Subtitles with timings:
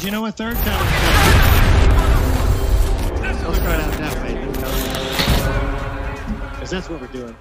[0.00, 0.82] Did you know a third tower?
[3.20, 4.34] Let's start out that way.
[6.52, 7.36] Because that's what we're doing.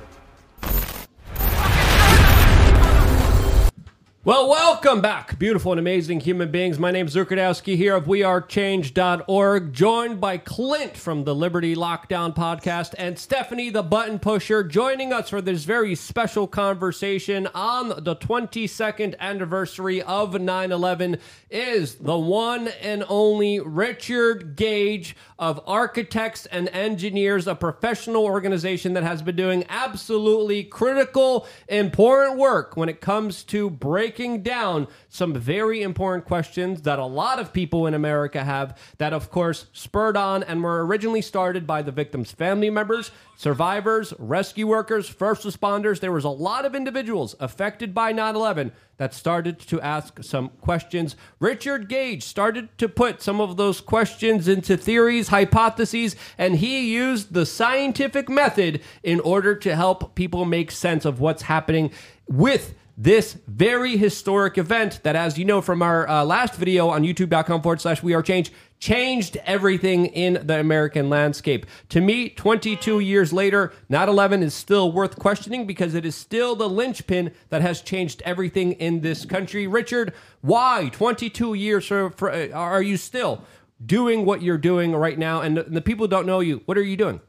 [4.30, 6.78] Well, welcome back, beautiful and amazing human beings.
[6.78, 12.36] My name is Luke Rudkowski here of WeAreChange.org, joined by Clint from the Liberty Lockdown
[12.36, 18.16] podcast and Stephanie the Button Pusher joining us for this very special conversation on the
[18.16, 21.18] 22nd anniversary of 9 11
[21.50, 29.02] is the one and only Richard Gage of Architects and Engineers, a professional organization that
[29.02, 35.82] has been doing absolutely critical, important work when it comes to breaking down some very
[35.82, 40.44] important questions that a lot of people in America have that, of course, spurred on
[40.44, 46.02] and were originally started by the victims' family members, survivors, rescue workers, first responders.
[46.02, 50.50] There was a lot of individuals affected by 9 11 that started to ask some
[50.60, 51.16] questions.
[51.40, 57.34] Richard Gage started to put some of those questions into theories, hypotheses, and he used
[57.34, 61.92] the scientific method in order to help people make sense of what's happening
[62.28, 67.02] with this very historic event that, as you know from our uh, last video on
[67.02, 71.66] youtube.com forward slash we are change, changed everything in the American landscape.
[71.90, 76.58] To me, 22 years later, 9 11 is still worth questioning because it is still
[76.58, 79.66] the linchpin that has changed everything in this country.
[79.66, 83.46] Richard, why 22 years for, for, uh, are you still
[83.86, 85.40] doing what you're doing right now?
[85.40, 87.22] And the, and the people who don't know you, what are you doing?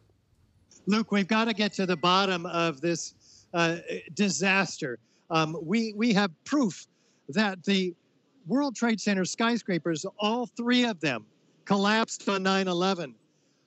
[0.86, 3.14] Luke, we've got to get to the bottom of this
[3.54, 3.76] uh,
[4.14, 4.98] disaster.
[5.30, 6.86] Um, we, we have proof
[7.28, 7.94] that the
[8.46, 11.24] World Trade Center skyscrapers, all three of them,
[11.64, 13.14] collapsed on 9 11.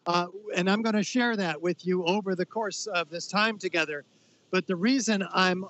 [0.05, 3.57] Uh, and I'm going to share that with you over the course of this time
[3.57, 4.03] together.
[4.51, 5.65] But the reason I'm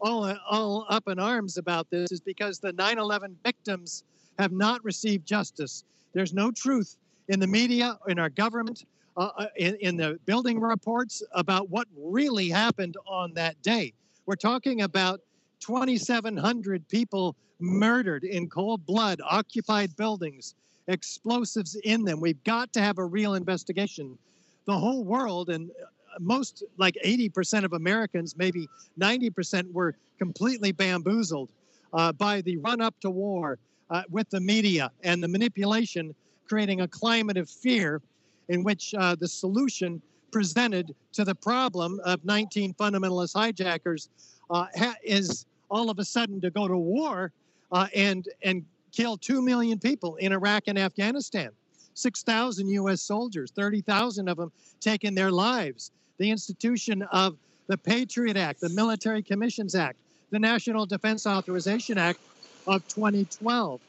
[0.00, 4.04] all, all up in arms about this is because the 9 11 victims
[4.38, 5.84] have not received justice.
[6.14, 6.96] There's no truth
[7.28, 8.84] in the media, in our government,
[9.16, 13.92] uh, uh in, in the building reports about what really happened on that day.
[14.26, 15.20] We're talking about
[15.64, 20.54] 2,700 people murdered in cold blood, occupied buildings,
[20.88, 22.20] explosives in them.
[22.20, 24.18] We've got to have a real investigation.
[24.66, 25.86] The whole world and uh,
[26.20, 28.68] most, like 80% of Americans, maybe
[29.00, 31.48] 90%, were completely bamboozled
[31.94, 33.58] uh, by the run up to war
[33.88, 36.14] uh, with the media and the manipulation,
[36.46, 38.02] creating a climate of fear
[38.50, 44.10] in which uh, the solution presented to the problem of 19 fundamentalist hijackers
[44.50, 47.32] uh, ha- is all of a sudden to go to war
[47.72, 51.50] uh, and and kill two million people in Iraq and Afghanistan.
[51.94, 53.02] 6,000 U.S.
[53.02, 55.90] soldiers, 30,000 of them taking their lives.
[56.18, 57.36] The institution of
[57.66, 59.96] the Patriot Act, the Military Commissions Act,
[60.30, 62.18] the National Defense Authorization Act
[62.66, 63.80] of 2012,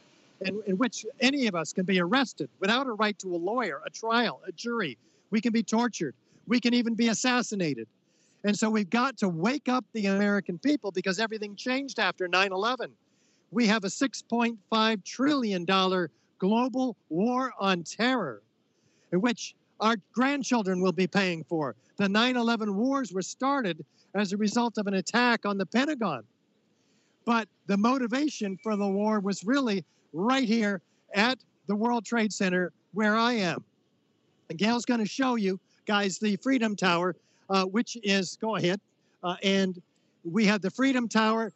[0.42, 3.82] in, in which any of us can be arrested without a right to a lawyer,
[3.86, 4.98] a trial, a jury.
[5.32, 6.14] We can be tortured.
[6.48, 7.88] We can even be assassinated.
[8.46, 12.52] And so we've got to wake up the American people because everything changed after 9
[12.52, 12.92] 11.
[13.50, 15.66] We have a $6.5 trillion
[16.38, 18.44] global war on terror,
[19.12, 21.76] in which our grandchildren will be paying for.
[21.98, 23.84] The 9 11 wars were started
[24.14, 26.24] as a result of an attack on the Pentagon.
[27.26, 29.84] But the motivation for the war was really
[30.14, 30.82] right here
[31.16, 33.64] at the World Trade Center where I am.
[34.52, 37.16] And Gail's going to show you guys the Freedom Tower
[37.66, 38.80] which is go ahead,
[39.24, 39.82] uh, and
[40.24, 41.52] we have the Freedom Tower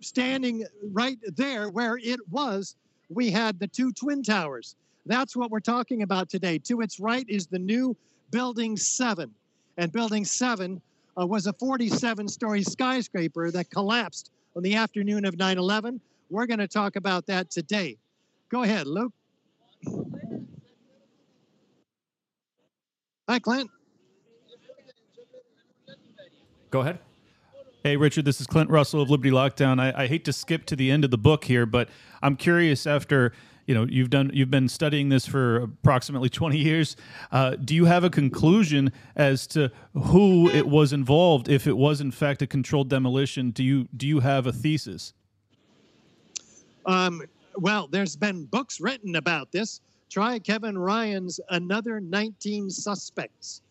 [0.00, 2.74] standing right there where it was.
[3.10, 4.76] We had the two twin towers.
[5.06, 6.58] That's what we're talking about today.
[6.58, 7.96] To its right is the new
[8.30, 9.32] Building 7.
[9.78, 10.80] And Building 7
[11.18, 16.00] uh, was a 47 story skyscraper that collapsed on the afternoon of 9 11.
[16.30, 17.96] We're going to talk about that today.
[18.50, 19.12] Go ahead, Luke.
[23.28, 23.70] Hi, Clint.
[26.70, 26.98] Go ahead.
[27.82, 29.80] Hey, Richard, this is Clint Russell of Liberty Lockdown.
[29.80, 31.88] I, I, hate to skip to the end of the book here, but
[32.20, 33.32] I'm curious after
[33.66, 36.96] you know you've done you've been studying this for approximately 20 years.
[37.32, 41.48] Uh, do you have a conclusion as to who it was involved?
[41.48, 45.14] If it was in fact a controlled demolition, do you do you have a thesis?
[46.84, 47.22] Um,
[47.56, 49.80] well, there's been books written about this.
[50.10, 53.62] Try Kevin Ryan's Another 19 Suspects.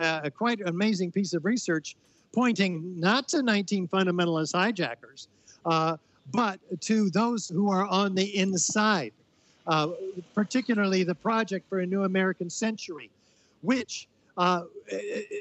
[0.00, 1.96] Uh, quite an amazing piece of research
[2.32, 5.28] pointing not to 19 fundamentalist hijackers,
[5.64, 5.96] uh,
[6.32, 9.12] but to those who are on the inside,
[9.66, 9.88] uh,
[10.34, 13.10] particularly the Project for a New American Century,
[13.62, 14.62] which uh,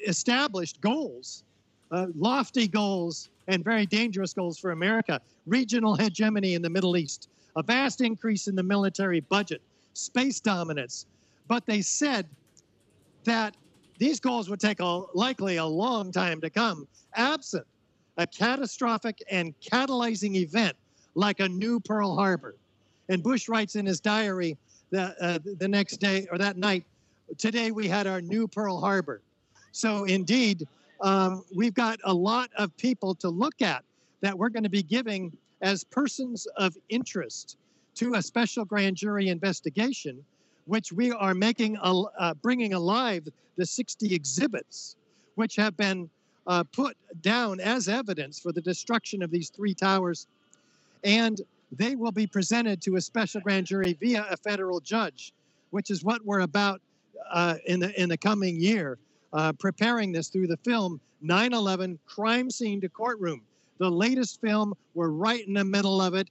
[0.07, 1.43] established goals,
[1.91, 7.29] uh, lofty goals, and very dangerous goals for America regional hegemony in the Middle East,
[7.55, 9.61] a vast increase in the military budget,
[9.93, 11.05] space dominance.
[11.47, 12.25] But they said
[13.25, 13.55] that
[13.97, 17.65] these goals would take a, likely a long time to come, absent
[18.17, 20.75] a catastrophic and catalyzing event
[21.15, 22.55] like a new Pearl Harbor.
[23.09, 24.57] And Bush writes in his diary
[24.91, 26.85] that uh, the next day or that night,
[27.37, 29.21] today we had our new Pearl Harbor.
[29.71, 30.67] So indeed,
[31.01, 33.83] um, we've got a lot of people to look at
[34.21, 37.57] that we're going to be giving as persons of interest
[37.95, 40.23] to a special grand jury investigation,
[40.65, 44.95] which we are making, uh, bringing alive the 60 exhibits,
[45.35, 46.09] which have been
[46.47, 50.27] uh, put down as evidence for the destruction of these three towers.
[51.03, 51.41] And
[51.71, 55.33] they will be presented to a special grand jury via a federal judge,
[55.71, 56.81] which is what we're about
[57.31, 58.97] uh, in the in the coming year,
[59.33, 63.41] uh, preparing this through the film 9/11 Crime Scene to Courtroom.
[63.77, 66.29] The latest film, we're right in the middle of it.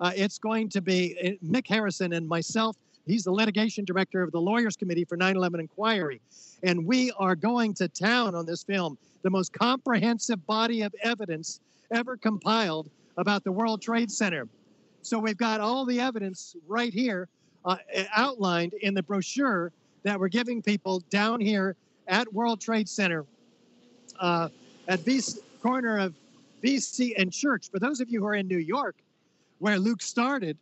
[0.00, 2.76] Uh, it's going to be uh, Mick Harrison and myself.
[3.06, 6.20] He's the litigation director of the Lawyers Committee for 9 11 Inquiry.
[6.62, 11.60] And we are going to town on this film, the most comprehensive body of evidence
[11.90, 14.48] ever compiled about the World Trade Center.
[15.02, 17.28] So we've got all the evidence right here
[17.64, 17.76] uh,
[18.16, 19.70] outlined in the brochure
[20.02, 21.76] that we're giving people down here
[22.08, 23.24] at World Trade Center
[24.20, 24.48] uh,
[24.88, 25.22] at the
[25.62, 26.14] corner of
[26.62, 27.70] Vesey and Church.
[27.70, 28.96] For those of you who are in New York,
[29.58, 30.56] where Luke started,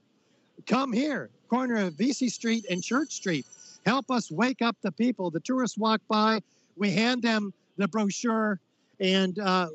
[0.66, 3.44] come here, corner of Vesey Street and Church Street.
[3.84, 5.31] Help us wake up the people.
[5.31, 6.40] The tourists walk by,
[6.76, 8.58] we hand them the brochure,
[9.00, 9.69] and uh,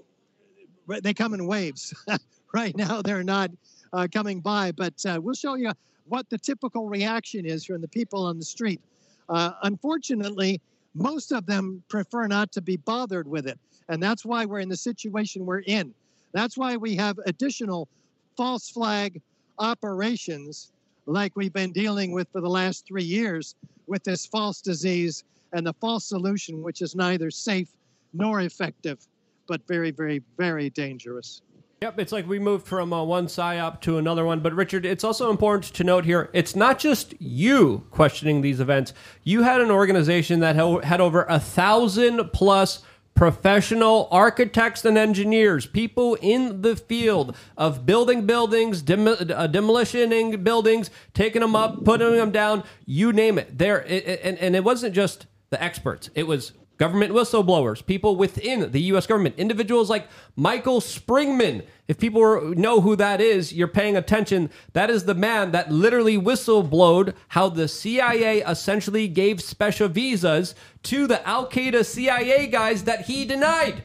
[0.87, 1.93] they come in waves.
[2.53, 3.51] right now, they're not
[3.93, 5.71] uh, coming by, but uh, we'll show you
[6.07, 8.81] what the typical reaction is from the people on the street.
[9.29, 10.59] Uh, unfortunately,
[10.95, 13.59] most of them prefer not to be bothered with it.
[13.87, 15.93] And that's why we're in the situation we're in.
[16.31, 17.87] That's why we have additional
[18.35, 19.21] false flag
[19.59, 20.71] operations
[21.07, 23.55] like we've been dealing with for the last three years
[23.87, 25.23] with this false disease
[25.53, 27.69] and the false solution, which is neither safe
[28.13, 28.99] nor effective,
[29.47, 31.41] but very, very, very dangerous.
[31.81, 34.39] Yep, it's like we moved from uh, one psyop to another one.
[34.39, 38.93] But Richard, it's also important to note here: it's not just you questioning these events.
[39.23, 42.81] You had an organization that had over a thousand plus
[43.17, 50.89] professional architects and engineers, people in the field of building buildings, dem- uh, demolishing buildings,
[51.13, 53.57] taking them up, putting them down, you name it.
[53.57, 58.71] There, it, and, and it wasn't just the experts; it was government whistleblowers, people within
[58.71, 59.07] the U.S.
[59.07, 61.65] government, individuals like Michael Springman.
[61.87, 64.49] If people know who that is, you're paying attention.
[64.73, 70.53] That is the man that literally whistleblowed how the CIA essentially gave special visas
[70.83, 73.83] to the Al Qaeda CIA guys that he denied.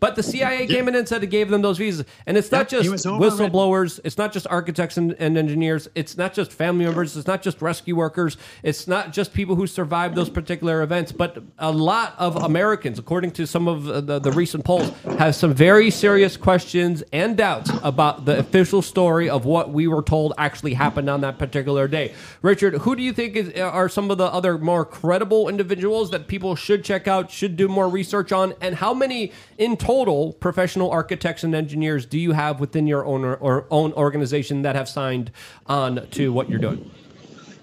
[0.00, 2.06] But the CIA came in and said it gave them those visas.
[2.26, 6.52] And it's not just whistleblowers, it's not just architects and, and, engineers, it's not just
[6.52, 10.82] family members, it's not just rescue workers, it's not just people who survived those particular
[10.82, 15.34] events, but a lot of Americans, according to some of the, the recent polls, have
[15.34, 20.32] some very serious questions and doubts about the official story of what we were told
[20.38, 22.14] actually happened on that particular day.
[22.40, 26.26] Richard, who do you think is, are some of the other more credible individuals that
[26.26, 29.89] people should check out, should do more research on, and how many in total?
[29.90, 34.76] Total professional architects and engineers do you have within your own or own organization that
[34.76, 35.32] have signed
[35.66, 36.88] on to what you're doing?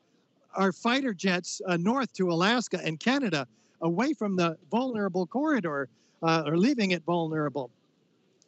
[0.55, 3.47] our fighter jets uh, north to Alaska and Canada,
[3.81, 5.87] away from the vulnerable corridor,
[6.23, 7.69] uh, or leaving it vulnerable.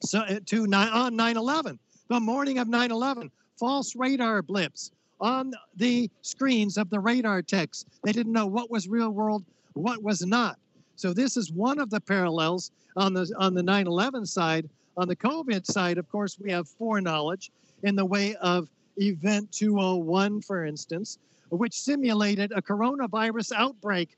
[0.01, 1.77] So uh, to nine, on 9/11,
[2.07, 4.91] the morning of 9/11, false radar blips
[5.21, 7.85] on the screens of the radar techs.
[8.03, 9.43] They didn't know what was real world,
[9.73, 10.57] what was not.
[10.99, 14.69] So this is one of the parallels on the on the 9/11 side.
[14.97, 17.51] On the COVID side, of course, we have foreknowledge
[17.83, 21.17] in the way of Event 201, for instance,
[21.51, 24.17] which simulated a coronavirus outbreak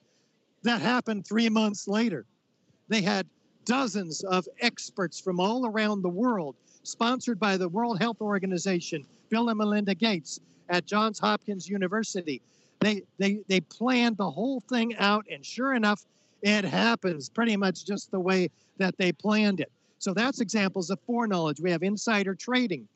[0.63, 2.25] that happened three months later.
[2.87, 3.27] They had
[3.63, 9.49] dozens of experts from all around the world, sponsored by the World Health Organization, Bill
[9.49, 12.41] and Melinda Gates at Johns Hopkins University.
[12.79, 16.07] They, they, they planned the whole thing out, and sure enough,
[16.41, 19.71] it happens pretty much just the way that they planned it.
[19.99, 21.59] So that's examples of foreknowledge.
[21.59, 22.87] We have insider trading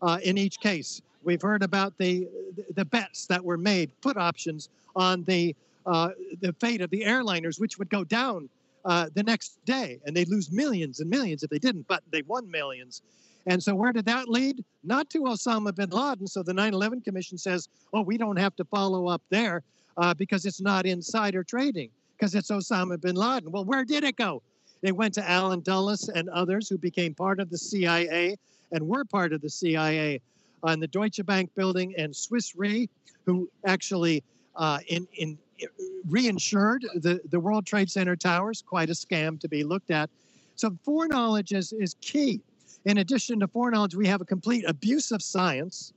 [0.00, 1.02] uh, in each case.
[1.22, 2.28] We've heard about the
[2.74, 5.54] the bets that were made, put options on the
[5.86, 8.48] uh, the fate of the airliners, which would go down
[8.84, 12.22] uh, the next day, and they'd lose millions and millions if they didn't, but they
[12.22, 13.02] won millions.
[13.46, 14.64] And so, where did that lead?
[14.82, 16.26] Not to Osama bin Laden.
[16.26, 19.62] So, the 9 11 Commission says, oh, we don't have to follow up there
[19.96, 21.90] uh, because it's not insider trading,
[22.24, 23.52] because it's Osama bin Laden.
[23.52, 24.40] Well, where did it go?
[24.80, 28.38] It went to Allen Dulles and others who became part of the CIA
[28.72, 30.22] and were part of the CIA
[30.62, 32.88] on the Deutsche Bank building and Swiss Re,
[33.26, 34.22] who actually
[34.56, 35.36] uh, in, in
[36.08, 40.08] reinsured the, the World Trade Center towers, quite a scam to be looked at.
[40.56, 42.40] So foreknowledge is, is key.
[42.86, 45.92] In addition to foreknowledge, we have a complete abuse of science.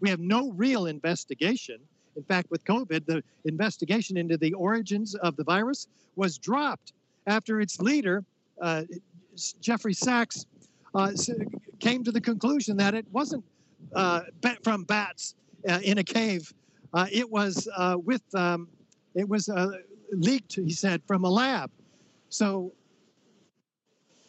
[0.00, 1.78] We have no real investigation.
[2.20, 6.92] In fact, with COVID, the investigation into the origins of the virus was dropped
[7.26, 8.22] after its leader,
[8.60, 8.82] uh,
[9.62, 10.44] Jeffrey Sachs,
[10.94, 11.12] uh,
[11.78, 13.42] came to the conclusion that it wasn't
[13.96, 14.20] uh,
[14.62, 15.34] from bats
[15.66, 16.52] uh, in a cave.
[16.92, 18.68] Uh, it was uh, with um,
[19.14, 19.48] it was
[20.12, 21.70] leaked, he said, from a lab.
[22.28, 22.70] So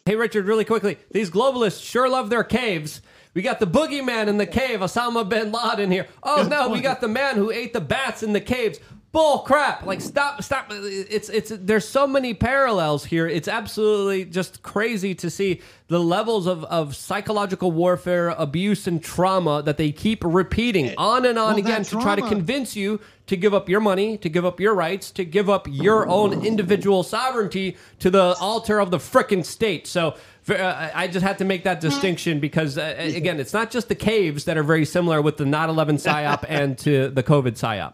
[0.04, 0.98] Hey, Richard, really quickly.
[1.12, 3.02] These globalists sure love their caves.
[3.34, 6.08] We got the boogeyman in the cave, Osama bin Laden here.
[6.24, 8.80] Oh, no, we got the man who ate the bats in the caves
[9.12, 9.84] bull crap.
[9.84, 10.66] Like stop stop.
[10.70, 13.28] It's it's there's so many parallels here.
[13.28, 19.62] It's absolutely just crazy to see the levels of, of psychological warfare abuse and trauma
[19.62, 22.98] that they keep repeating eh, on and on well, again to try to convince you
[23.26, 26.44] to give up your money to give up your rights to give up your own
[26.46, 29.86] individual sovereignty to the altar of the frickin' state.
[29.86, 30.16] So
[30.48, 33.94] uh, I just had to make that distinction because, uh, again, it's not just the
[33.94, 37.92] caves that are very similar with the 9 11 PSYOP and to the COVID PSYOP.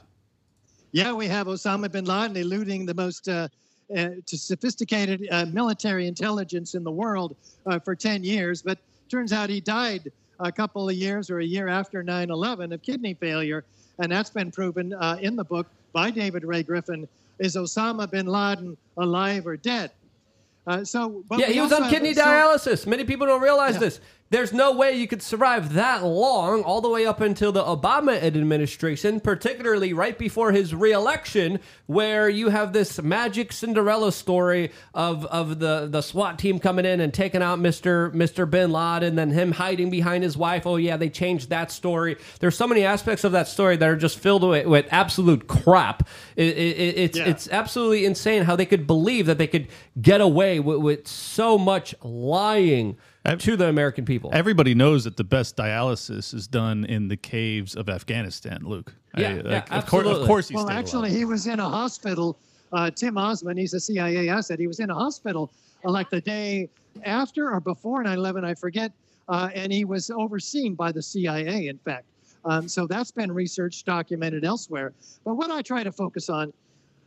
[0.93, 3.49] Yeah, we have Osama bin Laden eluding the most uh,
[3.95, 8.79] uh, sophisticated uh, military intelligence in the world uh, for 10 years, but
[9.11, 12.83] turns out he died a couple of years or a year after 9 11 of
[12.83, 13.65] kidney failure.
[13.99, 17.09] And that's been proven uh, in the book by David Ray Griffin.
[17.39, 19.91] Is Osama bin Laden alive or dead?
[20.67, 22.87] Uh, so, yeah, he was on kidney dialysis.
[22.87, 23.81] Many people don't realize yeah.
[23.81, 24.01] this.
[24.31, 28.23] There's no way you could survive that long, all the way up until the Obama
[28.23, 35.61] administration, particularly right before his reelection, where you have this magic Cinderella story of, of
[35.61, 38.13] the, the SWAT team coming in and taking out Mr.
[38.13, 38.49] Mr.
[38.49, 40.67] Bin Laden, and then him hiding behind his wife.
[40.67, 42.19] Oh, yeah, they changed that story.
[42.41, 46.07] There's so many aspects of that story that are just filled with, with absolute crap.
[46.37, 47.29] It, it, it's, yeah.
[47.29, 49.69] it's absolutely insane how they could believe that they could
[50.03, 52.99] get away with, with so much lying
[53.37, 54.31] to the American people.
[54.33, 58.95] Everybody knows that the best dialysis is done in the caves of Afghanistan, Luke.
[59.17, 60.53] Yeah, I, yeah like, of, course, of course.
[60.53, 62.39] well, actually, he was in a hospital.
[62.73, 64.59] Uh, Tim Osman, he's a CIA asset.
[64.59, 65.51] He was in a hospital
[65.85, 66.69] uh, like the day
[67.05, 68.93] after or before 9/11, I forget,
[69.29, 71.69] uh, and he was overseen by the CIA.
[71.69, 72.05] In fact,
[72.45, 74.93] um, so that's been researched, documented elsewhere.
[75.25, 76.53] But what I try to focus on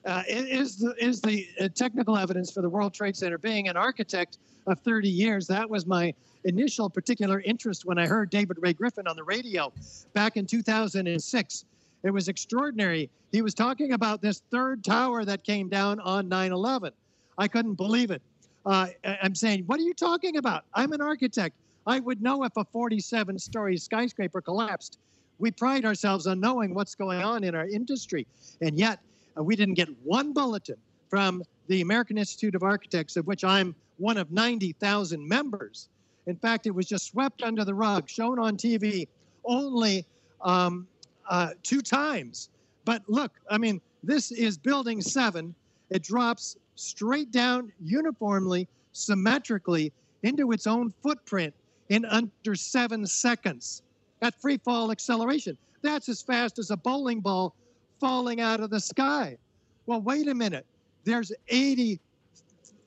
[0.05, 3.37] uh, is the is the uh, technical evidence for the World Trade Center.
[3.37, 8.29] Being an architect of 30 years, that was my initial particular interest when I heard
[8.29, 9.71] David Ray Griffin on the radio
[10.13, 11.65] back in 2006.
[12.03, 13.11] It was extraordinary.
[13.31, 16.91] He was talking about this third tower that came down on 9/11.
[17.37, 18.21] I couldn't believe it.
[18.65, 20.65] Uh, I'm saying, what are you talking about?
[20.73, 21.55] I'm an architect.
[21.87, 24.99] I would know if a 47-story skyscraper collapsed.
[25.39, 28.27] We pride ourselves on knowing what's going on in our industry,
[28.61, 28.99] and yet
[29.37, 30.77] uh, we didn't get one bulletin
[31.09, 35.89] from the American Institute of Architects, of which I'm one of 90,000 members.
[36.25, 39.07] In fact, it was just swept under the rug, shown on TV
[39.45, 40.05] only
[40.41, 40.87] um,
[41.29, 42.49] uh, two times.
[42.85, 45.53] But look, I mean, this is building seven.
[45.89, 49.91] It drops straight down uniformly, symmetrically
[50.23, 51.53] into its own footprint
[51.89, 53.81] in under seven seconds
[54.21, 55.57] at free fall acceleration.
[55.81, 57.55] That's as fast as a bowling ball
[58.01, 59.37] falling out of the sky.
[59.85, 60.65] Well, wait a minute.
[61.05, 61.99] There's 80,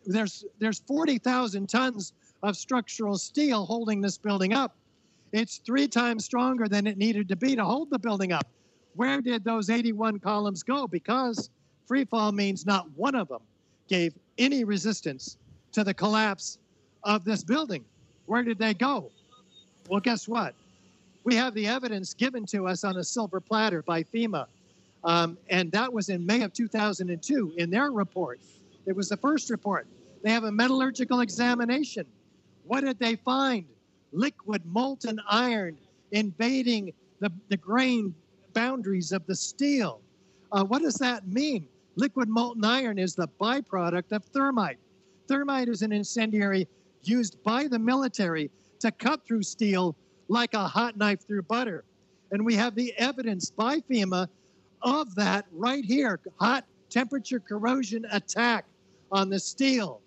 [0.05, 4.77] there's there's 40,000 tons of structural steel holding this building up.
[5.33, 8.47] It's three times stronger than it needed to be to hold the building up.
[8.97, 10.87] Where did those 81 columns go?
[10.87, 11.49] Because
[11.87, 13.41] free fall means not one of them
[13.89, 15.39] gave any resistance
[15.73, 16.59] to the collapse
[17.03, 17.85] of this building.
[18.27, 19.11] Where did they go?
[19.89, 20.55] Well, guess what?
[21.25, 24.47] We have the evidence given to us on a silver platter by FEMA.
[25.05, 28.41] Um, and that was in May of 2002 in their report.
[28.87, 29.87] It was the first report.
[30.23, 32.07] They have a metallurgical examination.
[32.65, 33.67] What did they find?
[34.13, 35.77] Liquid molten iron
[36.13, 38.15] invading the, the grain
[38.55, 40.01] boundaries of the steel.
[40.53, 41.67] Uh, what does that mean?
[41.97, 44.79] Liquid molten iron is the byproduct of thermite.
[45.29, 46.67] Thermite is an incendiary
[47.03, 49.97] used by the military to cut through steel
[50.29, 51.85] like a hot knife through butter.
[52.31, 54.29] And we have the evidence by FEMA
[54.85, 58.67] of that right here hot temperature corrosion attack
[59.11, 60.01] on the steel.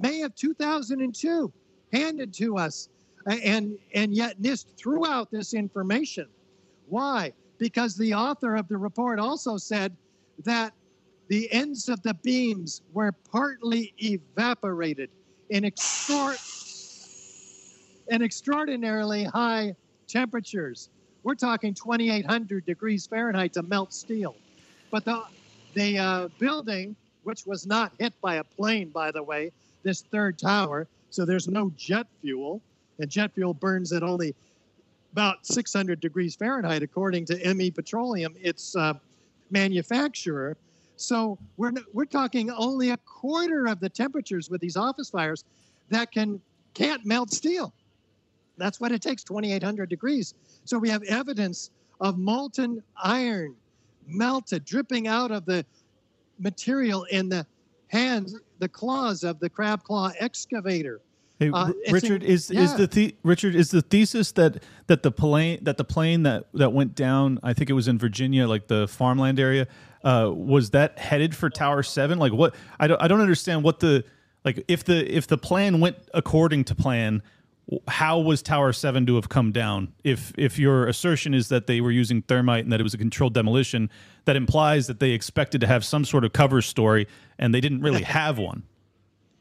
[0.00, 1.52] May of 2002,
[1.92, 2.88] handed to us.
[3.26, 6.26] And, and yet NIST threw out this information.
[6.88, 7.32] Why?
[7.58, 9.96] Because the author of the report also said
[10.44, 10.72] that
[11.28, 15.10] the ends of the beams were partly evaporated
[15.50, 16.36] in, extra-
[18.08, 19.74] in extraordinarily high
[20.06, 20.88] temperatures.
[21.22, 24.36] We're talking 2,800 degrees Fahrenheit to melt steel.
[24.90, 25.22] But the,
[25.74, 30.38] the uh, building, which was not hit by a plane, by the way, this third
[30.38, 32.60] tower, so there's no jet fuel,
[32.98, 34.34] and jet fuel burns at only
[35.12, 38.94] about 600 degrees Fahrenheit, according to ME Petroleum, its uh,
[39.50, 40.56] manufacturer.
[40.96, 45.44] So we're, we're talking only a quarter of the temperatures with these office fires
[45.90, 46.40] that can
[46.74, 47.72] can't melt steel.
[48.58, 50.34] That's what it takes, 2,800 degrees.
[50.64, 53.54] So we have evidence of molten iron
[54.06, 55.64] melted, dripping out of the
[56.38, 57.46] material in the
[57.88, 61.00] hands, the claws of the crab claw excavator.
[61.38, 62.62] Hey, uh, Richard, in, is yeah.
[62.62, 66.48] is the, the Richard is the thesis that that the plane that the plane that
[66.54, 67.38] that went down?
[67.44, 69.68] I think it was in Virginia, like the farmland area.
[70.02, 72.18] Uh, was that headed for Tower Seven?
[72.18, 72.56] Like what?
[72.80, 74.04] I don't I don't understand what the
[74.44, 77.22] like if the if the plan went according to plan
[77.86, 79.92] how was Tower Seven to have come down?
[80.02, 82.98] If if your assertion is that they were using thermite and that it was a
[82.98, 83.90] controlled demolition,
[84.24, 87.06] that implies that they expected to have some sort of cover story
[87.38, 88.62] and they didn't really have one.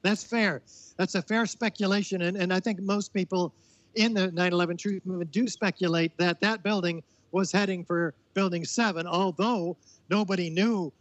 [0.02, 0.62] That's fair.
[0.98, 3.54] That's a fair speculation, and and I think most people
[3.96, 9.08] in the 9/11 truth movement do speculate that that building was heading for Building Seven,
[9.08, 9.78] although
[10.10, 10.92] nobody knew,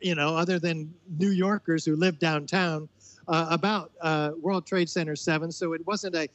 [0.00, 2.88] you know, other than New Yorkers who lived downtown.
[3.28, 5.50] Uh, about uh, World Trade Center 7.
[5.50, 6.28] So it wasn't a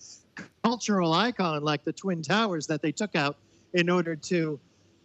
[0.63, 3.37] cultural icon like the Twin Towers that they took out
[3.73, 4.59] in order to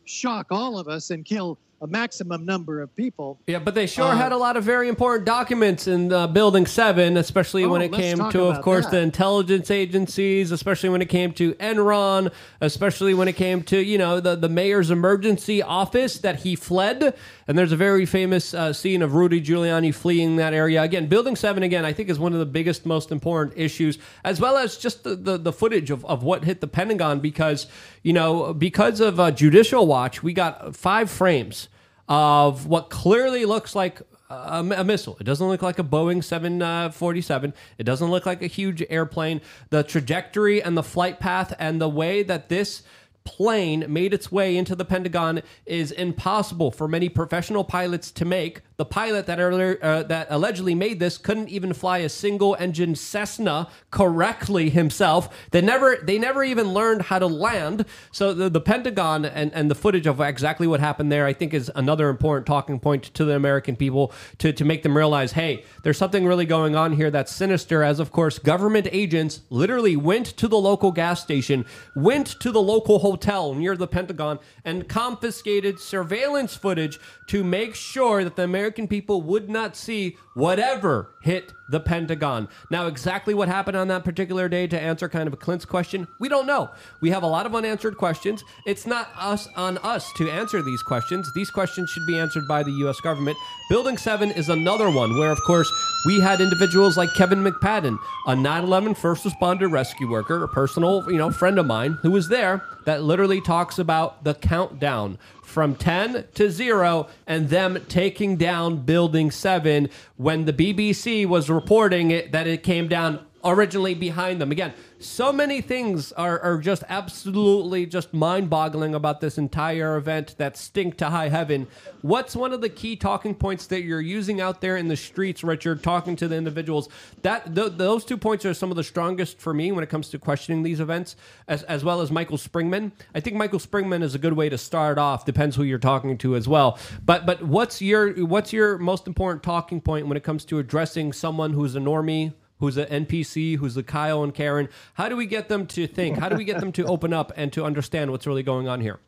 [0.05, 3.39] shock all of us and kill a maximum number of people.
[3.47, 6.65] Yeah, but they sure uh, had a lot of very important documents in uh, Building
[6.65, 8.93] 7, especially oh, when it came to, of course, that.
[8.93, 13.99] the intelligence agencies, especially when it came to Enron, especially when it came to, you
[13.99, 17.15] know, the, the mayor's emergency office that he fled.
[17.47, 20.83] And there's a very famous uh, scene of Rudy Giuliani fleeing that area.
[20.83, 24.41] Again, Building 7, again, I think is one of the biggest, most important issues, as
[24.41, 27.67] well as just the, the, the footage of, of what hit the Pentagon because,
[28.03, 31.67] you know, because of uh, Judicial Watch, we got five frames
[32.09, 35.17] of what clearly looks like a, a, missile.
[35.21, 37.51] It doesn't look like a Boeing 747.
[37.51, 39.41] Uh, it doesn't look like a huge airplane.
[39.71, 42.83] The trajectory and the flight path and the way that this
[43.25, 48.63] plane made its way into the Pentagon is impossible for many professional pilots to make.
[48.79, 52.95] The pilot that earlier uh, that allegedly made this couldn't even fly a single engine
[52.95, 55.35] Cessna correctly himself.
[55.51, 57.87] They never they never even learned how to land.
[58.13, 61.55] So the, the Pentagon and, and the footage of exactly what happened there, I think,
[61.55, 65.65] is another important talking point to the American people to, to make them realize, hey,
[65.83, 67.83] there's something really going on here that's sinister.
[67.83, 72.61] As of course, government agents literally went to the local gas station, went to the
[72.61, 78.66] local hotel near the Pentagon, and confiscated surveillance footage to make sure that the American
[78.71, 82.49] people would not see whatever hit the Pentagon.
[82.71, 86.07] Now, exactly what happened on that particular day to answer kind of a Clint's question,
[86.21, 86.71] we don't know.
[87.01, 88.45] We have a lot of unanswered questions.
[88.67, 91.33] It's not us on us to answer these questions.
[91.35, 93.01] These questions should be answered by the U.S.
[93.01, 93.37] government.
[93.69, 95.71] Building 7 is another one where, of course,
[96.07, 101.05] we had individuals like Kevin McPadden, a 9 11 first responder rescue worker, a personal
[101.11, 105.19] you know, friend of mine who was there that literally talks about the countdown
[105.57, 109.89] from 10 to 0 and them taking down Building 7
[110.19, 114.51] when the BBC was reporting it, that it came down originally behind them.
[114.51, 120.35] Again, so many things are, are just absolutely just mind boggling about this entire event
[120.39, 121.67] that stink to high heaven.
[122.03, 125.45] What's one of the key talking points that you're using out there in the streets,
[125.45, 126.89] Richard, talking to the individuals?
[127.23, 130.09] That th- those two points are some of the strongest for me when it comes
[130.11, 131.15] to questioning these events,
[131.47, 132.93] as, as well as Michael Springman.
[133.15, 135.25] I think Michael Springman is a good way to start off.
[135.25, 136.79] Depends who you're talking to as well.
[137.05, 141.13] But but what's your what's your most important talking point when it comes to addressing
[141.13, 142.33] someone who's a normie?
[142.59, 144.69] Who's an NPC, who's a Kyle and Karen.
[144.95, 146.19] How do we get them to think?
[146.19, 148.81] How do we get them to open up and to understand what's really going on
[148.81, 148.99] here?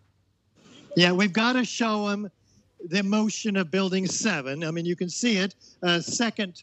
[0.96, 2.30] Yeah, we've got to show them
[2.86, 4.64] the motion of building seven.
[4.64, 6.62] I mean, you can see it uh, second,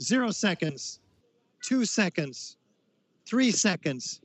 [0.00, 1.00] zero seconds,
[1.62, 2.56] two seconds,
[3.26, 4.20] three seconds.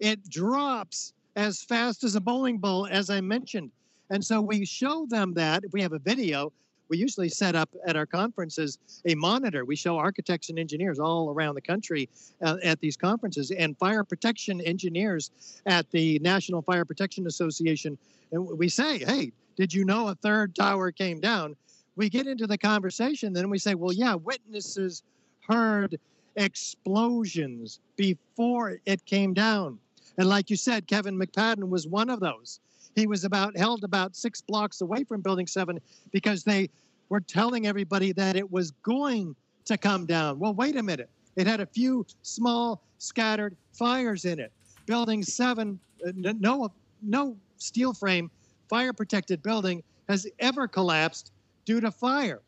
[0.00, 3.70] It drops as fast as a bowling ball, as I mentioned.
[4.10, 6.52] And so we show them that if we have a video,
[6.88, 9.64] we usually set up at our conferences a monitor.
[9.64, 12.08] We show architects and engineers all around the country
[12.42, 15.30] uh, at these conferences, and fire protection engineers
[15.66, 17.98] at the National Fire Protection Association.
[18.32, 21.56] And we say, hey, did you know a third tower came down?
[21.96, 25.02] We get into the conversation, then we say, well, yeah, witnesses
[25.48, 25.98] heard
[26.36, 29.78] explosions before it came down.
[30.16, 32.60] And like you said, Kevin McPadden was one of those.
[32.98, 35.80] He was about held about six blocks away from Building 7
[36.10, 36.68] because they
[37.08, 40.38] were telling everybody that it was going to come down.
[40.38, 41.08] Well, wait a minute.
[41.36, 44.52] It had a few small scattered fires in it.
[44.86, 48.30] Building 7, uh, no, no steel frame,
[48.68, 51.30] fire protected building has ever collapsed
[51.64, 52.40] due to fire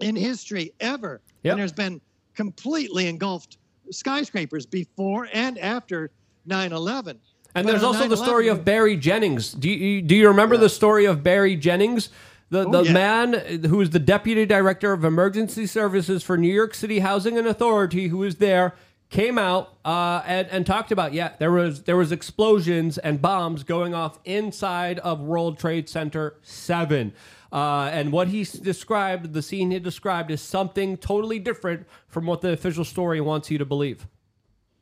[0.00, 1.20] in history, ever.
[1.44, 1.52] Yep.
[1.52, 2.00] And there's been
[2.34, 3.56] completely engulfed
[3.90, 6.10] skyscrapers before and after
[6.46, 7.18] 9 11.
[7.54, 9.52] And there's also the story of Barry Jennings.
[9.52, 10.62] Do you, do you remember yeah.
[10.62, 12.08] the story of Barry Jennings?
[12.48, 12.92] The, the oh, yeah.
[12.92, 17.46] man who is the deputy director of emergency services for New York City Housing and
[17.46, 18.74] Authority, who was there,
[19.08, 23.62] came out uh, and, and talked about yeah there was there was explosions and bombs
[23.62, 27.12] going off inside of World Trade Center seven.
[27.52, 32.40] Uh, and what he described, the scene he described, is something totally different from what
[32.40, 34.06] the official story wants you to believe.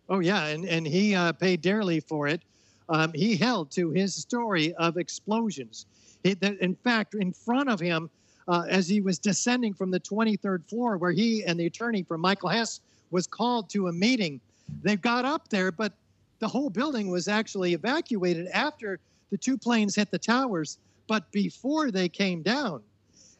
[0.09, 2.43] Oh yeah, and and he uh, paid dearly for it
[2.90, 5.87] um, he held to his story of explosions.
[6.24, 8.11] He, in fact, in front of him,
[8.48, 12.20] uh, as he was descending from the 23rd floor, where he and the attorney from
[12.20, 14.40] Michael Hess was called to a meeting,
[14.83, 15.92] they got up there, but
[16.40, 18.98] the whole building was actually evacuated after
[19.31, 22.83] the two planes hit the towers, but before they came down.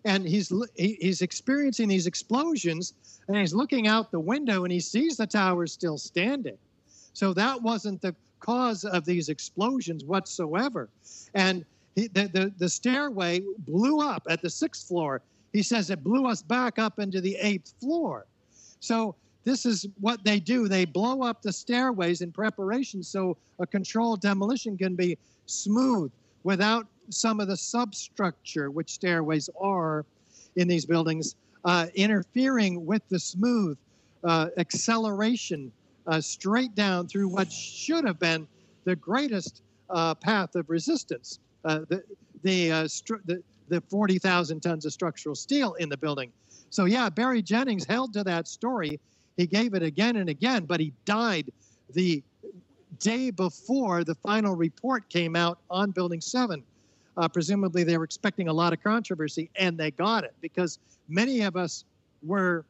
[0.05, 2.95] And he's he's experiencing these explosions,
[3.29, 6.57] and he's looking out the window, and he sees the towers still standing.
[7.13, 10.89] So that wasn't the cause of these explosions whatsoever.
[11.35, 15.23] And he, the, the, the stairway blew up at the sixth floor.
[15.53, 18.27] He says it blew us back up into the eighth floor.
[18.81, 20.69] So this is what they do.
[20.69, 26.11] They blow up the stairways in preparation so a controlled demolition can be smooth
[26.45, 30.05] without some of the substructure, which stairways are
[30.57, 33.77] in these buildings, uh, interfering with the smooth
[34.25, 35.73] uh, acceleration
[36.11, 38.47] uh, straight down through what should have been
[38.85, 41.39] the greatest uh, path of resistance.
[41.65, 42.03] Uh, the
[42.43, 46.33] the, uh, stru- the the 40,000 tons of structural steel in the building.
[46.71, 48.99] So yeah, Barry Jennings held to that story.
[49.37, 51.51] He gave it again and again, but he died
[51.93, 52.23] the
[52.99, 56.65] day before the final report came out on Building 7.
[57.17, 61.43] Uh, presumably, they were expecting a lot of controversy, and they got it because many
[61.43, 61.85] of us
[62.23, 62.65] were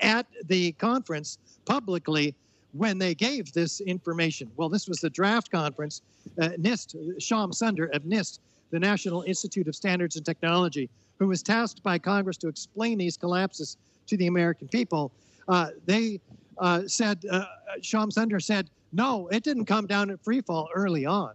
[0.00, 2.34] at the conference publicly
[2.72, 4.50] when they gave this information.
[4.56, 6.02] Well, this was the draft conference.
[6.40, 11.42] Uh, NIST, Shyam Sunder of NIST, the National Institute of Standards and Technology, who was
[11.42, 13.76] tasked by Congress to explain these collapses
[14.06, 15.10] to the American people,
[15.48, 16.20] uh, they
[16.58, 17.44] uh, said, uh,
[17.80, 21.32] Shyam Sunder said, no, it didn't come down at free fall early on,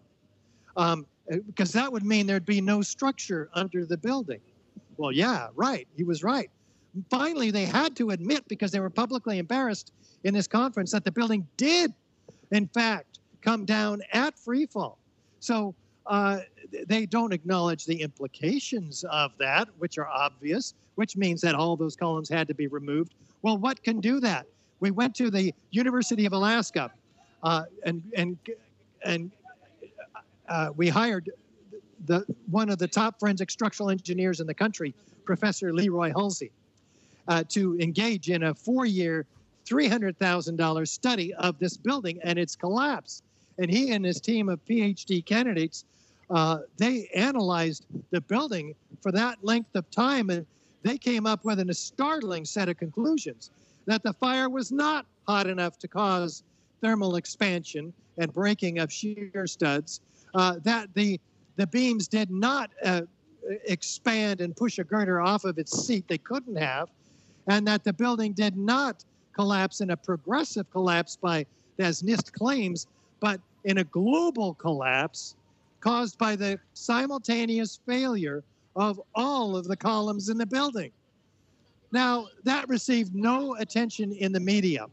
[0.78, 1.06] um,
[1.48, 4.39] because that would mean there'd be no structure under the building.
[4.98, 5.88] Well, yeah, right.
[5.96, 6.50] He was right.
[7.10, 9.92] Finally, they had to admit, because they were publicly embarrassed,
[10.24, 11.94] in this conference that the building did,
[12.52, 14.98] in fact, come down at free fall.
[15.40, 15.76] So
[16.06, 16.40] uh,
[16.88, 21.96] they don't acknowledge the implications of that, which are obvious, which means that all those
[21.96, 23.16] columns had to be removed.
[23.42, 24.46] Well, what can do that?
[24.80, 26.92] We went to the University of Alaska,
[27.42, 28.38] uh, and and
[29.04, 29.32] and
[30.48, 31.30] uh, we hired
[32.06, 34.94] the one of the top forensic structural engineers in the country,
[35.26, 36.52] Professor Leroy Hulsey,
[37.28, 39.26] uh, to engage in a four-year
[39.66, 43.22] $300,000 study of this building and its collapse.
[43.58, 45.86] And he and his team of PhD candidates,
[46.30, 50.46] uh, they analyzed the building for that length of time and
[50.84, 53.52] they came up with a startling set of conclusions
[53.86, 56.44] that the fire was not hot enough to cause
[56.82, 60.02] thermal expansion and breaking of shear studs,
[60.36, 61.20] uh, that the,
[61.56, 63.02] the beams did not uh,
[63.66, 66.06] expand and push a girder off of its seat.
[66.08, 66.90] They couldn't have.
[67.48, 69.04] And that the building did not
[69.34, 71.46] collapse in a progressive collapse by,
[71.80, 72.88] as NIST claims,
[73.20, 75.36] but in a global collapse
[75.80, 78.44] caused by the simultaneous failure
[78.76, 80.92] of all of the columns in the building.
[81.92, 84.88] Now, that received no attention in the media.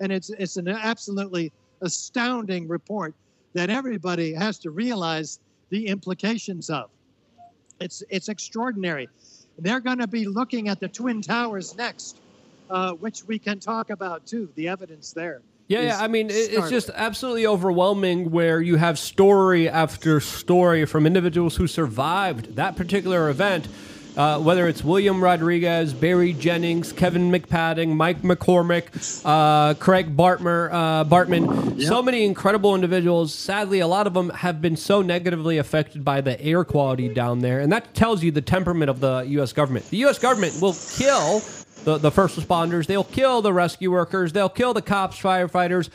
[0.00, 3.14] And it's, it's an absolutely astounding report
[3.54, 6.90] that everybody has to realize the implications of.
[7.80, 9.08] It's, it's extraordinary.
[9.58, 12.18] They're going to be looking at the Twin Towers next,
[12.70, 15.40] uh, which we can talk about too, the evidence there.
[15.68, 15.98] Yeah, yeah.
[16.00, 21.66] I mean, it's just absolutely overwhelming where you have story after story from individuals who
[21.66, 23.66] survived that particular event.
[24.16, 28.86] Uh, whether it's William Rodriguez, Barry Jennings, Kevin McPadden, Mike McCormick,
[29.26, 31.86] uh, Craig Bartmer, uh, Bartman, yep.
[31.86, 33.34] so many incredible individuals.
[33.34, 37.40] Sadly, a lot of them have been so negatively affected by the air quality down
[37.40, 39.52] there, and that tells you the temperament of the U.S.
[39.52, 39.90] government.
[39.90, 40.18] The U.S.
[40.18, 41.42] government will kill
[41.84, 42.86] the, the first responders.
[42.86, 44.32] They'll kill the rescue workers.
[44.32, 45.90] They'll kill the cops, firefighters,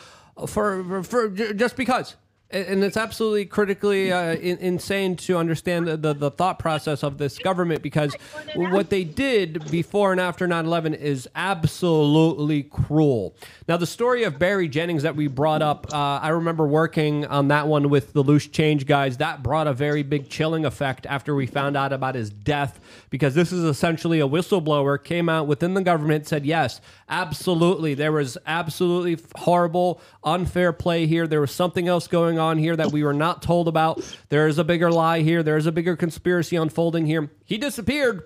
[0.47, 2.15] for, for, for just because
[2.51, 7.17] and it's absolutely critically uh, in, insane to understand the, the, the, thought process of
[7.17, 8.15] this government because
[8.55, 13.35] what they did before and after 9-11 is absolutely cruel.
[13.67, 17.47] Now the story of barry jennings that we brought up uh, i remember working on
[17.49, 19.17] that one with the loose change guys.
[19.17, 23.35] That brought a very big chilling effect after we found out about his death because
[23.35, 27.93] this is essentially a whistleblower came out within the government said yes absolutely.
[27.93, 31.27] There was absolutely horrible unfair play here.
[31.27, 34.01] There was something else going on on here that we were not told about.
[34.29, 35.43] There is a bigger lie here.
[35.43, 37.31] There is a bigger conspiracy unfolding here.
[37.45, 38.23] He disappeared.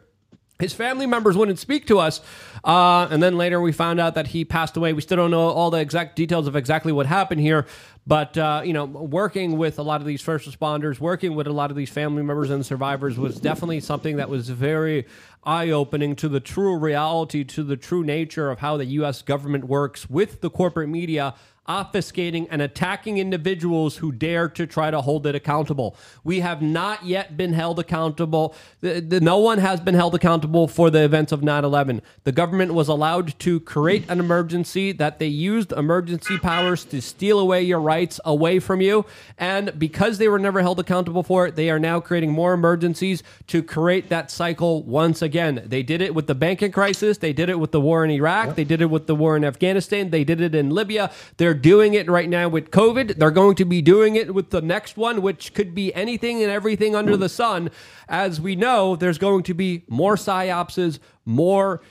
[0.58, 2.21] His family members wouldn't speak to us.
[2.63, 4.93] Uh, and then later we found out that he passed away.
[4.93, 7.65] We still don't know all the exact details of exactly what happened here.
[8.08, 11.51] But, uh, you know, working with a lot of these first responders, working with a
[11.51, 15.06] lot of these family members and survivors was definitely something that was very
[15.43, 19.21] eye opening to the true reality, to the true nature of how the U.S.
[19.21, 21.36] government works with the corporate media
[21.67, 25.95] obfuscating and attacking individuals who dare to try to hold it accountable.
[26.23, 28.56] We have not yet been held accountable.
[28.82, 32.01] The, the, no one has been held accountable for the events of 9 11.
[32.23, 37.39] The government was allowed to create an emergency that they used emergency powers to steal
[37.39, 39.06] away your rights away from you.
[39.38, 43.23] And because they were never held accountable for it, they are now creating more emergencies
[43.47, 45.63] to create that cycle once again.
[45.65, 48.47] They did it with the banking crisis, they did it with the war in Iraq,
[48.47, 48.56] yep.
[48.56, 51.12] they did it with the war in Afghanistan, they did it in Libya.
[51.38, 53.18] They're doing it right now with COVID.
[53.18, 56.52] They're going to be doing it with the next one, which could be anything and
[56.52, 57.72] everything under the sun.
[58.08, 61.82] As we know, there's going to be more psyopses, more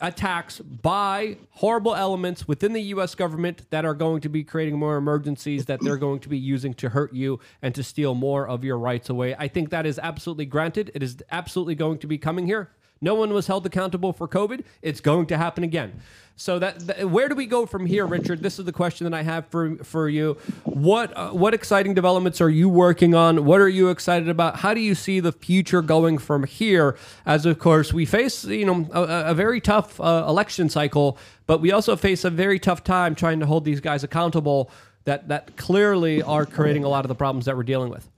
[0.00, 3.14] attacks by horrible elements within the U.S.
[3.14, 6.72] government that are going to be creating more emergencies that they're going to be using
[6.74, 9.34] to hurt you and to steal more of your rights away.
[9.38, 10.90] I think that is absolutely granted.
[10.94, 12.70] It is absolutely going to be coming here.
[13.02, 14.62] No one was held accountable for COVID.
[14.82, 16.00] It's going to happen again.
[16.36, 18.42] So that, that, where do we go from here, Richard?
[18.42, 20.38] This is the question that I have for for you.
[20.64, 23.44] What uh, what exciting developments are you working on?
[23.44, 24.56] What are you excited about?
[24.56, 26.96] How do you see the future going from here?
[27.26, 31.60] As of course we face you know a, a very tough uh, election cycle, but
[31.60, 34.70] we also face a very tough time trying to hold these guys accountable.
[35.04, 38.08] That that clearly are creating a lot of the problems that we're dealing with.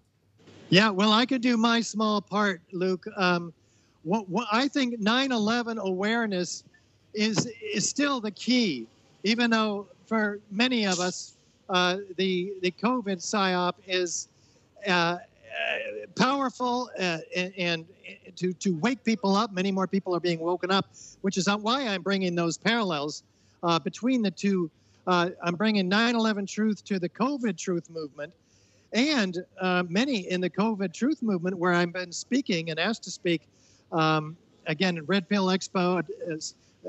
[0.71, 3.05] Yeah, well, I could do my small part, Luke.
[3.17, 3.53] Um,
[4.05, 6.65] what, what I think 9/11 awareness
[7.15, 8.87] is is still the key,
[9.23, 11.35] even though for many of us
[11.69, 14.29] uh, the the COVID psyop is
[14.87, 15.19] uh,
[16.17, 17.87] powerful uh, and, and,
[18.37, 19.53] to to wake people up.
[19.53, 20.87] Many more people are being woken up,
[21.21, 23.23] which is why I'm bringing those parallels
[23.63, 24.71] uh, between the two.
[25.07, 28.33] Uh, I'm bringing 9/11 truth to the COVID truth movement.
[28.93, 33.11] And uh, many in the COVID truth movement, where I've been speaking and asked to
[33.11, 33.49] speak,
[33.93, 36.03] um, again, Red Pill Expo,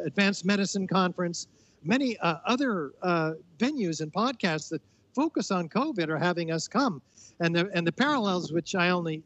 [0.05, 1.47] Advanced Medicine Conference,
[1.83, 4.81] many uh, other uh, venues and podcasts that
[5.13, 7.01] focus on COVID are having us come.
[7.39, 9.23] And the, and the parallels, which I only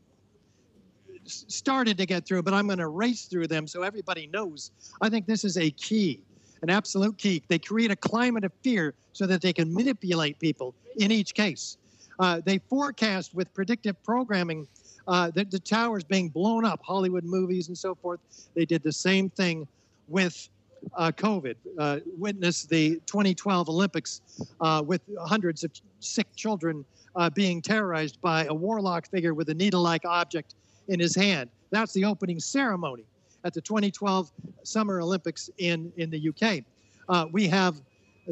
[1.25, 4.71] started to get through, but I'm going to race through them so everybody knows.
[5.01, 6.21] I think this is a key,
[6.61, 7.43] an absolute key.
[7.47, 11.77] They create a climate of fear so that they can manipulate people in each case.
[12.19, 14.67] Uh, they forecast with predictive programming
[15.07, 18.19] uh, the, the towers being blown up, Hollywood movies and so forth.
[18.55, 19.67] They did the same thing
[20.07, 20.49] with
[20.95, 21.55] uh, COVID.
[21.77, 24.21] Uh, witness the 2012 Olympics
[24.61, 29.53] uh, with hundreds of sick children uh, being terrorized by a warlock figure with a
[29.53, 30.55] needle like object
[30.87, 31.49] in his hand.
[31.71, 33.05] That's the opening ceremony
[33.43, 34.31] at the 2012
[34.63, 36.63] Summer Olympics in, in the UK.
[37.09, 37.81] Uh, we have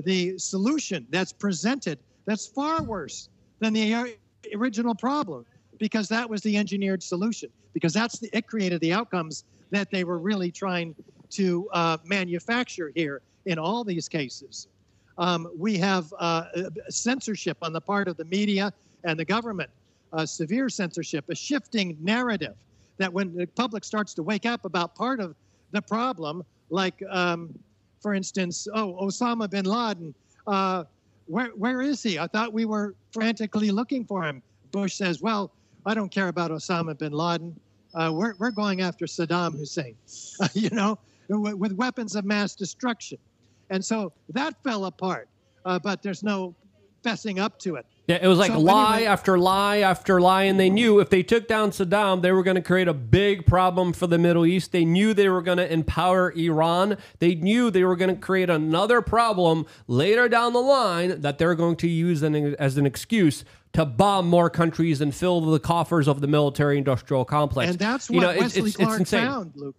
[0.03, 4.17] the solution that's presented that's far worse than the
[4.53, 5.45] original problem
[5.77, 10.03] because that was the engineered solution because that's the, it created the outcomes that they
[10.03, 10.95] were really trying
[11.31, 14.67] to uh, manufacture here in all these cases.
[15.17, 16.45] Um, we have uh,
[16.89, 19.69] censorship on the part of the media and the government,
[20.13, 22.55] uh, severe censorship, a shifting narrative
[22.97, 25.35] that when the public starts to wake up about part of
[25.71, 27.57] the problem, like, um,
[28.01, 30.13] for instance, oh, Osama bin Laden,
[30.47, 30.83] uh,
[31.27, 32.19] where, where is he?
[32.19, 34.41] I thought we were frantically looking for him.
[34.71, 35.51] Bush says, well,
[35.85, 37.59] I don't care about Osama bin Laden.
[37.93, 39.95] Uh, we're, we're going after Saddam Hussein,
[40.53, 40.97] you know,
[41.29, 43.17] with, with, weapons of mass destruction.
[43.69, 45.29] And so that fell apart,
[45.63, 46.55] uh, but there's no
[47.03, 47.85] fessing up to it.
[48.07, 51.09] Yeah, it was like so lie anyway, after lie after lie, and they knew if
[51.09, 54.45] they took down Saddam, they were going to create a big problem for the Middle
[54.45, 54.71] East.
[54.71, 56.97] They knew they were going to empower Iran.
[57.17, 61.55] They knew they were going to create another problem later down the line that they're
[61.55, 66.07] going to use an, as an excuse to bomb more countries and fill the coffers
[66.07, 67.71] of the military-industrial complex.
[67.71, 69.75] And that's what you know, Wesley it's, Clark it's found, Luke.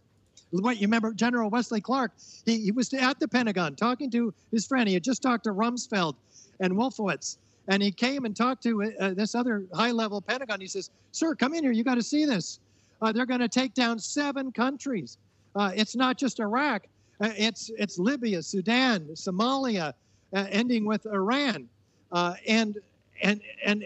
[0.51, 2.13] What you remember, General Wesley Clark?
[2.45, 4.89] He, he was at the Pentagon talking to his friend.
[4.89, 6.17] He had just talked to Rumsfeld
[6.61, 10.61] and Wolfowitz and he came and talked to uh, this other high level Pentagon.
[10.61, 11.73] He says, Sir, come in here.
[11.73, 12.61] You got to see this.
[13.03, 15.19] Uh, they're going to take down seven countries.
[15.55, 16.85] Uh, it's not just Iraq,
[17.21, 19.95] uh, it's, it's Libya, Sudan, Somalia,
[20.35, 21.69] uh, ending with Iran.
[22.13, 22.77] Uh, and
[23.23, 23.83] and, and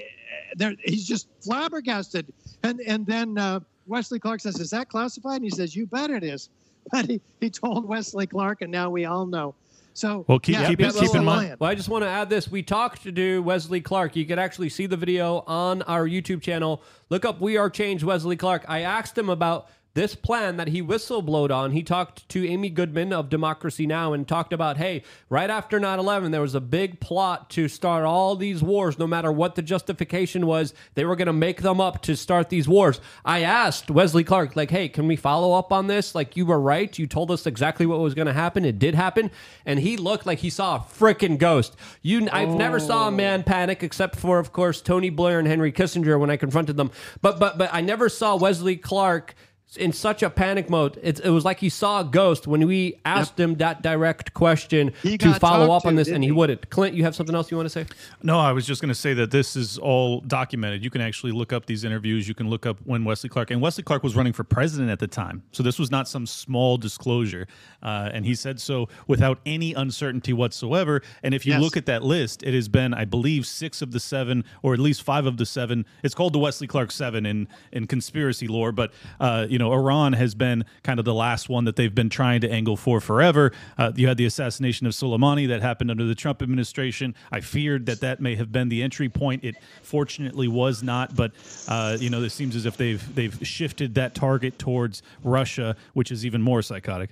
[0.83, 2.27] he's just flabbergasted.
[2.65, 5.37] And, and then Wesley Clark says, Is that classified?
[5.37, 6.49] And he says, You bet it is.
[6.91, 9.55] But he, he told Wesley Clark, and now we all know
[10.01, 11.57] so well, keep yeah, keep, it, keep in mind.
[11.59, 14.17] Well, I just want to add this: we talked to do Wesley Clark.
[14.17, 16.83] You can actually see the video on our YouTube channel.
[17.11, 18.65] Look up "We Are Change" Wesley Clark.
[18.67, 23.13] I asked him about this plan that he whistleblowed on, he talked to Amy Goodman
[23.13, 24.13] of Democracy Now!
[24.13, 28.05] and talked about, hey, right after 9 11, there was a big plot to start
[28.05, 30.75] all these wars, no matter what the justification was.
[30.95, 33.01] They were going to make them up to start these wars.
[33.25, 36.15] I asked Wesley Clark, like, hey, can we follow up on this?
[36.15, 36.97] Like, you were right.
[36.97, 38.65] You told us exactly what was going to happen.
[38.65, 39.31] It did happen.
[39.67, 41.77] And he looked like he saw a freaking ghost.
[42.01, 42.57] You, I've oh.
[42.57, 43.13] never saw a oh.
[43.13, 46.93] man panic except for, of course, Tony Blair and Henry Kissinger when I confronted them.
[47.21, 49.35] But, but, but I never saw Wesley Clark
[49.77, 50.99] in such a panic mode.
[51.03, 53.49] It, it was like he saw a ghost when we asked yep.
[53.49, 56.71] him that direct question he to follow up on this, and he, he, wouldn't.
[56.71, 57.87] Clint, you have something else you want to say?
[58.23, 60.83] No, I was just going to say that this is all documented.
[60.83, 62.27] You can actually look up these interviews.
[62.27, 64.99] You can look up when Wesley Clark and Wesley Clark was running for president at
[64.99, 67.47] the time, so this was not some small disclosure,
[67.83, 71.03] uh, and he said so without any uncertainty whatsoever.
[71.23, 71.63] And if you yes.
[71.63, 74.81] look at that list, it has been, I believe, six of the seven, or at
[74.81, 75.87] least five of the seven.
[76.03, 80.15] It's called the Wesley Clark Seven in in conspiracy lore, but uh, you know, Iran
[80.15, 83.53] has been kind of the last one that they've been trying to angle for forever.
[83.79, 87.15] Uh, you had the assassination of Soleimani that happened under the Trump administration.
[87.31, 89.45] I feared that that may have been the entry point.
[89.45, 91.33] It fortunately was not, but
[91.69, 96.11] uh, you know, it seems as if they've they've shifted that target towards Russia, which
[96.11, 97.11] is even more psychotic.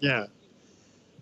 [0.00, 0.26] Yeah.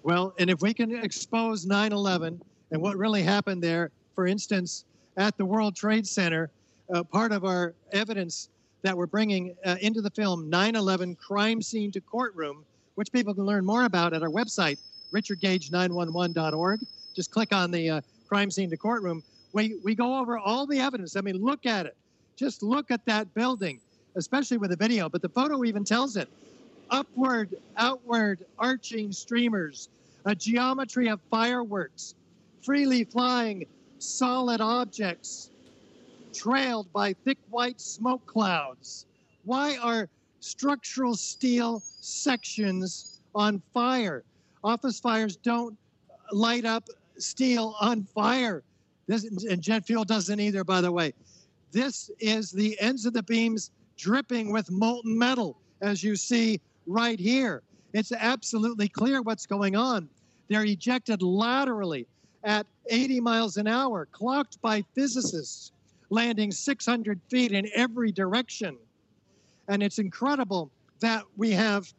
[0.03, 4.85] Well, and if we can expose 9/11 and what really happened there, for instance,
[5.17, 6.51] at the World Trade Center,
[6.93, 8.49] uh, part of our evidence
[8.83, 12.65] that we're bringing uh, into the film 9 11 Crime Scene to Courtroom,
[12.97, 14.79] which people can learn more about at our website,
[15.13, 16.81] richardgage911.org.
[17.15, 19.23] Just click on the uh, Crime Scene to Courtroom.
[19.53, 21.17] We, we go over all the evidence.
[21.17, 21.97] I mean, look at it.
[22.37, 23.81] Just look at that building,
[24.17, 26.29] especially with the video, but the photo even tells it.
[26.91, 29.89] Upward, outward, arching streamers,
[30.25, 32.15] a geometry of fireworks,
[32.63, 33.67] freely flying
[33.99, 35.51] solid objects,
[36.33, 39.07] trailed by thick white smoke clouds?
[39.45, 40.09] Why are
[40.41, 44.25] structural steel sections on fire?
[44.65, 45.77] Office fires don't
[46.33, 48.63] light up steel on fire.
[49.07, 51.13] This, and jet fuel doesn't either, by the way.
[51.73, 57.19] This is the ends of the beams dripping with molten metal, as you see right
[57.19, 57.63] here.
[57.93, 60.09] It's absolutely clear what's going on.
[60.49, 62.07] They're ejected laterally
[62.45, 65.73] at 80 miles an hour, clocked by physicists
[66.13, 68.77] landing 600 feet in every direction.
[69.69, 71.93] And it's incredible that we have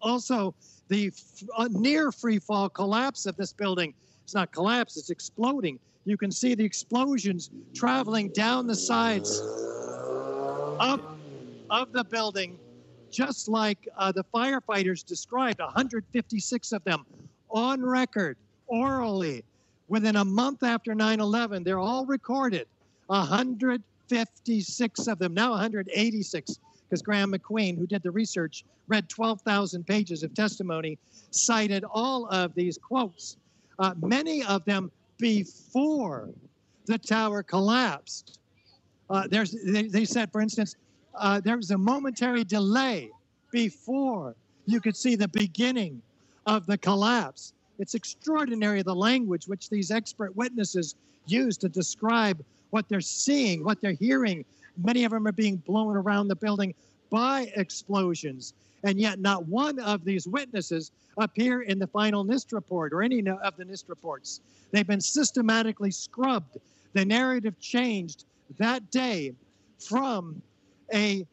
[0.00, 0.54] also
[0.88, 1.10] the
[1.56, 3.92] uh, near free fall collapse of this building.
[4.22, 5.80] It's not collapse, it's exploding.
[6.04, 9.40] You can see the explosions traveling down the sides
[10.78, 11.00] of,
[11.70, 12.56] of the building,
[13.10, 17.04] just like uh, the firefighters described 156 of them
[17.50, 19.44] on record, orally.
[19.88, 22.66] Within a month after 9 11, they're all recorded
[23.06, 30.22] 156 of them, now 186, because Graeme MacQueen, who did the research, read 12,000 pages
[30.22, 30.98] of testimony,
[31.30, 33.36] cited all of these quotes
[33.78, 36.30] uh, many of them before
[36.86, 38.38] the tower collapsed.
[39.10, 40.76] Uh, there's, they, they, said, for instance,
[41.14, 43.10] uh, there was a momentary delay
[43.50, 44.34] before
[44.66, 46.00] you could see the beginning
[46.46, 47.52] of the collapse.
[47.78, 50.94] It's extraordinary the language which these expert witnesses
[51.26, 52.44] use to describe
[52.74, 54.44] what they're seeing, what they're hearing.
[54.82, 56.74] Many of them are being blown around the building
[57.08, 58.52] by explosions.
[58.82, 63.20] And yet, not one of these witnesses appear in the final NIST report or any
[63.20, 64.40] of the NIST reports.
[64.72, 66.58] They've been systematically scrubbed.
[66.94, 68.24] The narrative changed
[68.58, 69.34] that day
[69.78, 70.42] from
[70.92, 71.24] a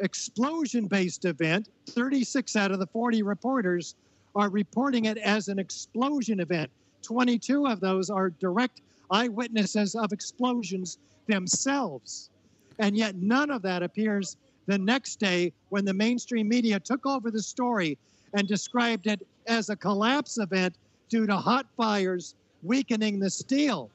[0.00, 1.70] explosion-based event.
[1.86, 3.96] 36 out of the 40 reporters
[4.36, 6.70] are reporting it as an explosion event.
[7.02, 8.80] 22 of those are direct
[9.10, 12.30] eyewitnesses of explosions themselves.
[12.78, 14.36] And yet none of that appears
[14.66, 17.98] the next day when the mainstream media took over the story
[18.34, 20.74] and described it as a collapse event
[21.08, 23.90] due to hot fires weakening the steel.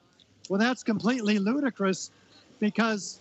[0.48, 2.10] Well, that's completely ludicrous
[2.60, 3.20] because,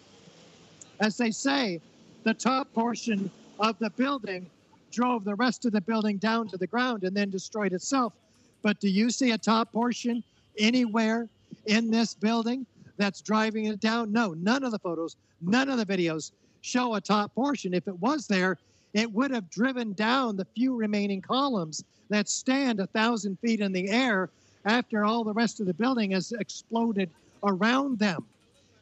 [1.01, 1.79] as they say,
[2.23, 4.49] the top portion of the building
[4.91, 8.13] drove the rest of the building down to the ground and then destroyed itself.
[8.61, 10.23] But do you see a top portion
[10.57, 11.27] anywhere
[11.67, 12.65] in this building
[12.97, 14.11] that's driving it down?
[14.11, 17.73] No, none of the photos, none of the videos show a top portion.
[17.73, 18.57] If it was there,
[18.93, 23.71] it would have driven down the few remaining columns that stand a thousand feet in
[23.71, 24.29] the air
[24.65, 27.09] after all the rest of the building has exploded
[27.43, 28.25] around them.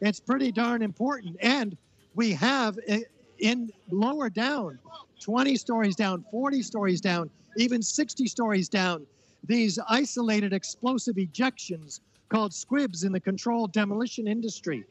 [0.02, 1.38] It's pretty darn important.
[1.42, 1.78] And
[2.16, 3.02] we have eh,
[3.40, 4.80] in lower down,
[5.22, 9.06] 20 stories down, 40 stories down, even 60 stories down,
[9.48, 12.00] these isolated explosive ejections
[12.30, 14.84] called squibs in the controlled demolition industry.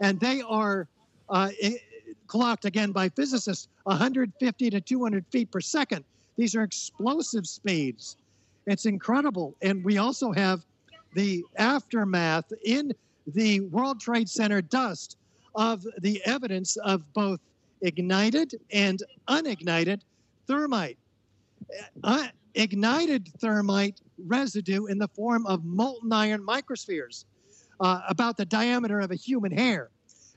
[0.00, 0.88] And they are
[1.28, 1.50] uh,
[2.26, 6.04] clocked again by physicists 150 to 200 feet per second.
[6.36, 8.16] These are explosive speeds.
[8.66, 9.54] It's incredible.
[9.62, 10.62] And we also have
[11.14, 12.92] the aftermath in
[13.26, 15.16] the World Trade Center dust
[15.54, 17.40] of the evidence of both
[17.82, 20.00] ignited and unignited
[20.46, 20.98] thermite.
[22.02, 27.24] Uh, ignited thermite residue in the form of molten iron microspheres,
[27.80, 29.90] uh, about the diameter of a human hair.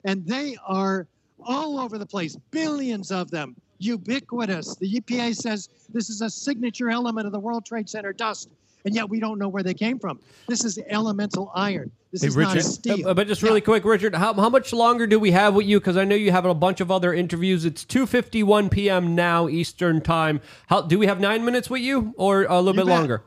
[0.03, 1.07] And they are
[1.43, 4.76] all over the place, billions of them, ubiquitous.
[4.76, 8.49] The EPA says this is a signature element of the World Trade Center dust,
[8.86, 10.19] and yet we don't know where they came from.
[10.47, 11.91] This is elemental iron.
[12.11, 13.07] This hey, is Richard, not steel.
[13.07, 13.65] Uh, but just really yeah.
[13.65, 15.79] quick, Richard, how, how much longer do we have with you?
[15.79, 17.65] Because I know you have a bunch of other interviews.
[17.65, 19.15] It's 2.51 p.m.
[19.15, 20.39] now, Eastern Time.
[20.67, 22.97] How Do we have nine minutes with you or a little you bit bet.
[22.97, 23.23] longer?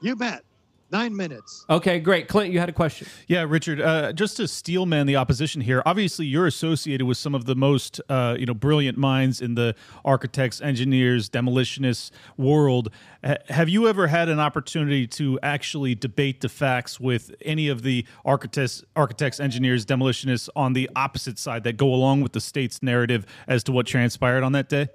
[0.00, 0.44] You bet.
[0.92, 1.64] Nine minutes.
[1.70, 2.28] Okay, great.
[2.28, 3.08] Clint, you had a question.
[3.26, 3.80] Yeah, Richard.
[3.80, 5.82] Uh, just to steelman the opposition here.
[5.86, 9.74] Obviously, you're associated with some of the most, uh, you know, brilliant minds in the
[10.04, 12.90] architects, engineers, demolitionists world.
[13.24, 17.82] H- have you ever had an opportunity to actually debate the facts with any of
[17.82, 22.82] the architects, architects, engineers, demolitionists on the opposite side that go along with the state's
[22.82, 24.88] narrative as to what transpired on that day?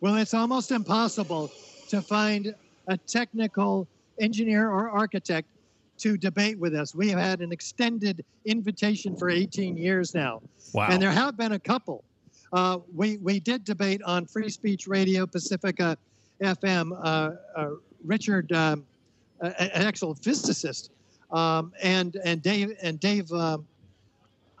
[0.00, 1.52] Well, it's almost impossible
[1.90, 2.56] to find
[2.88, 3.86] a technical
[4.20, 5.48] engineer or architect
[5.98, 6.94] to debate with us.
[6.94, 10.42] We have had an extended invitation for 18 years now.
[10.72, 10.88] Wow.
[10.90, 12.04] And there have been a couple.
[12.52, 15.96] Uh, we, we did debate on Free Speech Radio Pacifica
[16.42, 16.92] FM.
[17.02, 17.70] Uh, uh,
[18.04, 18.84] Richard, um,
[19.40, 20.90] an excellent physicist,
[21.30, 23.30] um, and and Dave and Dave.
[23.32, 23.66] Um,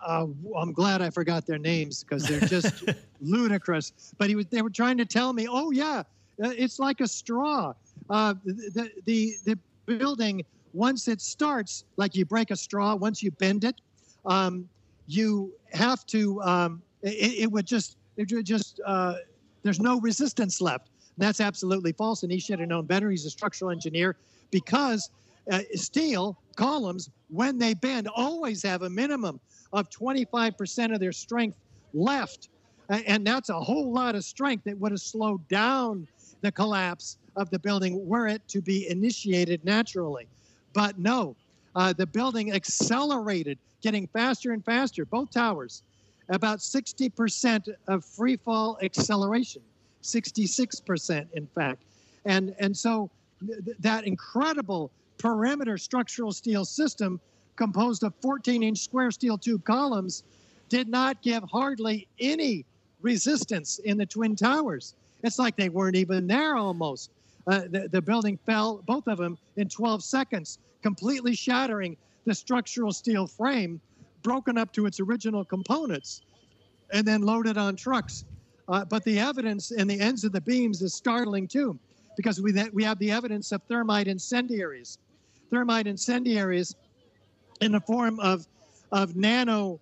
[0.04, 0.26] uh,
[0.56, 2.84] I'm glad I forgot their names because they're just
[3.20, 3.92] ludicrous.
[4.18, 6.02] But he was, they were trying to tell me, oh yeah,
[6.42, 7.72] uh, it's like a straw
[8.10, 13.30] uh, the, the, the building, once it starts, like you break a straw, once you
[13.32, 13.80] bend it,
[14.26, 14.68] um,
[15.06, 19.14] you have to, um, it, it, would just, it would just, uh,
[19.62, 20.88] there's no resistance left.
[21.16, 22.22] and that's absolutely false.
[22.22, 23.10] And he should have known better.
[23.10, 24.16] He's a structural engineer
[24.50, 25.10] because
[25.50, 29.40] uh, steel columns, when they bend, always have a minimum
[29.72, 31.56] of 25% of their strength
[31.94, 32.48] left.
[32.88, 36.06] And that's a whole lot of strength that would have slowed down
[36.42, 40.26] the collapse of the building were it to be initiated naturally.
[40.72, 41.36] But no,
[41.74, 45.82] uh, the building accelerated, getting faster and faster, both towers,
[46.28, 49.62] about 60% of free fall acceleration,
[50.02, 51.82] 66% in fact.
[52.24, 53.10] And, and so
[53.46, 57.20] th- that incredible perimeter structural steel system
[57.56, 60.24] composed of 14 inch square steel tube columns
[60.68, 62.64] did not give hardly any
[63.00, 64.94] resistance in the Twin Towers.
[65.22, 67.10] It's like they weren't even there almost.
[67.46, 72.92] Uh, the, the building fell, both of them, in 12 seconds, completely shattering the structural
[72.92, 73.80] steel frame,
[74.22, 76.22] broken up to its original components,
[76.92, 78.24] and then loaded on trucks.
[78.68, 81.78] Uh, but the evidence in the ends of the beams is startling too,
[82.16, 84.98] because we, we have the evidence of thermite incendiaries.
[85.50, 86.74] thermite incendiaries
[87.60, 88.46] in the form of
[88.92, 89.80] of nano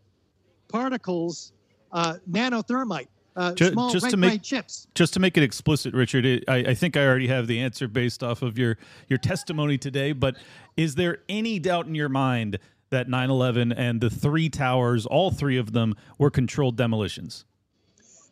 [0.68, 1.52] particles,
[1.92, 4.86] uh, nanothermite, uh, Ju- small just to make- chips.
[4.94, 7.88] Just to make it explicit, Richard, it, I, I think I already have the answer
[7.88, 8.78] based off of your
[9.08, 10.12] your testimony today.
[10.12, 10.36] But
[10.76, 12.58] is there any doubt in your mind
[12.90, 17.44] that 9/11 and the three towers, all three of them, were controlled demolitions?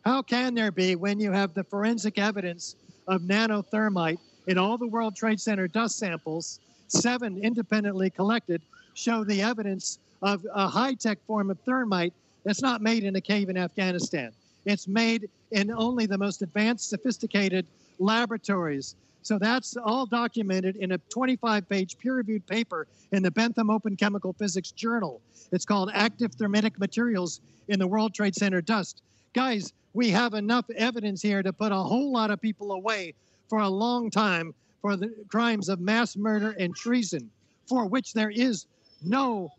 [0.05, 2.77] How can there be when you have the forensic evidence
[3.09, 8.63] of nanothermite in all the World Trade Center dust samples, seven independently collected,
[8.95, 12.13] show the evidence of a high tech form of thermite
[12.45, 14.33] that's not made in a cave in Afghanistan?
[14.65, 17.67] It's made in only the most advanced, sophisticated
[17.99, 18.95] laboratories.
[19.23, 23.97] So that's all documented in a 25 page peer reviewed paper in the Bentham Open
[23.97, 25.21] Chemical Physics Journal.
[25.53, 29.03] It's called Active Thermitic Materials in the World Trade Center Dust.
[29.33, 33.15] Guys, we have enough evidence here to put a whole lot of people away
[33.49, 37.31] for a long time for the crimes of mass murder and treason,
[37.69, 38.67] for which there is
[39.05, 39.53] no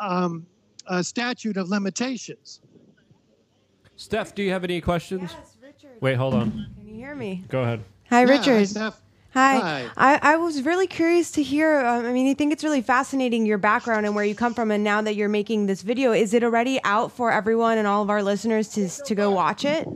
[0.00, 0.46] um,
[0.86, 2.60] uh, statute of limitations.
[4.02, 5.30] Steph, do you have any questions?
[5.32, 5.90] Yes, Richard.
[6.00, 6.66] Wait, hold on.
[6.76, 7.44] Can you hear me?
[7.48, 7.84] Go ahead.
[8.10, 8.68] Hi, Yeah, Richard.
[8.68, 9.00] Steph.
[9.32, 9.60] Hi.
[9.60, 9.88] Hi.
[9.96, 11.78] I, I was really curious to hear.
[11.78, 14.72] Um, I mean, I think it's really fascinating your background and where you come from,
[14.72, 18.02] and now that you're making this video, is it already out for everyone and all
[18.02, 19.86] of our listeners to to go watch it?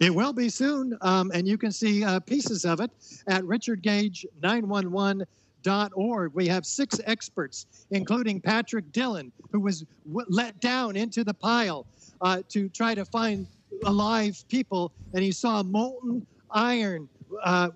[0.00, 2.90] It will be soon, um, and you can see uh, pieces of it
[3.28, 6.34] at richardgage911.org.
[6.34, 11.86] We have six experts, including Patrick Dillon, who was w- let down into the pile
[12.20, 13.46] uh, to try to find
[13.84, 17.08] alive people, and he saw molten iron.
[17.42, 17.70] Uh,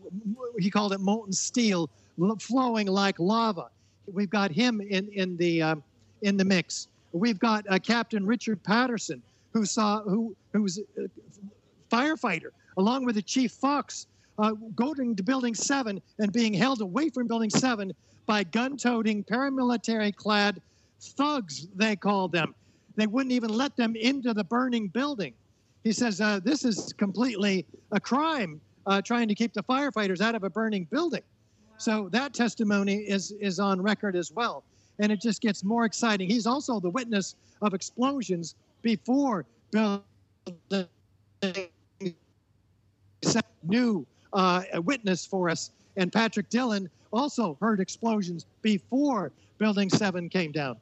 [0.58, 1.90] he called it molten steel,
[2.38, 3.68] flowing like lava.
[4.12, 5.82] We've got him in in the um,
[6.22, 6.88] in the mix.
[7.12, 9.22] We've got uh, Captain Richard Patterson,
[9.52, 11.02] who saw who who's uh,
[11.90, 14.06] firefighter, along with the chief Fox,
[14.38, 17.92] uh, going to Building 7 and being held away from Building 7
[18.26, 20.60] by gun toting, paramilitary clad
[21.00, 22.54] thugs, they called them.
[23.00, 25.32] They wouldn't even let them into the burning building.
[25.84, 30.34] He says, uh, This is completely a crime uh, trying to keep the firefighters out
[30.34, 31.22] of a burning building.
[31.78, 34.64] So that testimony is, is on record as well.
[34.98, 36.28] And it just gets more exciting.
[36.28, 40.04] He's also the witness of explosions before building
[43.62, 45.70] new uh, witness for us.
[45.96, 50.76] And Patrick Dillon also heard explosions before Building 7 came down.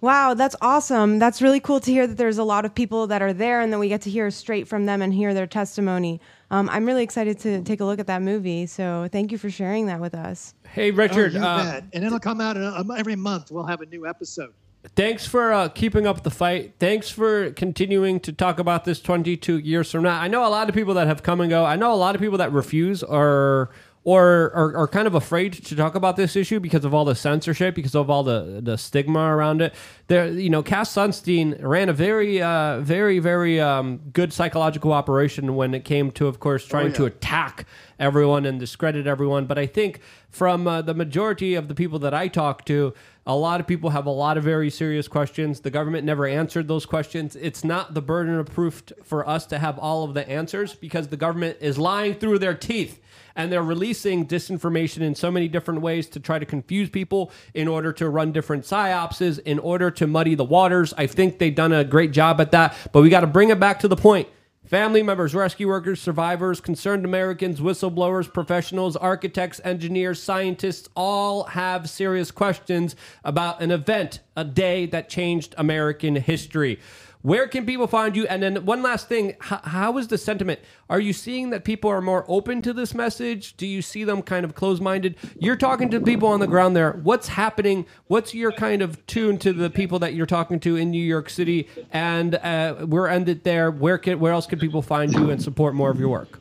[0.00, 1.18] Wow, that's awesome.
[1.18, 3.72] That's really cool to hear that there's a lot of people that are there, and
[3.72, 6.20] that we get to hear straight from them and hear their testimony.
[6.50, 8.66] Um, I'm really excited to take a look at that movie.
[8.66, 10.54] So thank you for sharing that with us.
[10.68, 11.34] Hey, Richard.
[11.34, 11.84] oh, you uh, bet.
[11.92, 13.50] And it'll come out in a, every month.
[13.50, 14.52] We'll have a new episode.
[14.94, 16.74] Thanks for uh, keeping up the fight.
[16.78, 20.20] Thanks for continuing to talk about this 22 years from now.
[20.20, 21.64] I know a lot of people that have come and go.
[21.64, 23.70] I know a lot of people that refuse or
[24.06, 27.14] or are, are kind of afraid to talk about this issue because of all the
[27.16, 29.74] censorship, because of all the, the stigma around it.
[30.06, 35.56] There, you know, Cass Sunstein ran a very, uh, very, very um, good psychological operation
[35.56, 37.08] when it came to, of course, trying to yeah.
[37.08, 37.66] attack
[37.98, 39.46] everyone and discredit everyone.
[39.46, 39.98] But I think
[40.28, 42.94] from uh, the majority of the people that I talk to,
[43.26, 45.62] a lot of people have a lot of very serious questions.
[45.62, 47.34] The government never answered those questions.
[47.34, 51.08] It's not the burden of proof for us to have all of the answers because
[51.08, 53.00] the government is lying through their teeth
[53.36, 57.68] and they're releasing disinformation in so many different ways to try to confuse people in
[57.68, 60.92] order to run different psyopses, in order to muddy the waters.
[60.96, 63.60] I think they've done a great job at that, but we got to bring it
[63.60, 64.28] back to the point.
[64.66, 72.32] Family members, rescue workers, survivors, concerned Americans, whistleblowers, professionals, architects, engineers, scientists all have serious
[72.32, 76.80] questions about an event, a day that changed American history.
[77.26, 78.24] Where can people find you?
[78.28, 80.60] And then one last thing, how is the sentiment?
[80.88, 83.56] Are you seeing that people are more open to this message?
[83.56, 85.16] Do you see them kind of closed-minded?
[85.36, 86.92] You're talking to people on the ground there.
[86.92, 87.84] What's happening?
[88.06, 91.28] What's your kind of tune to the people that you're talking to in New York
[91.28, 91.68] City?
[91.90, 93.72] And uh, we're ended there.
[93.72, 96.38] Where can where else can people find you and support more of your work?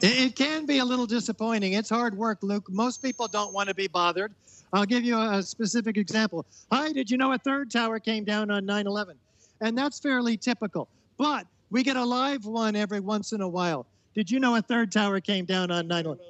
[0.00, 1.72] It, it can be a little disappointing.
[1.72, 2.70] It's hard work, Luke.
[2.70, 4.32] Most people don't want to be bothered.
[4.72, 6.46] I'll give you a specific example.
[6.70, 9.16] Hi, did you know a third tower came down on 9 11?
[9.64, 10.88] And that's fairly typical.
[11.16, 13.86] But we get a live one every once in a while.
[14.14, 16.24] Did you know a third tower came down on 9 11?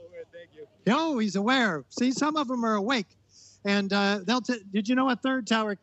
[0.87, 1.85] Oh, he's aware.
[1.89, 3.09] See, some of them are awake.
[3.65, 5.77] And uh, they'll, t- did you know a third tower?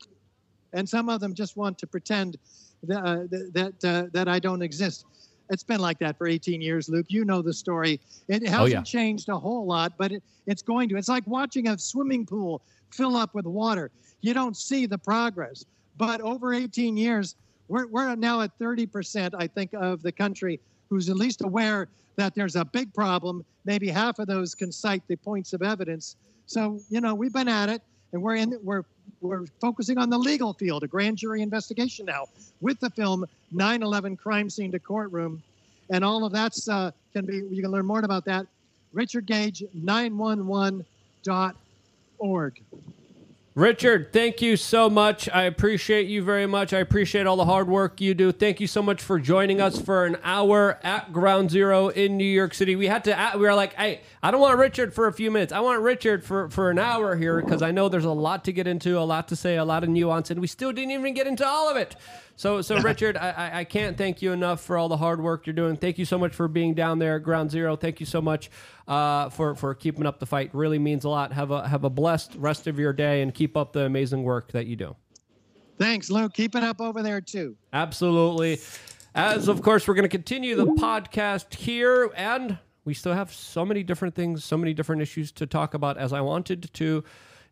[0.72, 2.38] And some of them just want to pretend
[2.84, 5.06] that, uh, that, uh, that I don't exist.
[5.50, 7.08] It's been like that for 18 years, Luke.
[7.10, 8.00] You know the story.
[8.30, 8.82] It hasn't yeah.
[8.84, 10.96] changed a whole lot, but it, it's going to.
[10.96, 13.92] It's like watching a swimming pool fill up with water.
[14.22, 15.66] You don't see the progress.
[15.98, 17.36] But over 18 years,
[17.68, 21.88] we're, we're now at 30%, I think, of the country who's at least aware
[22.18, 23.46] that there's a big problem.
[23.66, 26.16] Maybe half of those can cite the points of evidence.
[26.46, 27.82] So, you know, we've been at it
[28.14, 28.84] and we're in we're
[29.22, 32.28] we're focusing on the legal field, a grand jury investigation now
[32.60, 35.42] with the film 9/11 Crime Scene to Courtroom,
[35.90, 38.48] and all of that's uh, can be you can learn more about that.
[38.94, 42.62] Richard Gage 911.org.
[43.54, 45.28] Richard, thank you so much.
[45.28, 46.72] I appreciate you very much.
[46.72, 48.32] I appreciate all the hard work you do.
[48.32, 52.24] Thank you so much for joining us for an hour at Ground Zero in New
[52.24, 52.78] York City.
[52.78, 55.52] We had to, we were like, hey, I don't want Richard for a few minutes.
[55.52, 58.54] I want Richard for, for an hour here because I know there's a lot to
[58.54, 61.14] get into, a lot to say, a lot of nuance, and we still didn't even
[61.14, 61.98] get into all of it.
[62.38, 65.54] So, so Richard, I, I can't thank you enough for all the hard work you're
[65.54, 65.76] doing.
[65.76, 67.76] Thank you so much for being down there at Ground Zero.
[67.76, 68.50] Thank you so much
[68.88, 70.54] uh, for for keeping up the fight.
[70.54, 71.34] Really means a lot.
[71.34, 74.52] Have a have a blessed rest of your day and keep up the amazing work
[74.52, 74.96] that you do.
[75.78, 76.34] Thanks, Luke.
[76.34, 77.56] Keep it up over there too.
[77.74, 78.60] Absolutely.
[79.16, 83.66] As of course, we're going to continue the podcast here, and we still have so
[83.66, 85.98] many different things, so many different issues to talk about.
[85.98, 87.04] As I wanted to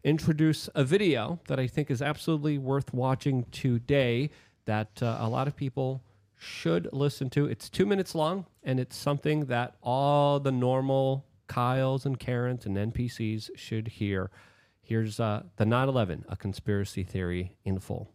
[0.03, 4.29] introduce a video that I think is absolutely worth watching today
[4.65, 6.03] that uh, a lot of people
[6.39, 7.45] should listen to.
[7.45, 12.77] It's two minutes long, and it's something that all the normal Kyles and Karens and
[12.77, 14.31] NPCs should hear.
[14.81, 18.09] Here's uh, the 9 11, a conspiracy theory in full.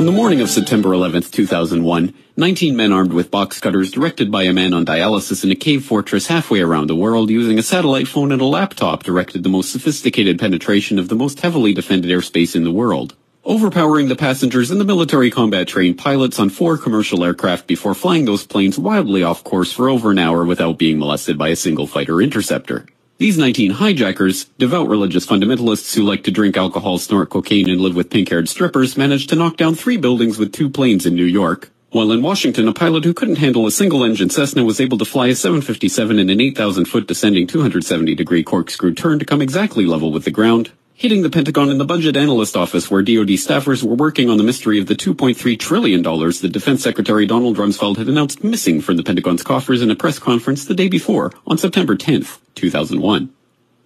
[0.00, 4.44] On the morning of September 11, 2001, 19 men armed with box cutters directed by
[4.44, 8.08] a man on dialysis in a cave fortress halfway around the world using a satellite
[8.08, 12.56] phone and a laptop directed the most sophisticated penetration of the most heavily defended airspace
[12.56, 13.14] in the world.
[13.44, 18.24] Overpowering the passengers and the military combat trained pilots on four commercial aircraft before flying
[18.24, 21.86] those planes wildly off course for over an hour without being molested by a single
[21.86, 22.86] fighter interceptor.
[23.20, 27.94] These 19 hijackers, devout religious fundamentalists who like to drink alcohol, snort cocaine, and live
[27.94, 31.70] with pink-haired strippers, managed to knock down three buildings with two planes in New York.
[31.90, 35.26] While in Washington, a pilot who couldn't handle a single-engine Cessna was able to fly
[35.26, 40.30] a 757 in an 8,000-foot descending 270-degree corkscrew turn to come exactly level with the
[40.30, 44.36] ground, hitting the Pentagon and the budget analyst office where DoD staffers were working on
[44.36, 48.98] the mystery of the $2.3 trillion that Defense Secretary Donald Rumsfeld had announced missing from
[48.98, 53.32] the Pentagon's coffers in a press conference the day before, on September 10th, 2001.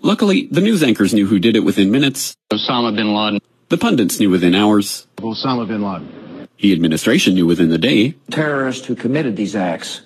[0.02, 2.36] Luckily, the news anchors knew who did it within minutes.
[2.52, 3.40] Osama bin Laden.
[3.68, 5.06] The pundits knew within hours.
[5.18, 6.48] Osama bin Laden.
[6.58, 8.16] The administration knew within the day.
[8.32, 10.00] Terrorists who committed these acts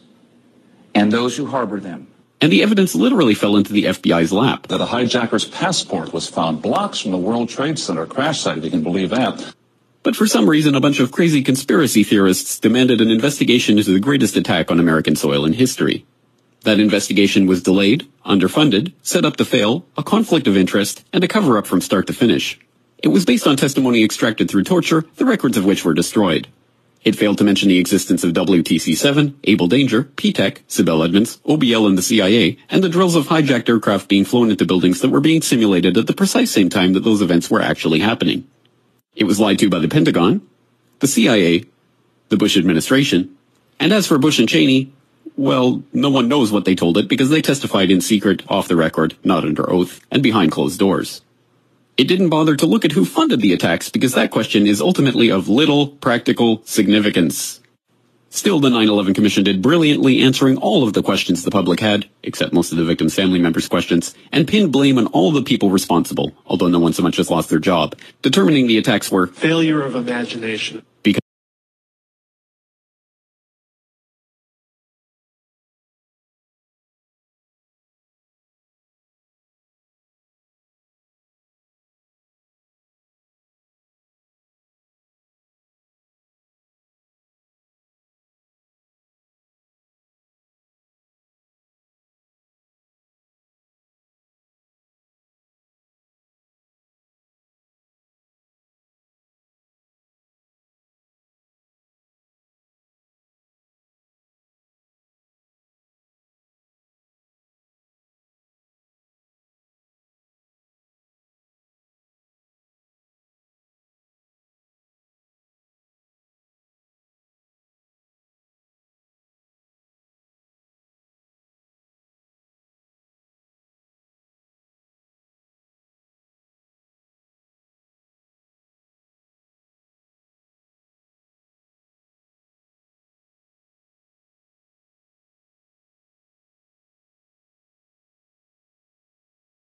[0.94, 2.08] and those who harbor them
[2.40, 4.68] and the evidence literally fell into the FBI's lap.
[4.68, 8.64] That a hijacker's passport was found blocks from the World Trade Center crash site, if
[8.64, 9.54] you can believe that.
[10.02, 14.00] But for some reason, a bunch of crazy conspiracy theorists demanded an investigation into the
[14.00, 16.06] greatest attack on American soil in history.
[16.62, 21.28] That investigation was delayed, underfunded, set up to fail, a conflict of interest, and a
[21.28, 22.58] cover-up from start to finish.
[22.98, 26.48] It was based on testimony extracted through torture, the records of which were destroyed.
[27.08, 31.96] It failed to mention the existence of WTC-7, Able Danger, P-TECH, Sibel Edmonds, OBL and
[31.96, 35.40] the CIA, and the drills of hijacked aircraft being flown into buildings that were being
[35.40, 38.46] simulated at the precise same time that those events were actually happening.
[39.16, 40.46] It was lied to by the Pentagon,
[40.98, 41.64] the CIA,
[42.28, 43.34] the Bush administration,
[43.80, 44.92] and as for Bush and Cheney,
[45.34, 48.76] well, no one knows what they told it because they testified in secret, off the
[48.76, 51.22] record, not under oath, and behind closed doors.
[51.98, 55.32] It didn't bother to look at who funded the attacks because that question is ultimately
[55.32, 57.58] of little practical significance.
[58.30, 62.52] Still, the 9-11 Commission did brilliantly answering all of the questions the public had, except
[62.52, 66.32] most of the victims' family members' questions, and pinned blame on all the people responsible,
[66.46, 69.96] although no one so much as lost their job, determining the attacks were failure of
[69.96, 70.84] imagination.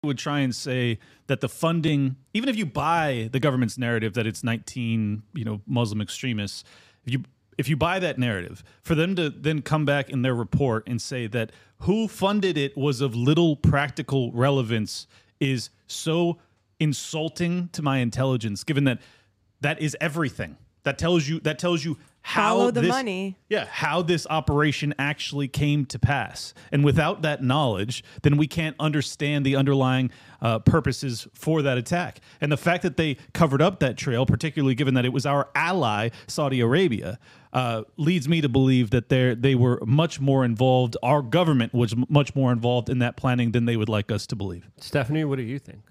[0.05, 4.25] Would try and say that the funding, even if you buy the government's narrative that
[4.25, 6.63] it's 19, you know, Muslim extremists,
[7.05, 7.23] if you
[7.57, 11.01] if you buy that narrative, for them to then come back in their report and
[11.01, 15.07] say that who funded it was of little practical relevance
[15.39, 16.37] is so
[16.79, 18.99] insulting to my intelligence, given that
[19.61, 20.57] that is everything.
[20.83, 21.97] That tells you that tells you
[22.27, 23.37] how Follow the this- money.
[23.49, 26.55] yeah, how this operation actually came to pass.
[26.71, 30.09] And without that knowledge, then we can't understand the underlying
[30.41, 32.19] uh, purposes for that attack.
[32.41, 35.49] And the fact that they covered up that trail, particularly given that it was our
[35.53, 37.19] ally, Saudi Arabia,
[37.53, 40.97] uh, leads me to believe that they they were much more involved.
[41.03, 44.25] Our government was m- much more involved in that planning than they would like us
[44.27, 44.67] to believe.
[44.79, 45.81] Stephanie, what do you think?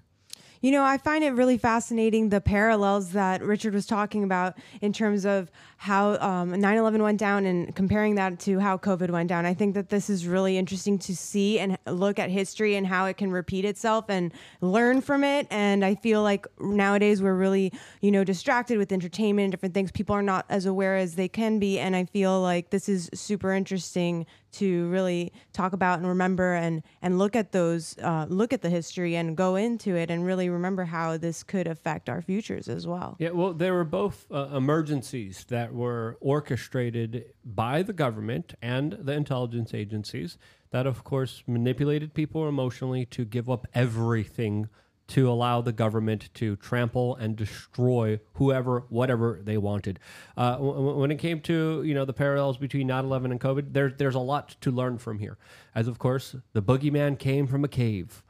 [0.65, 4.93] You know, I find it really fascinating the parallels that Richard was talking about in
[4.93, 9.29] terms of how um, 9 11 went down and comparing that to how COVID went
[9.29, 9.45] down.
[9.45, 13.05] I think that this is really interesting to see and look at history and how
[13.05, 15.45] it can repeat itself and learn from it.
[15.51, 19.91] And I feel like nowadays we're really, you know, distracted with entertainment and different things.
[19.91, 21.77] People are not as aware as they can be.
[21.77, 24.25] And I feel like this is super interesting
[24.55, 28.69] to really talk about and remember and and look at those uh, look at the
[28.69, 32.87] history and go into it and really remember how this could affect our futures as
[32.87, 33.15] well.
[33.19, 39.13] Yeah, well, there were both uh, emergencies that were orchestrated by the government and the
[39.13, 40.37] intelligence agencies
[40.71, 44.69] that, of course, manipulated people emotionally to give up everything
[45.07, 49.99] to allow the government to trample and destroy whoever, whatever they wanted.
[50.35, 53.93] Uh, w- when it came to you know the parallels between 9/11 and COVID, there's
[53.97, 55.37] there's a lot to learn from here.
[55.73, 58.23] As of course, the boogeyman came from a cave.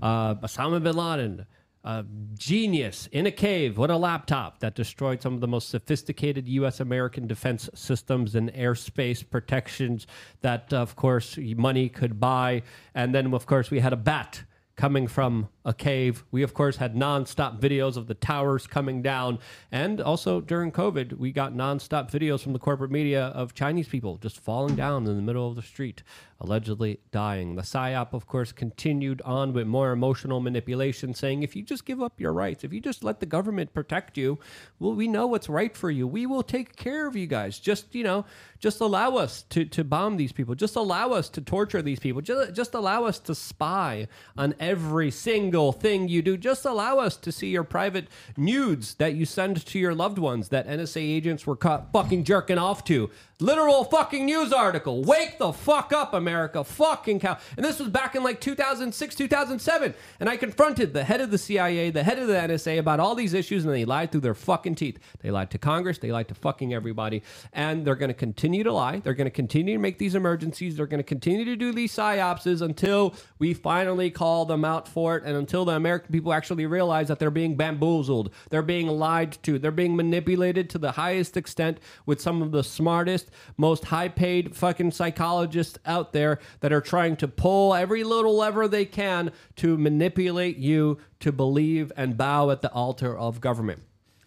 [0.00, 1.46] Uh, Osama bin Laden,
[1.82, 2.04] a
[2.34, 6.80] genius in a cave with a laptop that destroyed some of the most sophisticated U.S.
[6.80, 10.06] American defense systems and airspace protections
[10.42, 12.62] that, of course, money could buy.
[12.94, 14.44] And then, of course, we had a bat
[14.76, 16.24] coming from a cave.
[16.32, 19.38] We, of course, had nonstop videos of the towers coming down.
[19.70, 24.16] And also during COVID, we got nonstop videos from the corporate media of Chinese people
[24.16, 26.02] just falling down in the middle of the street,
[26.40, 27.54] allegedly dying.
[27.54, 32.02] The PSYOP, of course, continued on with more emotional manipulation, saying if you just give
[32.02, 34.40] up your rights, if you just let the government protect you,
[34.80, 36.04] well, we know what's right for you.
[36.08, 37.60] We will take care of you guys.
[37.60, 38.24] Just, you know,
[38.58, 40.56] just allow us to, to bomb these people.
[40.56, 42.22] Just allow us to torture these people.
[42.22, 46.36] Just, just allow us to spy on every single thing you do.
[46.36, 50.48] Just allow us to see your private nudes that you send to your loved ones
[50.48, 53.10] that NSA agents were caught fucking jerking off to.
[53.40, 55.02] Literal fucking news article.
[55.02, 56.62] Wake the fuck up, America.
[56.62, 57.38] Fucking cow.
[57.56, 59.94] And this was back in like 2006, 2007.
[60.20, 63.14] And I confronted the head of the CIA, the head of the NSA about all
[63.14, 64.98] these issues, and they lied through their fucking teeth.
[65.20, 65.96] They lied to Congress.
[65.96, 67.22] They lied to fucking everybody.
[67.54, 68.98] And they're going to continue to lie.
[68.98, 70.76] They're going to continue to make these emergencies.
[70.76, 75.16] They're going to continue to do these psyopses until we finally call them out for
[75.16, 78.32] it and until the American people actually realize that they're being bamboozled.
[78.50, 79.58] They're being lied to.
[79.58, 84.54] They're being manipulated to the highest extent with some of the smartest, most high paid
[84.54, 89.76] fucking psychologists out there that are trying to pull every little lever they can to
[89.76, 93.82] manipulate you to believe and bow at the altar of government.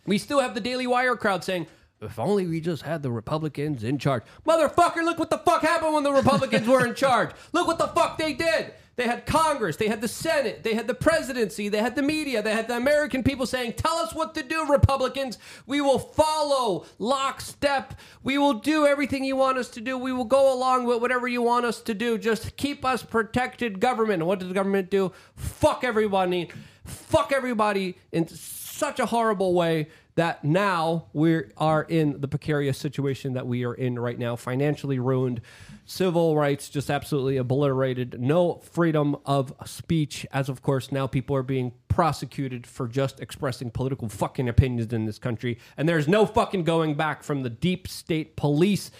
[0.05, 1.67] We still have the Daily Wire crowd saying,
[2.01, 4.23] if only we just had the Republicans in charge.
[4.45, 7.31] Motherfucker, look what the fuck happened when the Republicans were in charge.
[7.53, 8.73] Look what the fuck they did.
[8.95, 12.43] They had Congress, they had the Senate, they had the presidency, they had the media,
[12.43, 15.39] they had the American people saying, Tell us what to do, Republicans.
[15.65, 17.95] We will follow lockstep.
[18.21, 19.97] We will do everything you want us to do.
[19.97, 22.19] We will go along with whatever you want us to do.
[22.19, 24.21] Just keep us protected, government.
[24.21, 25.11] And what does the government do?
[25.35, 26.51] Fuck everybody.
[26.85, 33.33] Fuck everybody in such a horrible way that now we are in the precarious situation
[33.33, 35.41] that we are in right now, financially ruined,
[35.85, 41.43] civil rights just absolutely obliterated, no freedom of speech, as of course now people are
[41.43, 46.63] being prosecuted for just expressing political fucking opinions in this country, and there's no fucking
[46.63, 48.91] going back from the deep state police,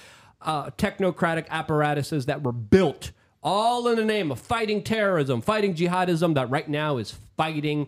[0.42, 3.12] uh, technocratic apparatuses that were built
[3.44, 7.88] all in the name of fighting terrorism, fighting jihadism, that right now is fighting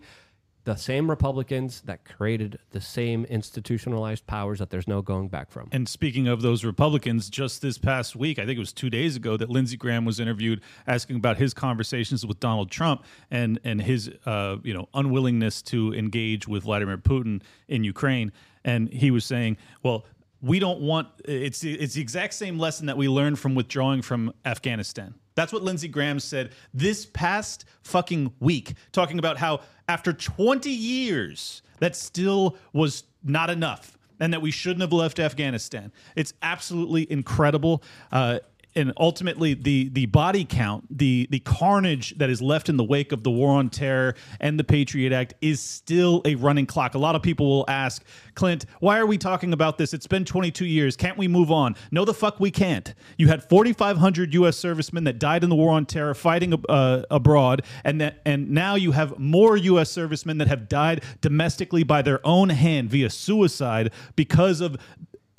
[0.66, 5.68] the same Republicans that created the same institutionalized powers that there's no going back from.
[5.70, 9.14] And speaking of those Republicans, just this past week, I think it was two days
[9.14, 13.80] ago, that Lindsey Graham was interviewed asking about his conversations with Donald Trump and and
[13.80, 18.32] his uh, you know unwillingness to engage with Vladimir Putin in Ukraine.
[18.64, 20.04] And he was saying, well.
[20.42, 24.34] We don't want it's it's the exact same lesson that we learned from withdrawing from
[24.44, 25.14] Afghanistan.
[25.36, 31.62] That's what Lindsey Graham said this past fucking week, talking about how after 20 years,
[31.78, 35.92] that still was not enough and that we shouldn't have left Afghanistan.
[36.16, 37.82] It's absolutely incredible.
[38.10, 38.40] Uh,
[38.76, 43.10] and ultimately the the body count, the the carnage that is left in the wake
[43.10, 46.94] of the war on terror and the Patriot Act is still a running clock.
[46.94, 48.04] A lot of people will ask,
[48.34, 49.94] Clint, why are we talking about this?
[49.94, 50.96] It's been 22 years.
[50.96, 51.74] Can't we move on?
[51.90, 52.94] No, the fuck we can't.
[53.16, 54.56] You had 4,500 U.S.
[54.56, 58.74] servicemen that died in the war on terror fighting uh, abroad, and that and now
[58.74, 59.90] you have more U.S.
[59.90, 64.76] servicemen that have died domestically by their own hand via suicide because of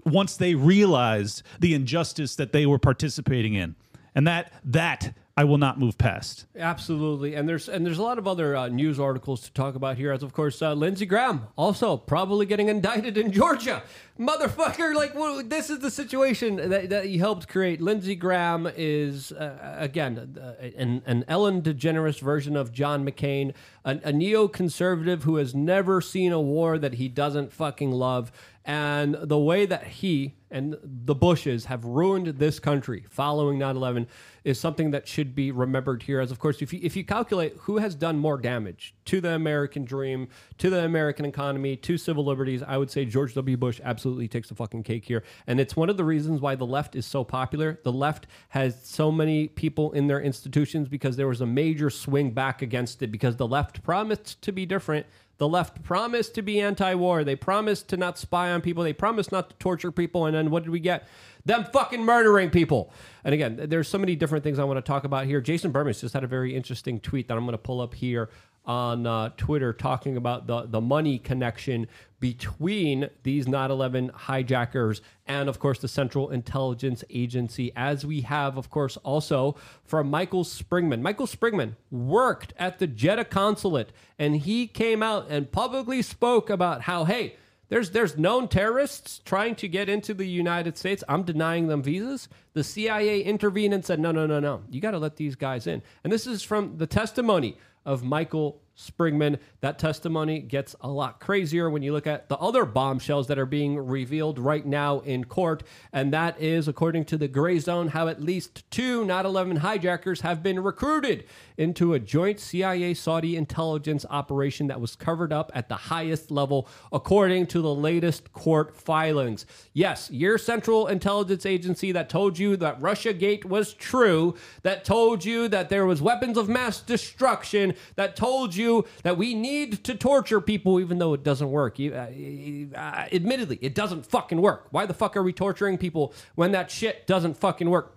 [0.07, 3.75] once they realized the injustice that they were participating in.
[4.15, 6.47] And that that I will not move past.
[6.57, 9.95] Absolutely, and there's and there's a lot of other uh, news articles to talk about
[9.95, 10.11] here.
[10.11, 13.83] As of course, uh, Lindsey Graham also probably getting indicted in Georgia,
[14.19, 14.95] motherfucker.
[14.95, 17.79] Like well, this is the situation that, that he helped create.
[17.79, 23.53] Lindsey Graham is uh, again uh, an, an Ellen DeGeneres version of John McCain,
[23.85, 28.31] a, a neoconservative who has never seen a war that he doesn't fucking love,
[28.65, 34.07] and the way that he and the Bushes have ruined this country following 9/11
[34.43, 36.19] is something that should be remembered here.
[36.19, 39.31] As of course, if you if you calculate who has done more damage to the
[39.31, 43.57] American dream, to the American economy, to civil liberties, I would say George W.
[43.57, 45.23] Bush absolutely takes the fucking cake here.
[45.47, 47.79] And it's one of the reasons why the left is so popular.
[47.83, 52.31] The left has so many people in their institutions because there was a major swing
[52.31, 55.05] back against it because the left promised to be different.
[55.37, 57.23] The left promised to be anti war.
[57.23, 58.83] They promised to not spy on people.
[58.83, 60.25] They promised not to torture people.
[60.25, 61.07] And then what did we get?
[61.45, 62.91] Them fucking murdering people.
[63.23, 65.39] And again, there's so many different things I want to talk about here.
[65.39, 68.29] Jason Bermas just had a very interesting tweet that I'm going to pull up here
[68.67, 71.87] on uh, Twitter talking about the, the money connection
[72.19, 78.69] between these 9/11 hijackers and of course the Central Intelligence Agency as we have of
[78.69, 81.01] course also from Michael Springman.
[81.01, 86.81] Michael Springman worked at the Jeddah consulate and he came out and publicly spoke about
[86.81, 87.35] how hey
[87.69, 91.03] there's there's known terrorists trying to get into the United States.
[91.07, 92.29] I'm denying them visas.
[92.53, 94.63] The CIA intervened and said, "No, no, no, no.
[94.69, 97.57] You got to let these guys in." And this is from the testimony
[97.87, 99.39] of Michael Springman.
[99.61, 103.45] That testimony gets a lot crazier when you look at the other bombshells that are
[103.45, 105.63] being revealed right now in court.
[105.91, 110.21] And that is, according to the Gray Zone, how at least two 9 11 hijackers
[110.21, 111.25] have been recruited
[111.57, 116.67] into a joint CIA Saudi intelligence operation that was covered up at the highest level,
[116.91, 119.45] according to the latest court filings.
[119.73, 125.25] Yes, your Central Intelligence Agency that told you that Russia Gate was true, that told
[125.25, 129.95] you that there was weapons of mass destruction, that told you that we need to
[129.95, 131.79] torture people even though it doesn't work.
[131.79, 134.67] You, uh, uh, admittedly, it doesn't fucking work.
[134.71, 137.96] Why the fuck are we torturing people when that shit doesn't fucking work?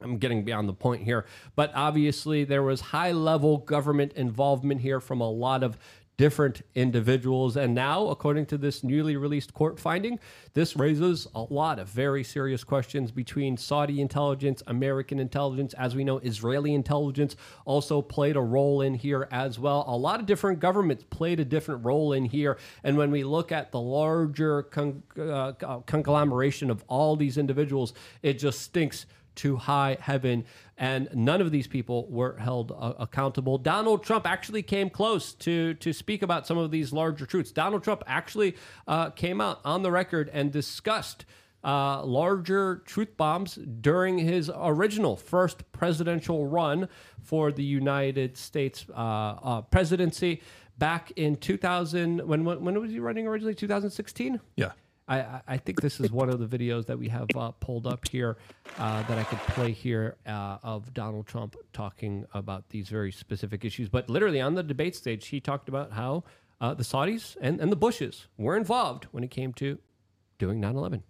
[0.00, 5.00] I'm getting beyond the point here, but obviously there was high level government involvement here
[5.00, 5.78] from a lot of
[6.16, 7.56] different individuals.
[7.56, 10.18] And now, according to this newly released court finding,
[10.54, 15.74] this raises a lot of very serious questions between Saudi intelligence, American intelligence.
[15.74, 19.84] As we know, Israeli intelligence also played a role in here as well.
[19.86, 22.56] A lot of different governments played a different role in here.
[22.82, 25.52] And when we look at the larger con- uh,
[25.86, 27.92] conglomeration of all these individuals,
[28.22, 29.04] it just stinks
[29.36, 30.44] to high heaven.
[30.76, 33.58] And none of these people were held uh, accountable.
[33.58, 37.52] Donald Trump actually came close to, to speak about some of these larger truths.
[37.52, 38.56] Donald Trump actually
[38.86, 41.24] uh, came out on the record and discussed.
[41.64, 46.88] Uh, larger truth bombs during his original first presidential run
[47.20, 50.40] for the United States uh, uh, presidency
[50.78, 52.20] back in 2000.
[52.26, 53.54] When, when, when was he running originally?
[53.54, 54.40] 2016?
[54.56, 54.72] Yeah.
[55.08, 58.08] I, I think this is one of the videos that we have uh, pulled up
[58.08, 58.36] here
[58.78, 63.64] uh, that I could play here uh, of Donald Trump talking about these very specific
[63.64, 63.88] issues.
[63.88, 66.24] But literally on the debate stage, he talked about how
[66.60, 69.78] uh, the Saudis and, and the Bushes were involved when it came to
[70.38, 71.02] doing 9 11.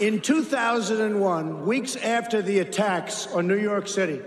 [0.00, 4.20] In 2001, weeks after the attacks on New York City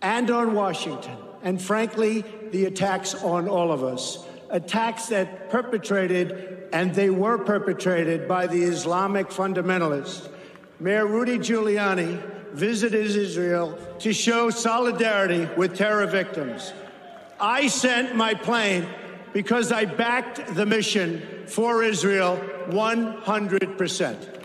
[0.00, 6.94] and on Washington, and frankly, the attacks on all of us, attacks that perpetrated, and
[6.94, 10.28] they were perpetrated by the Islamic fundamentalists.
[10.78, 12.20] Mayor Rudy Giuliani
[12.52, 16.72] visited Israel to show solidarity with terror victims.
[17.38, 18.86] I sent my plane
[19.32, 24.40] because I backed the mission for Israel 100%.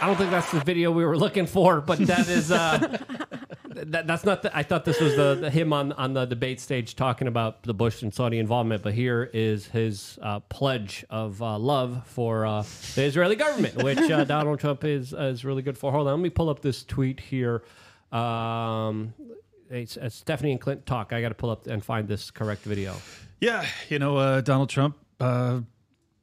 [0.00, 2.98] I don't think that's the video we were looking for, but that is uh,
[3.86, 4.42] that, that's not.
[4.42, 7.62] The, I thought this was the, the, him on on the debate stage talking about
[7.62, 12.46] the Bush and Saudi involvement, but here is his uh, pledge of uh, love for
[12.46, 12.64] uh,
[12.94, 15.92] the Israeli government, which uh, Donald Trump is is really good for.
[15.92, 17.62] Hold on, let me pull up this tweet here.
[18.12, 19.14] Um,
[19.70, 21.12] it's, it's Stephanie and Clint talk.
[21.12, 22.94] I got to pull up and find this correct video.
[23.40, 24.96] Yeah, you know uh, Donald Trump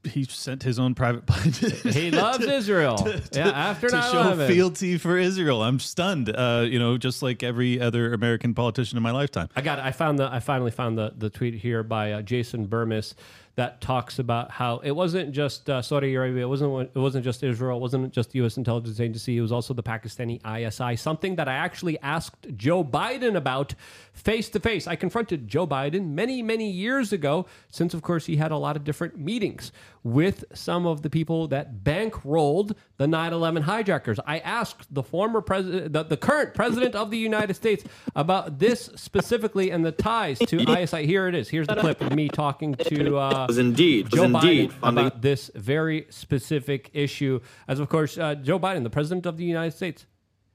[0.07, 1.53] he sent his own private plane.
[1.93, 3.07] He loves Israel.
[3.31, 4.47] Yeah, after to show 9/11.
[4.47, 5.63] fealty for Israel.
[5.63, 6.29] I'm stunned.
[6.29, 9.49] Uh, you know, just like every other American politician in my lifetime.
[9.55, 9.79] I got.
[9.79, 9.85] It.
[9.85, 10.31] I found the.
[10.31, 13.13] I finally found the the tweet here by uh, Jason Bermas
[13.55, 16.43] that talks about how it wasn't just uh, Saudi Arabia.
[16.43, 16.91] It wasn't.
[16.93, 17.77] It wasn't just Israel.
[17.77, 18.57] It wasn't just the U.S.
[18.57, 19.37] intelligence agency.
[19.37, 20.97] It was also the Pakistani ISI.
[20.97, 23.73] Something that I actually asked Joe Biden about
[24.13, 24.87] face to face.
[24.87, 28.75] I confronted Joe Biden many many years ago, since of course he had a lot
[28.75, 29.71] of different meetings
[30.03, 34.19] with some of the people that bankrolled the 9/11 hijackers.
[34.27, 37.85] I asked the former president, the, the current president of the United States,
[38.15, 41.05] about this specifically and the ties to ISI.
[41.05, 41.47] Here it is.
[41.49, 45.21] Here's the clip of me talking to uh, was indeed Joe was indeed Biden about
[45.21, 47.39] this very specific issue.
[47.67, 50.05] As of course, uh, Joe Biden, the president of the United States,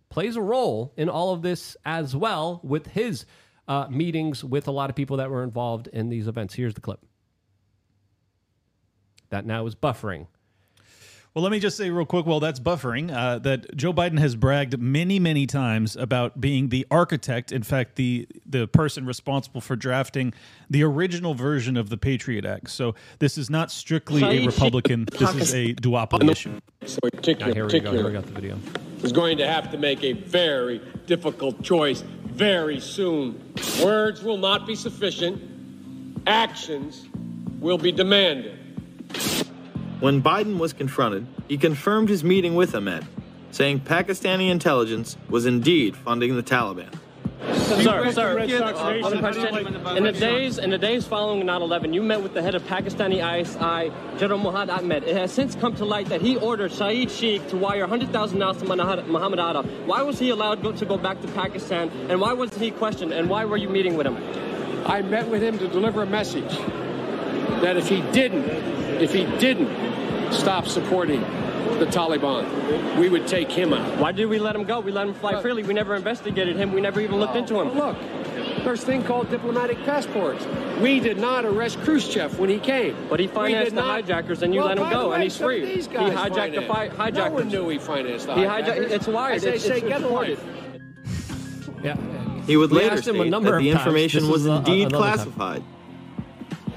[0.09, 3.24] plays a role in all of this as well with his
[3.68, 6.55] uh, meetings with a lot of people that were involved in these events.
[6.55, 7.01] Here's the clip.
[9.30, 10.26] That now is buffering.
[11.33, 12.26] Well, let me just say real quick.
[12.26, 13.14] Well, that's buffering.
[13.14, 17.53] Uh, that Joe Biden has bragged many, many times about being the architect.
[17.53, 20.35] In fact, the the person responsible for drafting
[20.68, 22.70] the original version of the Patriot Act.
[22.70, 25.07] So this is not strictly a Republican.
[25.20, 26.61] This is a duopoly issue.
[27.12, 27.93] particular, here we go.
[27.93, 28.59] Here we particular got the video.
[29.03, 33.55] is going to have to make a very difficult choice very soon.
[33.85, 35.43] Words will not be sufficient.
[36.26, 37.07] Actions
[37.61, 38.59] will be demanded.
[40.01, 43.07] When Biden was confronted, he confirmed his meeting with Ahmed,
[43.51, 46.88] saying Pakistani intelligence was indeed funding the Taliban.
[47.53, 49.76] Sir, sir, other question.
[49.96, 53.20] In the days in the days following 9/11, you met with the head of Pakistani
[53.20, 55.05] ISI, General Muhammad Ahmed.
[55.05, 58.57] It has since come to light that he ordered Saeed Sheikh to wire 100,000 dollars
[58.59, 59.62] to Muhammad Muhammad Atta.
[59.84, 63.12] Why was he allowed to go back to Pakistan, and why wasn't he questioned?
[63.12, 64.16] And why were you meeting with him?
[64.86, 66.57] I met with him to deliver a message
[67.61, 68.48] that if he didn't,
[69.01, 69.89] if he didn't
[70.33, 71.20] stop supporting
[71.78, 73.99] the Taliban, we would take him out.
[73.99, 74.81] Why did we let him go?
[74.81, 75.62] We let him fly freely.
[75.62, 76.72] We never investigated him.
[76.72, 77.76] We never even looked into him.
[77.76, 77.97] Look,
[78.64, 80.45] there's a thing called diplomatic passports.
[80.81, 82.95] We did not arrest Khrushchev when he came.
[83.09, 85.37] But he financed the not- hijackers, and you Well, let him go, way, and he's
[85.37, 85.64] free.
[85.64, 86.97] these He hijacked the financed.
[86.97, 89.37] fi- No one knew he financed the He hijacked- it's wired.
[89.37, 90.39] As they It's- say, it's get a recorded.
[91.83, 91.97] Yeah.
[92.47, 93.81] He would We later asked him a state number that of the times.
[93.81, 95.57] information This was a- indeed classified.
[95.62, 95.64] time.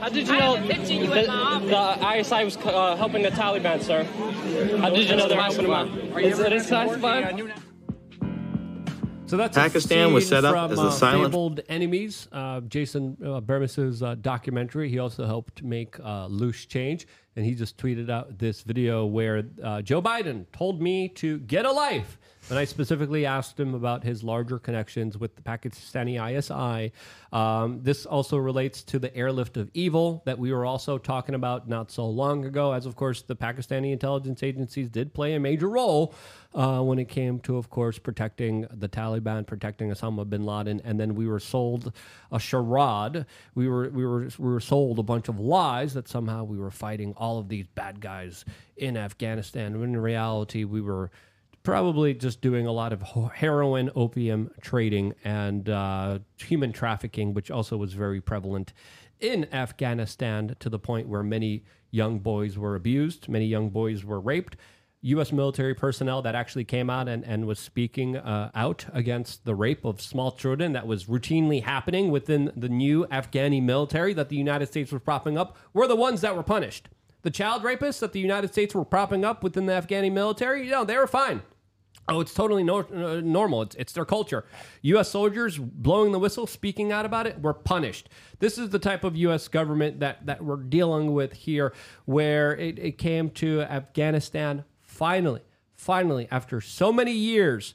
[0.04, 0.58] Classified.
[0.60, 4.04] How did you know that the ISI was uh, helping the Taliban, sir?
[4.80, 6.22] How did you know they're helping them out?
[6.22, 7.54] Is it is classified?
[9.26, 12.60] So that's Pakistan a was scene set up from, as a uh, silent- Enemies, uh,
[12.62, 14.90] Jason uh, Bermas's uh, documentary.
[14.90, 19.44] He also helped make uh, Loose Change, and he just tweeted out this video where
[19.64, 22.20] uh, Joe Biden told me to get a life.
[22.50, 26.92] And I specifically asked him about his larger connections with the Pakistani ISI.
[27.32, 31.70] Um, this also relates to the airlift of evil that we were also talking about
[31.70, 35.70] not so long ago, as of course the Pakistani intelligence agencies did play a major
[35.70, 36.14] role
[36.54, 41.00] uh, when it came to, of course, protecting the Taliban, protecting Osama bin Laden, and
[41.00, 41.94] then we were sold
[42.32, 43.26] a charade.
[43.56, 46.72] We were we were we were sold a bunch of lies that somehow we were
[46.72, 48.44] fighting all of these bad guys
[48.76, 49.80] in Afghanistan.
[49.80, 51.10] When in reality, we were
[51.64, 53.02] probably just doing a lot of
[53.34, 58.74] heroin, opium trading, and uh, human trafficking, which also was very prevalent
[59.20, 64.20] in Afghanistan to the point where many young boys were abused, many young boys were
[64.20, 64.58] raped.
[65.06, 65.34] U.S.
[65.34, 69.84] military personnel that actually came out and, and was speaking uh, out against the rape
[69.84, 74.68] of small children that was routinely happening within the new Afghani military that the United
[74.68, 76.88] States was propping up were the ones that were punished.
[77.22, 80.72] The child rapists that the United States were propping up within the Afghani military, you
[80.72, 81.42] know, they were fine.
[82.10, 83.62] Oh, it's totally nor- uh, normal.
[83.62, 84.44] It's, it's their culture.
[84.82, 85.10] U.S.
[85.10, 88.10] soldiers blowing the whistle, speaking out about it, were punished.
[88.40, 89.48] This is the type of U.S.
[89.48, 91.74] government that, that we're dealing with here,
[92.06, 95.42] where it, it came to Afghanistan finally,
[95.76, 97.74] finally, after so many years,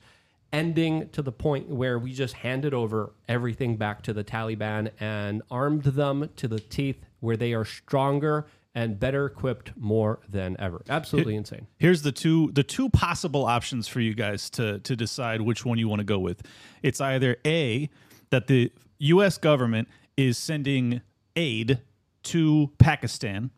[0.52, 5.42] ending to the point where we just handed over everything back to the Taliban and
[5.50, 8.46] armed them to the teeth, where they are stronger
[8.78, 10.84] and better equipped more than ever.
[10.88, 11.66] Absolutely Here- insane.
[11.78, 15.78] Here's the two the two possible options for you guys to to decide which one
[15.78, 16.42] you want to go with.
[16.80, 17.90] It's either A
[18.30, 21.00] that the US government is sending
[21.34, 21.80] aid
[22.24, 23.50] to Pakistan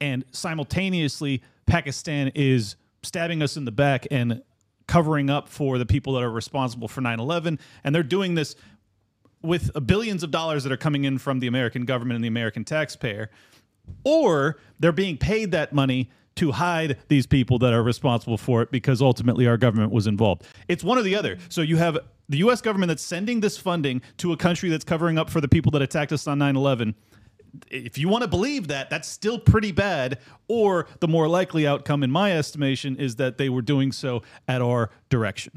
[0.00, 4.42] and simultaneously Pakistan is stabbing us in the back and
[4.86, 8.54] covering up for the people that are responsible for 9/11 and they're doing this
[9.42, 12.64] with billions of dollars that are coming in from the American government and the American
[12.64, 13.30] taxpayer
[14.04, 18.70] or they're being paid that money to hide these people that are responsible for it
[18.70, 20.42] because ultimately our government was involved.
[20.68, 21.38] It's one or the other.
[21.48, 25.18] So you have the US government that's sending this funding to a country that's covering
[25.18, 26.94] up for the people that attacked us on 9/11
[27.70, 30.18] if you want to believe that, that's still pretty bad.
[30.48, 34.60] Or the more likely outcome, in my estimation, is that they were doing so at
[34.60, 35.52] our direction.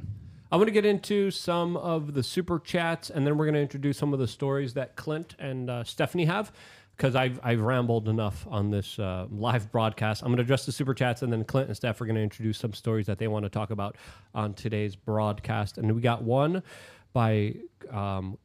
[0.52, 3.62] I'm going to get into some of the super chats, and then we're going to
[3.62, 6.52] introduce some of the stories that Clint and uh, Stephanie have.
[6.98, 10.24] Because I've, I've rambled enough on this uh, live broadcast.
[10.24, 12.24] I'm going to address the super chats, and then Clint and Steph are going to
[12.24, 13.96] introduce some stories that they want to talk about
[14.34, 15.78] on today's broadcast.
[15.78, 16.64] And we got one
[17.14, 17.58] by
[17.92, 18.40] um,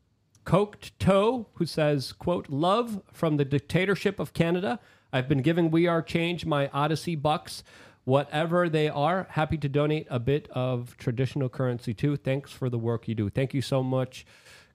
[0.45, 4.81] Coked Toe, who says, quote, love from the dictatorship of Canada.
[5.15, 7.65] I've been giving We Are Change my Odyssey bucks.
[8.05, 12.17] Whatever they are, happy to donate a bit of traditional currency too.
[12.17, 13.31] Thanks for the work you do.
[13.31, 14.27] Thank you so much.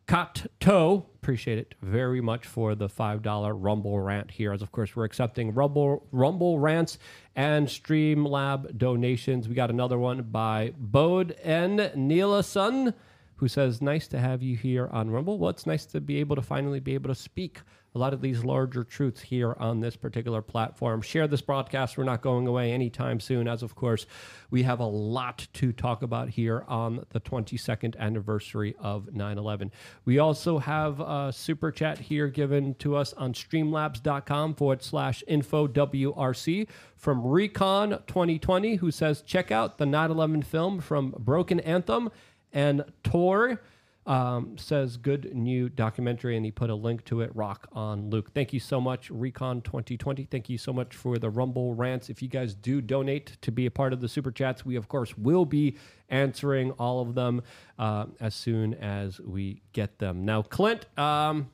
[0.08, 4.54] Cut Toe, appreciate it very much for the $5 Rumble rant here.
[4.54, 6.98] As of course, we're accepting Rumble, Rumble rants
[7.36, 9.50] and Streamlab donations.
[9.50, 11.92] We got another one by Bode N.
[11.94, 12.94] Nielason
[13.36, 15.38] who says, Nice to have you here on Rumble.
[15.38, 17.60] Well, it's nice to be able to finally be able to speak
[17.96, 21.02] a lot of these larger truths here on this particular platform.
[21.02, 21.98] Share this broadcast.
[21.98, 24.06] We're not going away anytime soon, as of course,
[24.50, 29.72] we have a lot to talk about here on the 22nd anniversary of 9 11.
[30.06, 35.68] We also have a super chat here given to us on streamlabs.com forward slash info
[35.68, 42.10] WRC from Recon 2020, who says, Check out the 9 11 film from Broken Anthem
[42.54, 43.62] and Tor
[44.08, 47.30] um, says good new documentary, and he put a link to it.
[47.36, 48.34] Rock on Luke.
[48.34, 50.24] Thank you so much, Recon 2020.
[50.26, 52.10] Thank you so much for the Rumble rants.
[52.10, 54.88] If you guys do donate to be a part of the super chats, we of
[54.88, 55.76] course will be
[56.10, 57.44] answering all of them
[57.78, 60.26] uh, as soon as we get them.
[60.26, 60.86] Now, Clint.
[60.98, 61.50] Um,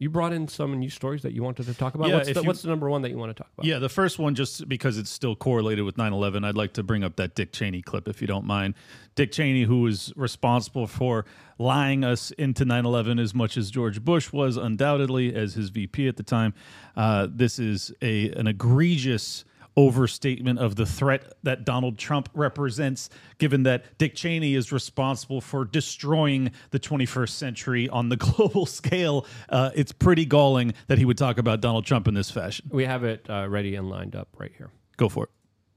[0.00, 2.08] you brought in some new stories that you wanted to talk about.
[2.08, 3.66] Yeah, what's, the, you- what's the number one that you want to talk about?
[3.66, 6.82] Yeah, the first one, just because it's still correlated with 9 11, I'd like to
[6.82, 8.74] bring up that Dick Cheney clip, if you don't mind.
[9.14, 11.26] Dick Cheney, who was responsible for
[11.58, 16.08] lying us into 9 11 as much as George Bush was, undoubtedly, as his VP
[16.08, 16.54] at the time.
[16.96, 19.44] Uh, this is a an egregious
[19.80, 23.08] overstatement of the threat that Donald Trump represents,
[23.38, 29.26] given that Dick Cheney is responsible for destroying the 21st century on the global scale.
[29.48, 32.68] Uh, it's pretty galling that he would talk about Donald Trump in this fashion.
[32.70, 34.70] We have it uh, ready and lined up right here.
[34.98, 35.30] Go for it.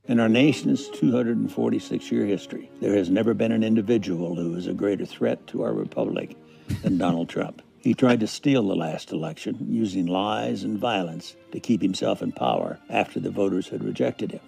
[0.05, 4.73] In our nation's 246 year history, there has never been an individual who is a
[4.73, 6.35] greater threat to our republic
[6.81, 7.61] than Donald Trump.
[7.83, 12.31] He tried to steal the last election using lies and violence to keep himself in
[12.31, 14.39] power after the voters had rejected him.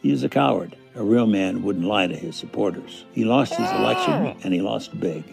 [0.00, 0.76] He is a coward.
[0.94, 3.04] A real man wouldn't lie to his supporters.
[3.10, 5.24] He lost his election and he lost big.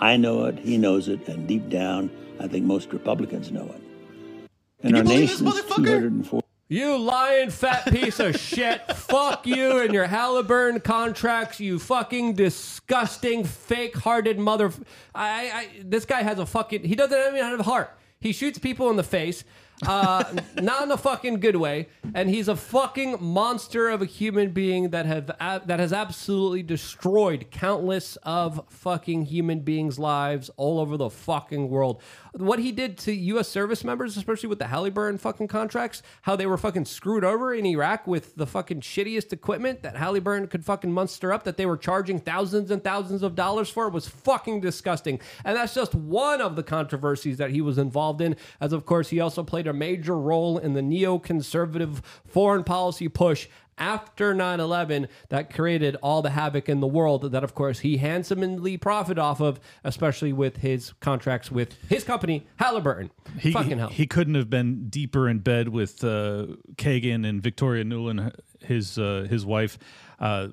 [0.00, 2.10] I know it, he knows it, and deep down,
[2.40, 4.48] I think most Republicans know it.
[4.80, 6.43] In our nation's 240
[6.74, 8.80] You lying fat piece of shit.
[8.96, 14.72] Fuck you and your Halliburton contracts, you fucking disgusting, fake hearted mother.
[15.14, 17.96] I, I, this guy has a fucking, he doesn't even have a heart.
[18.18, 19.44] He shoots people in the face,
[19.86, 20.24] uh,
[20.60, 24.90] not in a fucking good way, and he's a fucking monster of a human being
[24.90, 25.26] that have
[25.66, 32.02] that has absolutely destroyed countless of fucking human beings' lives all over the fucking world.
[32.36, 33.48] What he did to U.S.
[33.48, 37.64] service members, especially with the Halliburton fucking contracts, how they were fucking screwed over in
[37.64, 41.76] Iraq with the fucking shittiest equipment that Halliburton could fucking muster up, that they were
[41.76, 45.20] charging thousands and thousands of dollars for, was fucking disgusting.
[45.44, 48.34] And that's just one of the controversies that he was involved in.
[48.60, 53.46] As of course, he also played a major role in the neoconservative foreign policy push
[53.78, 58.76] after 9-11 that created all the havoc in the world that of course he handsomely
[58.76, 63.10] profited off of especially with his contracts with his company halliburton.
[63.38, 63.88] He, fucking hell.
[63.88, 66.46] he couldn't have been deeper in bed with uh,
[66.76, 69.78] Kagan and Victoria Nuland, his uh, his wife,
[70.20, 70.48] uh,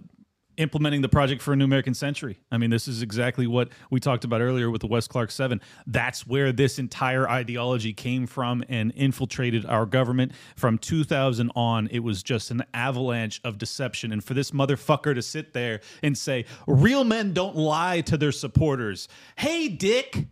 [0.58, 2.40] implementing the project for a new American century.
[2.52, 5.62] I mean, this is exactly what we talked about earlier with the Wes Clark Seven.
[5.88, 10.34] That's where this entire ideology came from and infiltrated our government.
[10.56, 14.12] From 2000 on, it was just an avalanche of deception.
[14.12, 18.32] And for this motherfucker to sit there and say, "Real men don't lie to their
[18.32, 19.08] supporters,"
[19.38, 20.28] hey, Dick.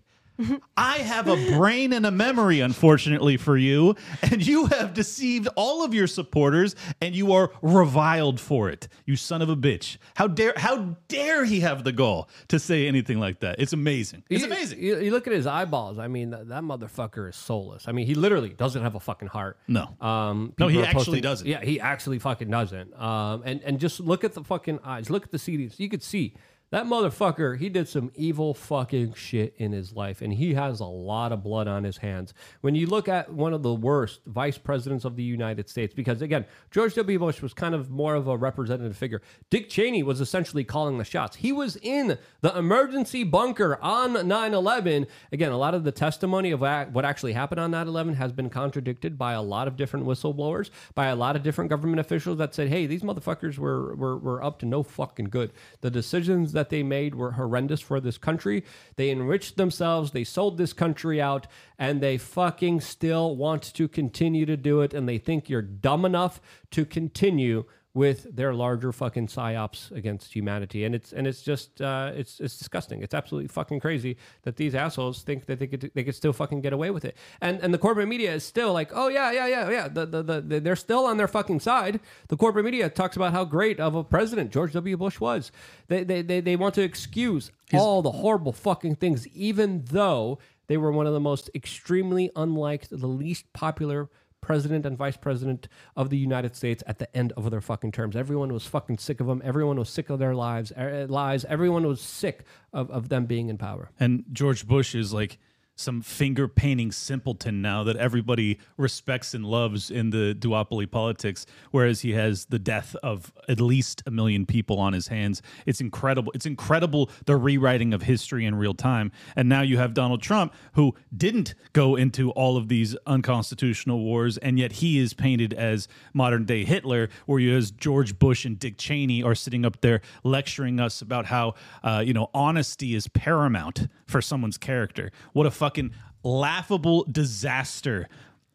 [0.77, 5.83] I have a brain and a memory, unfortunately for you, and you have deceived all
[5.83, 8.87] of your supporters, and you are reviled for it.
[9.05, 9.97] You son of a bitch!
[10.15, 13.59] How dare how dare he have the gall to say anything like that?
[13.59, 14.23] It's amazing.
[14.29, 14.79] It's You- amazing.
[14.81, 15.99] You, you look at his eyeballs.
[15.99, 17.87] I mean, that, that motherfucker is soulless.
[17.87, 19.57] I mean, he literally doesn't have a fucking heart.
[19.67, 19.95] No.
[19.99, 21.47] Um, No, he actually posting- doesn't.
[21.47, 22.93] Yeah, he actually fucking doesn't.
[22.99, 25.09] Um, and and just look at the fucking eyes.
[25.09, 25.79] Look at the CDs.
[25.79, 26.33] You could see
[26.71, 30.85] That motherfucker, he did some evil fucking shit in his life, and he has a
[30.85, 32.31] lot of blood on his hands.
[32.61, 36.21] When you look at one of the worst vice presidents of the United States, because
[36.21, 37.17] again, George W.
[37.17, 39.23] Bush was kind of more of a representative figure.
[39.49, 41.37] Dick Cheney was essentially calling the shots.
[41.37, 45.07] He was in the emergency bunker on 9 11.
[45.31, 48.51] Again, a lot of the testimony of what actually happened on 9 11 has been
[48.51, 52.53] contradicted by a lot of different whistleblowers, by a lot of different government officials that
[52.53, 55.51] said, hey, these motherfuckers were, were, were up to no fucking good.
[55.81, 58.65] The decisions they made were horrendous for this country.
[58.97, 64.45] They enriched themselves, they sold this country out, and they fucking still want to continue
[64.45, 64.93] to do it.
[64.93, 66.41] And they think you're dumb enough
[66.71, 67.63] to continue
[67.99, 72.57] with their larger fucking psyops against humanity, and it's and it's just uh, it's it's
[72.57, 73.03] disgusting.
[73.03, 76.61] It's absolutely fucking crazy that these assholes think that they could they could still fucking
[76.61, 79.47] get away with it, and and the corporate media is still like, oh yeah yeah
[79.47, 81.99] yeah yeah, the, the, the, they're still on their fucking side.
[82.29, 84.95] The corporate media talks about how great of a president George W.
[84.95, 85.51] Bush was.
[85.89, 90.77] They they they, they want to excuse all the horrible fucking things, even though they
[90.77, 94.09] were one of the most extremely unliked, the least popular
[94.41, 98.15] president and vice president of the United States at the end of their fucking terms.
[98.15, 99.41] Everyone was fucking sick of them.
[99.43, 101.45] Everyone was sick of their lives, er, lies.
[101.45, 103.91] Everyone was sick of, of them being in power.
[103.99, 105.37] And George Bush is like
[105.79, 112.01] some finger painting simpleton now that everybody respects and loves in the duopoly politics, whereas
[112.01, 115.41] he has the death of at least a million people on his hands.
[115.65, 116.31] It's incredible.
[116.35, 119.11] It's incredible the rewriting of history in real time.
[119.35, 124.37] And now you have Donald Trump, who didn't go into all of these unconstitutional wars,
[124.37, 128.59] and yet he is painted as modern day Hitler, where you as George Bush and
[128.59, 131.53] Dick Cheney are sitting up there lecturing us about how
[131.83, 135.11] uh, you know honesty is paramount for someone's character.
[135.33, 135.91] What a fucking
[136.23, 138.07] laughable disaster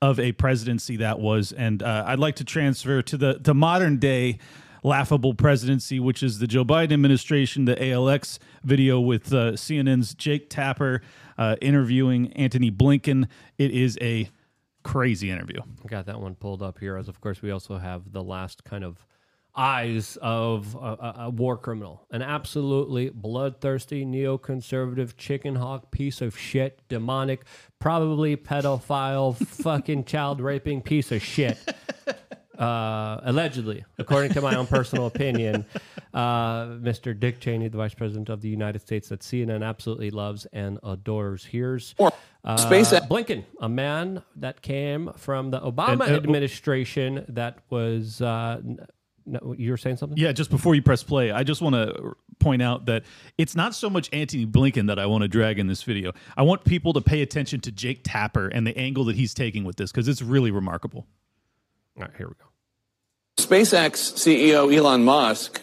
[0.02, 1.52] of a presidency that was.
[1.52, 4.38] And uh, I'd like to transfer to the to modern day
[4.82, 10.50] laughable presidency, which is the Joe Biden administration, the ALX video with uh, CNN's Jake
[10.50, 11.02] Tapper
[11.38, 13.28] uh, interviewing Antony Blinken.
[13.58, 14.28] It is a
[14.82, 15.60] crazy interview.
[15.86, 18.82] Got that one pulled up here, as of course we also have the last kind
[18.82, 19.06] of
[19.56, 26.80] eyes of a, a, war criminal, an absolutely bloodthirsty neoconservative chicken hawk piece of shit,
[26.88, 27.44] demonic,
[27.78, 31.58] probably pedophile, fucking child raping piece of shit.
[32.58, 35.66] Uh, allegedly, according to my own personal opinion,
[36.14, 37.18] uh, Mr.
[37.18, 41.44] Dick Cheney, the Vice President of the United States, that CNN absolutely loves and adores.
[41.44, 41.96] Here's
[42.44, 48.20] uh, Space Blinken, a man that came from the Obama and, uh, administration that was
[48.20, 48.60] uh,
[49.26, 50.18] no, you were saying something?
[50.18, 53.04] Yeah, just before you press play, I just want to point out that
[53.38, 56.12] it's not so much Antony Blinken that I want to drag in this video.
[56.36, 59.64] I want people to pay attention to Jake Tapper and the angle that he's taking
[59.64, 61.06] with this because it's really remarkable.
[61.96, 62.44] All right, here we go.
[63.38, 65.60] SpaceX CEO Elon Musk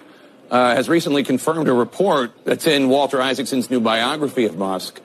[0.50, 5.02] uh, has recently confirmed a report that's in Walter Isaacson's new biography of Musk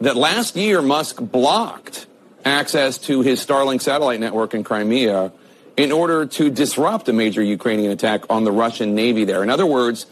[0.00, 2.06] that last year Musk blocked
[2.44, 5.32] access to his Starlink satellite network in Crimea
[5.80, 9.42] in order to disrupt a major Ukrainian attack on the Russian Navy there.
[9.42, 10.04] In other words,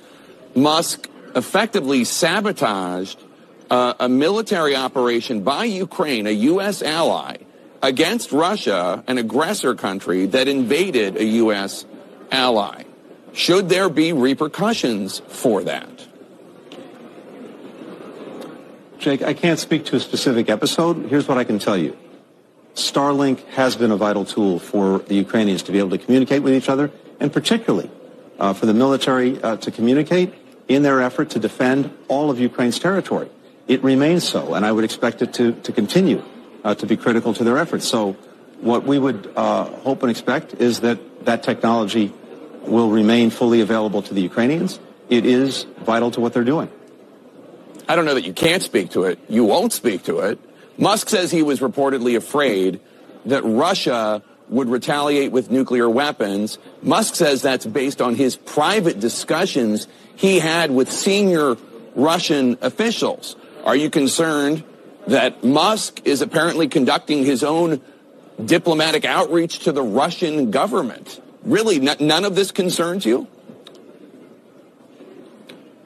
[0.54, 3.22] Musk effectively sabotaged
[3.68, 6.80] uh, a military operation by Ukraine, a U.S.
[6.80, 7.36] ally,
[7.82, 11.84] against Russia, an aggressor country that invaded a U.S.
[12.32, 12.84] ally.
[13.34, 16.06] Should there be repercussions for that?
[18.98, 21.10] Jake, I can't speak to a specific episode.
[21.10, 21.94] Here's what I can tell you.
[22.78, 26.54] Starlink has been a vital tool for the Ukrainians to be able to communicate with
[26.54, 27.90] each other, and particularly
[28.38, 30.32] uh, for the military uh, to communicate
[30.68, 33.28] in their effort to defend all of Ukraine's territory.
[33.66, 36.22] It remains so, and I would expect it to, to continue
[36.64, 37.86] uh, to be critical to their efforts.
[37.86, 38.12] So
[38.60, 42.12] what we would uh, hope and expect is that that technology
[42.62, 44.78] will remain fully available to the Ukrainians.
[45.08, 46.70] It is vital to what they're doing.
[47.88, 49.18] I don't know that you can't speak to it.
[49.28, 50.38] You won't speak to it.
[50.78, 52.80] Musk says he was reportedly afraid
[53.26, 56.58] that Russia would retaliate with nuclear weapons.
[56.82, 61.56] Musk says that's based on his private discussions he had with senior
[61.94, 63.36] Russian officials.
[63.64, 64.64] Are you concerned
[65.08, 67.80] that Musk is apparently conducting his own
[68.42, 71.20] diplomatic outreach to the Russian government?
[71.42, 73.26] Really, none of this concerns you?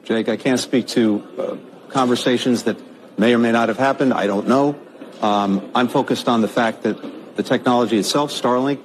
[0.03, 2.77] Jake, I can't speak to uh, conversations that
[3.17, 4.13] may or may not have happened.
[4.13, 4.79] I don't know.
[5.21, 8.79] Um, I'm focused on the fact that the technology itself, Starlink,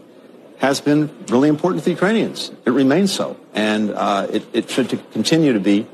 [0.58, 2.50] has been really important to the Ukrainians.
[2.64, 3.36] It remains so.
[3.54, 5.86] And uh, it, it should continue to be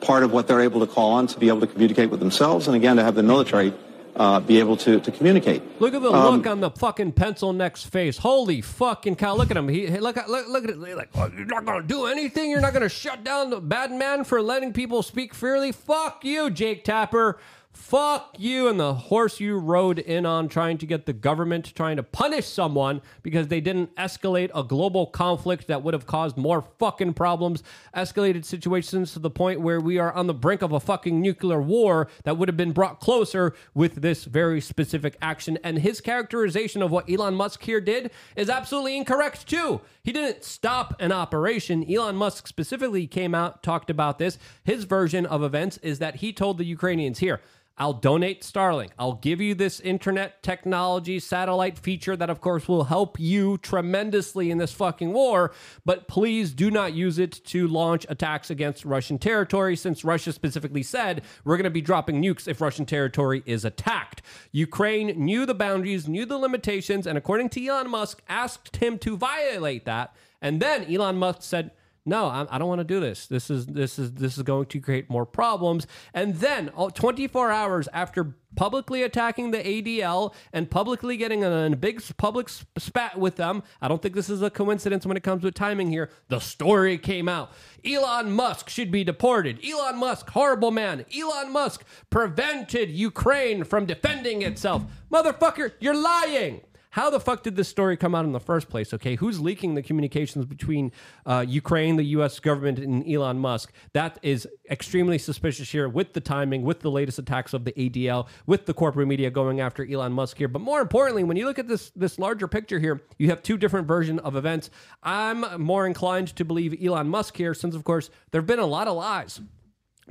[0.00, 2.66] part of what they're able to call on to be able to communicate with themselves
[2.66, 3.72] and, again, to have the military
[4.16, 5.62] uh, be able to, to communicate.
[5.80, 8.18] Look at the Um, look on the fucking pencil neck's face.
[8.18, 9.34] Holy fucking cow!
[9.34, 9.68] Look at him.
[9.68, 10.78] He look look, look at it.
[10.78, 12.50] Like oh, you're not gonna do anything.
[12.50, 15.72] You're not gonna shut down the bad man for letting people speak freely.
[15.72, 17.38] Fuck you, Jake Tapper.
[17.80, 21.96] Fuck you and the horse you rode in on trying to get the government trying
[21.96, 26.62] to punish someone because they didn't escalate a global conflict that would have caused more
[26.78, 27.64] fucking problems,
[27.96, 31.60] escalated situations to the point where we are on the brink of a fucking nuclear
[31.60, 35.58] war that would have been brought closer with this very specific action.
[35.64, 39.80] And his characterization of what Elon Musk here did is absolutely incorrect too.
[40.04, 41.90] He didn't stop an operation.
[41.90, 44.38] Elon Musk specifically came out, talked about this.
[44.62, 47.40] His version of events is that he told the Ukrainians here,
[47.80, 48.90] I'll donate Starlink.
[48.98, 54.50] I'll give you this internet technology satellite feature that, of course, will help you tremendously
[54.50, 55.52] in this fucking war.
[55.86, 60.82] But please do not use it to launch attacks against Russian territory, since Russia specifically
[60.82, 64.20] said we're going to be dropping nukes if Russian territory is attacked.
[64.52, 69.16] Ukraine knew the boundaries, knew the limitations, and according to Elon Musk, asked him to
[69.16, 70.14] violate that.
[70.42, 71.70] And then Elon Musk said,
[72.10, 73.28] no, I, I don't want to do this.
[73.28, 75.86] This is this is this is going to create more problems.
[76.12, 81.76] And then, oh, 24 hours after publicly attacking the ADL and publicly getting in a
[81.76, 85.44] big public spat with them, I don't think this is a coincidence when it comes
[85.44, 86.10] with timing here.
[86.26, 87.52] The story came out.
[87.84, 89.60] Elon Musk should be deported.
[89.64, 91.04] Elon Musk, horrible man.
[91.16, 94.82] Elon Musk prevented Ukraine from defending itself.
[95.12, 96.62] Motherfucker, you're lying.
[96.90, 98.92] How the fuck did this story come out in the first place?
[98.92, 100.90] Okay, who's leaking the communications between
[101.24, 102.40] uh, Ukraine, the U.S.
[102.40, 103.72] government, and Elon Musk?
[103.92, 105.88] That is extremely suspicious here.
[105.88, 109.60] With the timing, with the latest attacks of the ADL, with the corporate media going
[109.60, 110.48] after Elon Musk here.
[110.48, 113.56] But more importantly, when you look at this this larger picture here, you have two
[113.56, 114.68] different versions of events.
[115.04, 118.66] I'm more inclined to believe Elon Musk here, since of course there have been a
[118.66, 119.40] lot of lies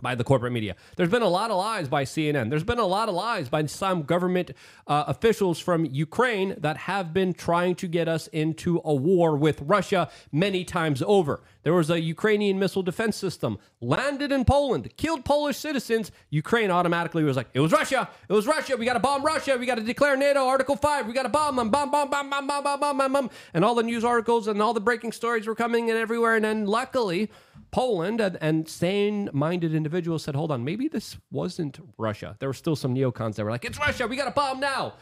[0.02, 0.76] by the corporate media.
[0.96, 2.50] There's been a lot of lies by CNN.
[2.50, 4.52] There's been a lot of lies by some government
[4.88, 9.62] uh, officials from Ukraine that have been trying to get us into a war with
[9.62, 11.42] Russia many times over.
[11.64, 16.12] There was a Ukrainian missile defense system landed in Poland, killed Polish citizens.
[16.30, 18.10] Ukraine automatically was like, "It was Russia.
[18.28, 18.78] It was Russia.
[18.78, 19.58] We got to bomb Russia.
[19.60, 21.06] We got to declare NATO Article 5.
[21.06, 21.70] We got to bomb them.
[21.70, 24.74] Bomb bomb bomb bomb bomb bomb bomb bomb." And all the news articles and all
[24.74, 27.30] the breaking stories were coming in everywhere and then luckily
[27.72, 32.36] Poland and, and sane minded individuals said, hold on, maybe this wasn't Russia.
[32.40, 34.94] There were still some neocons that were like, it's Russia, we got a bomb now.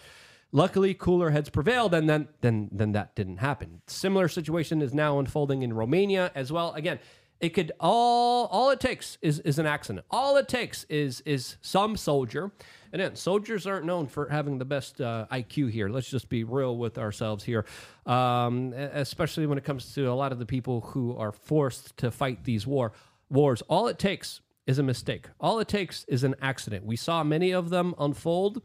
[0.54, 3.82] Luckily, cooler heads prevailed, and then, then, then that didn't happen.
[3.88, 6.74] Similar situation is now unfolding in Romania as well.
[6.74, 7.00] Again,
[7.40, 10.06] it could all all it takes is is an accident.
[10.10, 12.52] All it takes is is some soldier.
[12.94, 15.90] And then soldiers aren't known for having the best uh, IQ here.
[15.90, 17.66] Let's just be real with ourselves here,
[18.06, 22.12] um, especially when it comes to a lot of the people who are forced to
[22.12, 22.94] fight these war
[23.30, 23.62] wars.
[23.64, 25.28] All it takes is a mistake.
[25.40, 26.86] All it takes is an accident.
[26.86, 28.62] We saw many of them unfold.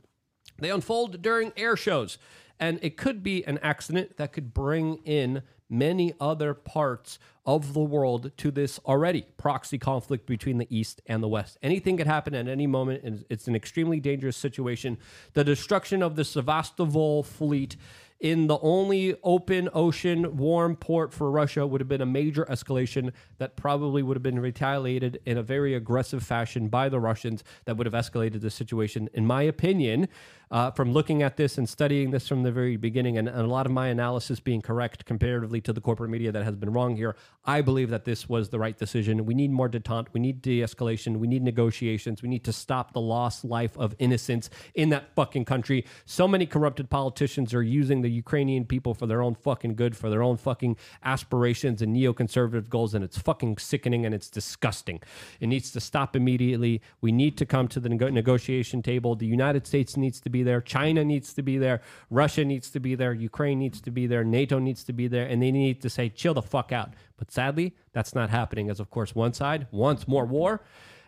[0.59, 2.19] They unfold during air shows,
[2.61, 5.43] and it could be an accident that could bring in
[5.73, 11.23] many other parts of the world to this already proxy conflict between the East and
[11.23, 11.59] the West.
[11.63, 14.99] Anything could happen at any moment, and it's an extremely dangerous situation.
[15.33, 17.77] The destruction of the Sevastopol fleet
[18.23, 23.11] in the only open ocean warm port for Russia would have been a major escalation
[23.39, 27.77] that probably would have been retaliated in a very aggressive fashion by the Russians that
[27.77, 29.11] would have escalated the situation.
[29.13, 30.07] In my opinion,
[30.53, 33.47] uh, from looking at this and studying this from the very beginning, and, and a
[33.47, 36.95] lot of my analysis being correct comparatively to the corporate media that has been wrong
[36.95, 37.17] here,
[37.47, 39.25] I believe that this was the right decision.
[39.25, 40.09] We need more detente.
[40.13, 41.17] We need de escalation.
[41.17, 42.23] We need negotiations.
[42.23, 45.87] We need to stop the lost life of innocence in that fucking country.
[46.05, 50.11] So many corrupted politicians are using the Ukrainian people for their own fucking good, for
[50.11, 55.01] their own fucking aspirations and neoconservative goals, and it's fucking sickening and it's disgusting.
[55.41, 56.83] It needs to stop immediately.
[57.01, 59.17] We need to come to the nego- negotiation table.
[59.17, 60.61] The United States needs to be there.
[60.61, 61.81] China needs to be there.
[62.11, 63.13] Russia needs to be there.
[63.13, 64.25] Ukraine needs to be there.
[64.25, 65.27] NATO needs to be there.
[65.27, 66.95] And they need to say, chill the fuck out.
[67.17, 70.63] But sadly, that's not happening, as of course, one side wants more war.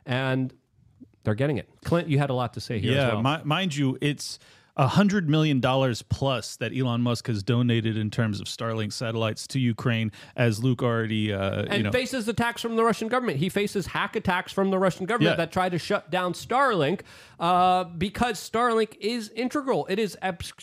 [0.06, 0.52] And
[1.24, 1.68] they're getting it.
[1.84, 3.38] Clint, you had a lot to say here yeah, as well.
[3.38, 4.38] mi- mind you, it's
[4.76, 9.60] hundred million dollars plus that Elon Musk has donated in terms of Starlink satellites to
[9.60, 13.38] Ukraine, as Luke already, uh, and you know, faces attacks from the Russian government.
[13.38, 15.44] He faces hack attacks from the Russian government Yeah.
[15.44, 17.02] that try to shut down Starlink
[17.38, 19.86] uh, because Starlink is integral.
[19.88, 20.16] It is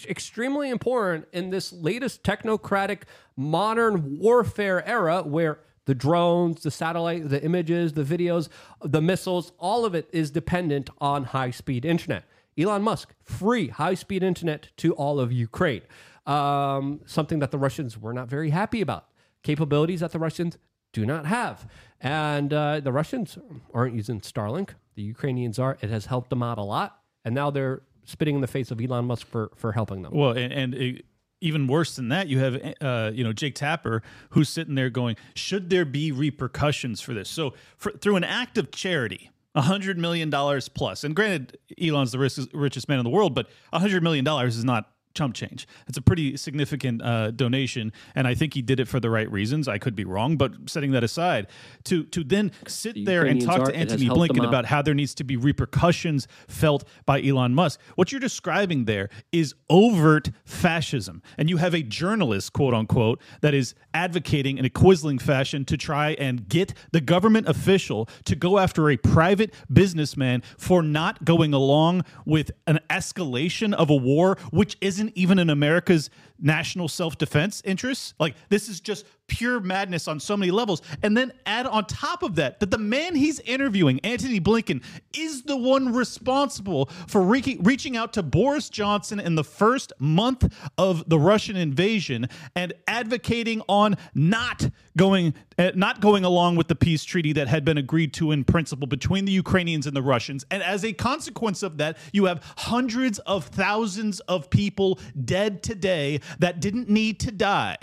[0.07, 3.03] extremely important in this latest technocratic
[3.37, 8.49] modern warfare era where the drones, the satellite, the images, the videos,
[8.83, 12.23] the missiles, all of it is dependent on high speed internet.
[12.61, 15.81] Elon Musk, free high speed internet to all of Ukraine.
[16.25, 19.07] Um, something that the Russians were not very happy about.
[19.43, 20.57] Capabilities that the Russians
[20.93, 21.67] do not have.
[21.99, 23.37] And uh, the Russians
[23.73, 24.71] aren't using Starlink.
[24.95, 25.77] The Ukrainians are.
[25.81, 26.99] It has helped them out a lot.
[27.25, 30.13] And now they're spitting in the face of Elon Musk for for helping them.
[30.13, 31.05] Well, and, and it,
[31.41, 35.15] even worse than that, you have uh, you know Jake Tapper who's sitting there going,
[35.35, 37.29] should there be repercussions for this?
[37.29, 42.19] So for, through an act of charity, hundred million dollars plus, and granted, Elon's the
[42.19, 45.67] richest, richest man in the world, but hundred million dollars is not chump change.
[45.87, 49.29] It's a pretty significant uh, donation, and I think he did it for the right
[49.31, 49.67] reasons.
[49.67, 51.47] I could be wrong, but setting that aside,
[51.85, 54.93] to to then sit The there and talk are- to Antony Blinken about how there
[54.93, 57.79] needs to be repercussions felt by Elon Musk.
[57.95, 63.53] What you're describing there is overt fascism, and you have a journalist, quote unquote, that
[63.53, 68.57] is advocating in a quisling fashion to try and get the government official to go
[68.57, 74.77] after a private businessman for not going along with an escalation of a war, which
[74.81, 76.09] isn't even in America's
[76.39, 78.13] national self-defense interests.
[78.19, 80.81] Like this is just pure madness on so many levels.
[81.01, 84.83] And then add on top of that that the man he's interviewing, Antony Blinken,
[85.17, 90.53] is the one responsible for re- reaching out to Boris Johnson in the first month
[90.77, 92.27] of the Russian invasion
[92.57, 97.63] and advocating on not going uh, not going along with the peace treaty that had
[97.63, 100.45] been agreed to in principle between the Ukrainians and the Russians.
[100.51, 106.19] And as a consequence of that, you have hundreds of thousands of people dead today
[106.39, 107.77] that didn't need to die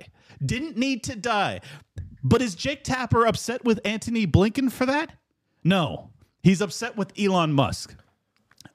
[0.44, 1.60] didn't need to die.
[2.22, 5.12] But is Jake Tapper upset with Antony Blinken for that?
[5.64, 6.10] No.
[6.42, 7.94] He's upset with Elon Musk.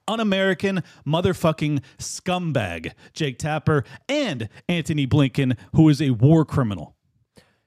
[0.06, 6.94] Un American motherfucking scumbag, Jake Tapper, and Antony Blinken, who is a war criminal.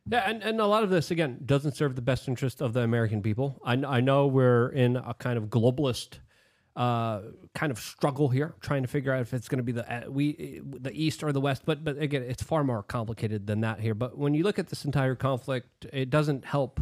[0.09, 2.81] Yeah, and, and a lot of this again doesn't serve the best interest of the
[2.81, 3.59] American people.
[3.65, 6.19] I, I know we're in a kind of globalist
[6.77, 7.21] uh,
[7.55, 10.09] kind of struggle here, trying to figure out if it's going to be the uh,
[10.09, 11.63] we the East or the West.
[11.65, 13.95] But but again, it's far more complicated than that here.
[13.95, 16.79] But when you look at this entire conflict, it doesn't help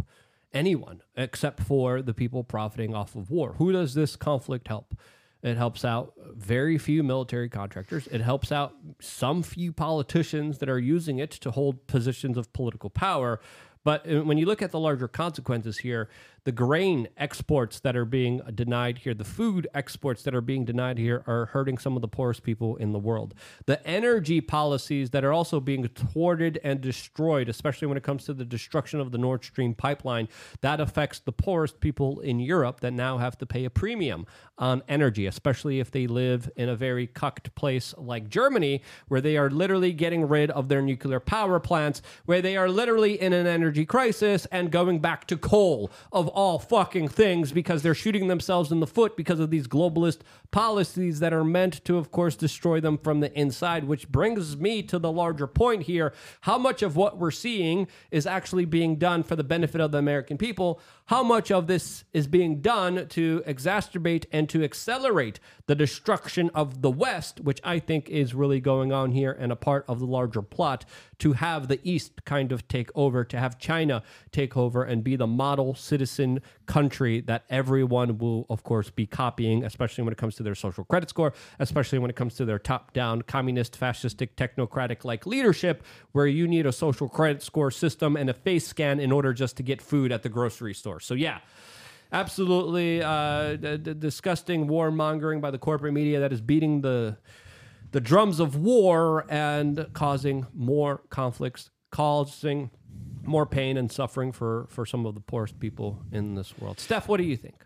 [0.53, 3.53] anyone except for the people profiting off of war.
[3.53, 4.95] Who does this conflict help?
[5.41, 8.07] It helps out very few military contractors.
[8.07, 12.89] It helps out some few politicians that are using it to hold positions of political
[12.89, 13.39] power.
[13.85, 16.09] But uh, when you look at the larger consequences here,
[16.45, 20.97] the grain exports that are being denied here, the food exports that are being denied
[20.99, 23.33] here are hurting some of the poorest people in the world.
[23.65, 28.33] The energy policies that are also being thwarted and destroyed, especially when it comes to
[28.33, 30.29] the destruction of the Nord Stream pipeline,
[30.61, 34.27] that affects the poorest people in Europe that now have to pay a premium
[34.57, 39.35] on energy, especially if they live in a very cucked place like Germany, where they
[39.35, 43.47] are literally getting rid of their nuclear power plants, where they are literally in an
[43.47, 48.71] energy crisis and going back to coal of all fucking things because they're shooting themselves
[48.71, 50.19] in the foot because of these globalist
[50.51, 53.85] policies that are meant to, of course, destroy them from the inside.
[53.85, 58.27] Which brings me to the larger point here how much of what we're seeing is
[58.27, 60.79] actually being done for the benefit of the American people?
[61.09, 66.81] How much of this is being done to exacerbate and to accelerate the destruction of
[66.81, 70.07] the West, which I think is really going on here and a part of the
[70.07, 70.83] larger plot
[71.19, 74.01] to have the East kind of take over, to have China
[74.31, 79.63] take over and be the model citizen country that everyone will, of course, be copying,
[79.63, 82.57] especially when it comes to their social credit score, especially when it comes to their
[82.57, 85.83] top down communist, fascistic, technocratic like leadership,
[86.13, 89.55] where you need a social credit score system and a face scan in order just
[89.55, 90.94] to get food at the grocery store.
[90.99, 91.39] So, yeah
[92.11, 97.17] absolutely uh, d- d- disgusting warmongering by the corporate media that is beating the
[97.91, 102.69] the drums of war and causing more conflicts, causing
[103.23, 106.79] more pain and suffering for for some of the poorest people in this world.
[106.79, 107.65] Steph, what do you think?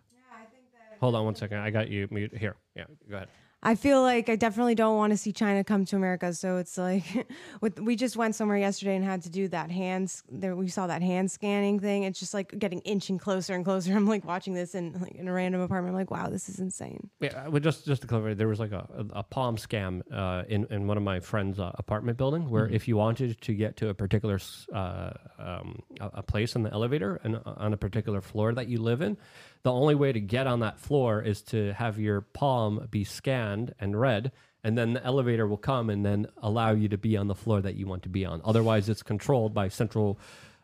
[0.99, 1.57] Hold on one second.
[1.59, 2.55] I got you mute here.
[2.75, 3.27] Yeah, go ahead.
[3.61, 6.33] I feel like I definitely don't want to see China come to America.
[6.33, 7.03] So it's like,
[7.61, 10.23] with, we just went somewhere yesterday and had to do that hands.
[10.31, 12.03] There, we saw that hand scanning thing.
[12.03, 13.93] It's just like getting inching closer and closer.
[13.95, 15.93] I'm like watching this in like in a random apartment.
[15.93, 17.09] I'm like, wow, this is insane.
[17.19, 20.43] Yeah, well, just just to clarify, there was like a, a, a palm scam uh,
[20.47, 22.73] in in one of my friends' uh, apartment building where Mhm.
[22.73, 24.39] if you wanted to get to a particular
[24.73, 28.67] uh, um, a, a place in the elevator and uh, on a particular floor that
[28.69, 29.17] you live in,
[29.63, 33.73] the only way to get on that floor is to have your palm be scanned
[33.79, 34.31] and read.
[34.63, 37.61] And then the elevator will come and then allow you to be on the floor
[37.61, 38.41] that you want to be on.
[38.43, 40.19] Otherwise, it's controlled by central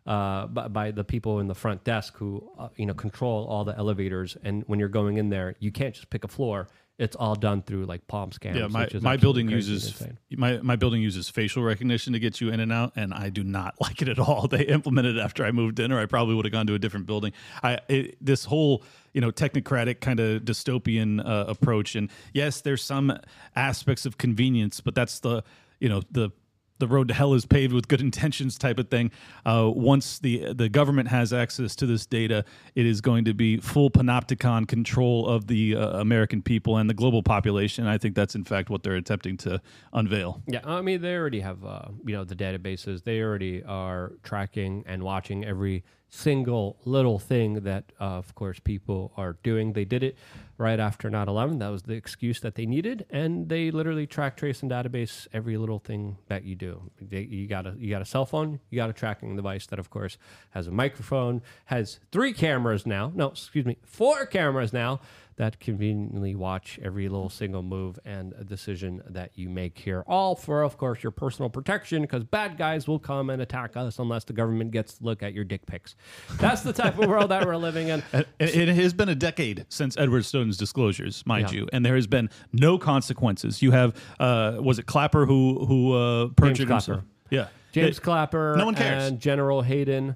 [0.06, 3.64] uh, by, by the people in the front desk who uh, you know control all
[3.66, 4.38] the elevators.
[4.44, 6.68] And when you're going in there, you can't just pick a floor.
[6.98, 8.58] It's all done through like palm scans.
[8.58, 10.02] Yeah, my, my building uses
[10.32, 13.44] my my building uses facial recognition to get you in and out, and I do
[13.44, 14.48] not like it at all.
[14.48, 16.80] They implemented it after I moved in, or I probably would have gone to a
[16.80, 17.34] different building.
[17.62, 22.84] I it, this whole you know technocratic kind of dystopian uh, approach, and yes, there's
[22.84, 23.18] some
[23.58, 25.44] aspects of convenience, but that's the
[25.80, 26.32] you know the
[26.80, 29.12] the road to hell is paved with good intentions type of thing.
[29.46, 32.46] Uh, once the the government has access to this data,
[32.76, 36.94] it is going to be full panopticon control of the uh, American people and the
[36.94, 37.88] global population.
[37.88, 39.62] I think that's in fact what they're attempting to
[39.94, 40.42] unveil.
[40.48, 43.04] Yeah, I mean they already have uh, you know the databases.
[43.04, 49.12] They already are tracking and watching every single little thing that, uh, of course, people
[49.18, 49.74] are doing.
[49.74, 50.18] They did it
[50.58, 51.60] right after 9 11.
[51.60, 53.06] That was the excuse that they needed.
[53.10, 56.90] And they literally track, trace, and database every little thing that you do.
[57.02, 59.80] They, you, got a, you got a cell phone, you got a tracking device that,
[59.80, 60.18] of course,
[60.52, 63.12] has a microphone, has three cameras now.
[63.14, 65.02] No, excuse me, four cameras now
[65.38, 70.04] that conveniently watch every little single move and decision that you make here.
[70.08, 74.00] All for, of course, your personal protection because bad guys will come and attack us
[74.00, 75.96] unless the government gets to look at your dick pics.
[76.38, 78.02] That's the type of world that we're living in.
[78.14, 81.60] It, it has been a decade since Edward Snowden's disclosures, mind Yeah.
[81.60, 83.62] you, and there has been no consequences.
[83.62, 86.86] You have, uh, was it Clapper who who uh, perjured James himself?
[86.86, 87.06] Clapper.
[87.30, 89.04] Yeah, James It- Clapper, No one cares.
[89.10, 90.16] and General Hayden,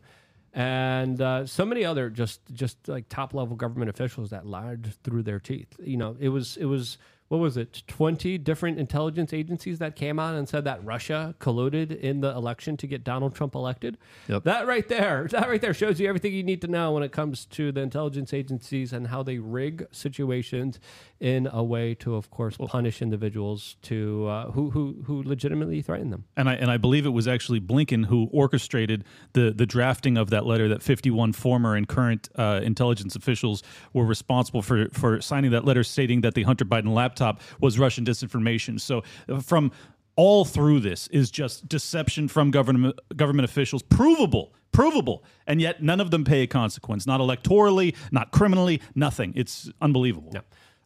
[0.53, 5.23] and uh, so many other just just like top level government officials that lied through
[5.23, 5.75] their teeth.
[5.79, 6.97] You know, it was it was
[7.29, 7.83] what was it?
[7.87, 12.75] Twenty different intelligence agencies that came out and said that Russia colluded in the election
[12.77, 13.97] to get Donald Trump elected.
[14.27, 14.43] Yep.
[14.43, 17.11] That right there, that right there shows you everything you need to know when it
[17.11, 20.79] comes to the intelligence agencies and how they rig situations
[21.19, 26.09] in a way to, of course, punish individuals to uh, who who who legitimately threaten
[26.09, 26.25] them.
[26.35, 29.03] And I and I believe it was actually Blinken who orchestrated
[29.33, 33.61] the the drafting of that letter that 51 former and current uh, intelligence officials
[33.93, 37.18] were responsible for for signing that letter stating that the Hunter Biden laptop
[37.59, 38.79] was Russian disinformation.
[38.79, 39.71] So uh, from
[40.15, 46.01] all through this is just deception from government government officials, provable, provable, and yet none
[46.01, 49.31] of them pay a consequence, not electorally, not criminally, nothing.
[49.35, 50.33] It's unbelievable.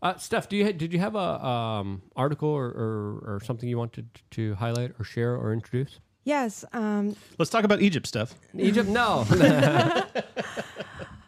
[0.03, 3.77] Uh, Steph, do you did you have a um, article or, or, or something you
[3.77, 5.99] wanted to highlight or share or introduce?
[6.26, 6.65] Yes.
[6.73, 8.34] Um, Let's talk about Egypt, Steph.
[8.57, 9.26] Egypt, no.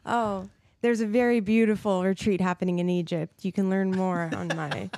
[0.06, 0.49] oh,
[0.86, 3.44] there's a very beautiful retreat happening in Egypt.
[3.44, 4.91] You can learn more on my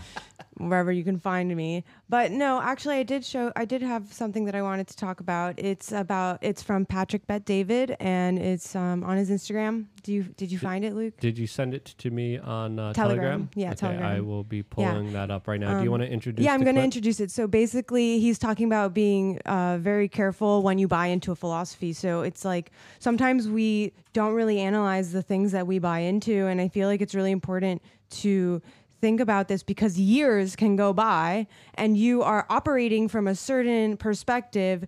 [0.59, 1.83] wherever you can find me.
[2.09, 3.51] But no, actually, I did show.
[3.55, 5.55] I did have something that I wanted to talk about.
[5.57, 6.39] It's about.
[6.41, 9.85] It's from Patrick Bet David, and it's um, on his Instagram.
[10.03, 11.19] Do you did you find it, Luke?
[11.19, 13.17] Did you send it to me on uh, Telegram.
[13.17, 13.49] Telegram?
[13.55, 14.05] Yeah, okay, Telegram.
[14.05, 14.63] I will be Yeah.
[14.69, 15.77] pulling that up right now.
[15.77, 16.43] do you Um, want to introduce?
[16.43, 16.45] It?
[16.45, 17.31] Yeah, I'm going to introduce it.
[17.31, 21.93] So basically, he's talking about being uh, very careful when you buy into a philosophy.
[21.93, 26.61] So it's like sometimes we don't really analyze the things that we buy into, and
[26.61, 28.61] I feel like it's really important to
[29.01, 33.97] think about this because years can go by and you are operating from a certain
[33.97, 34.85] perspective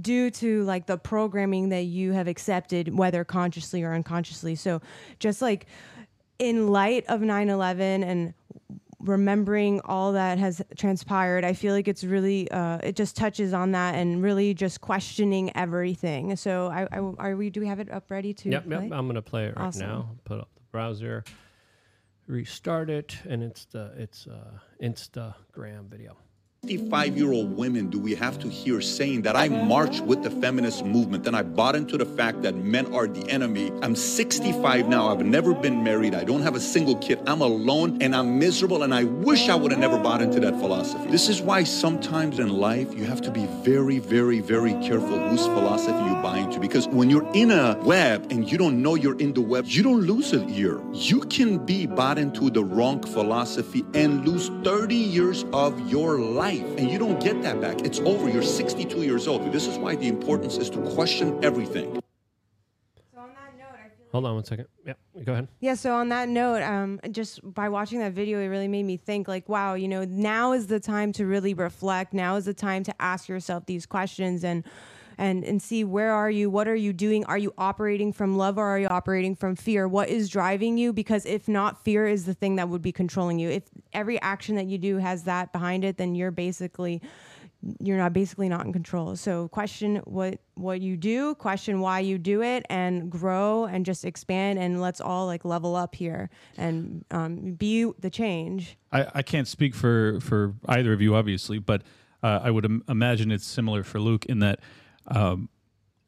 [0.00, 4.80] due to like the programming that you have accepted whether consciously or unconsciously so
[5.18, 5.66] just like
[6.38, 8.34] in light of 9-11 and
[9.00, 13.72] remembering all that has transpired i feel like it's really uh, it just touches on
[13.72, 17.90] that and really just questioning everything so i, I are we do we have it
[17.90, 18.80] up ready to Yep, yep.
[18.82, 19.88] I'm going to play it right Awesome.
[19.88, 20.10] now.
[20.24, 21.24] Put up the browser,
[22.26, 26.16] restart it, and it's the it's uh, Instagram video.
[26.64, 30.30] 55 year old women do we have to hear saying that I marched with the
[30.30, 33.72] feminist movement and I bought into the fact that men are the enemy?
[33.82, 35.08] I'm 65 now.
[35.08, 36.14] I've never been married.
[36.14, 37.18] I don't have a single kid.
[37.26, 40.54] I'm alone and I'm miserable and I wish I would have never bought into that
[40.60, 41.10] philosophy.
[41.10, 45.44] This is why sometimes in life you have to be very, very, very careful whose
[45.46, 49.18] philosophy you buy into because when you're in a web and you don't know you're
[49.18, 50.80] in the web, you don't lose a year.
[50.92, 56.51] You can be bought into the wrong philosophy and lose 30 years of your life
[56.60, 57.80] and you don't get that back.
[57.80, 58.28] It's over.
[58.28, 59.50] You're 62 years old.
[59.52, 62.02] This is why the importance is to question everything.
[64.12, 64.66] Hold on one second.
[64.84, 64.92] Yeah,
[65.24, 65.48] go ahead.
[65.60, 68.98] Yeah, so on that note, um, just by watching that video, it really made me
[68.98, 72.12] think like, wow, you know, now is the time to really reflect.
[72.12, 74.64] Now is the time to ask yourself these questions and
[75.18, 76.50] and and see where are you?
[76.50, 77.24] What are you doing?
[77.24, 79.86] Are you operating from love or are you operating from fear?
[79.88, 80.92] What is driving you?
[80.92, 83.50] Because if not, fear is the thing that would be controlling you.
[83.50, 87.02] If every action that you do has that behind it, then you're basically
[87.80, 89.14] you're not basically not in control.
[89.16, 94.04] So question what what you do, question why you do it, and grow and just
[94.04, 98.76] expand and let's all like level up here and um, be the change.
[98.90, 101.82] I, I can't speak for for either of you, obviously, but
[102.22, 104.60] uh, I would Im- imagine it's similar for Luke in that
[105.08, 105.48] um,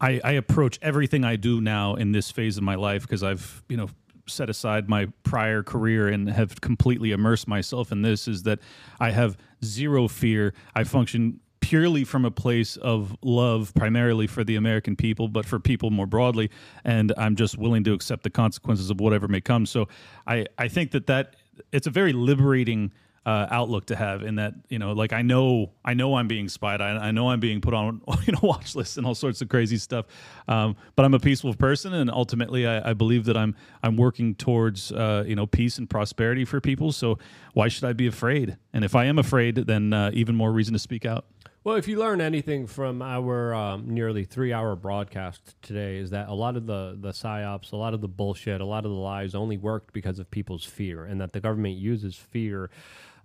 [0.00, 3.62] I, I approach everything I do now in this phase of my life because I've
[3.68, 3.88] you know
[4.26, 8.26] set aside my prior career and have completely immersed myself in this.
[8.28, 8.58] Is that
[9.00, 10.54] I have zero fear.
[10.74, 15.58] I function purely from a place of love, primarily for the American people, but for
[15.58, 16.50] people more broadly.
[16.84, 19.64] And I'm just willing to accept the consequences of whatever may come.
[19.64, 19.88] So
[20.26, 21.36] I, I think that that
[21.72, 22.92] it's a very liberating
[23.26, 26.48] uh, outlook to have in that you know like I know I know I'm being
[26.48, 29.40] spied I, I know I'm being put on you know watch lists and all sorts
[29.40, 30.06] of crazy stuff.
[30.46, 34.34] Um, but I'm a peaceful person and ultimately I, I believe that I'm I'm working
[34.34, 36.92] towards uh, you know peace and prosperity for people.
[36.92, 37.18] So
[37.54, 38.56] why should I be afraid?
[38.72, 41.24] And if I am afraid then uh, even more reason to speak out.
[41.64, 46.34] Well, if you learn anything from our um, nearly three-hour broadcast today, is that a
[46.34, 49.34] lot of the the psyops, a lot of the bullshit, a lot of the lies
[49.34, 52.68] only worked because of people's fear, and that the government uses fear.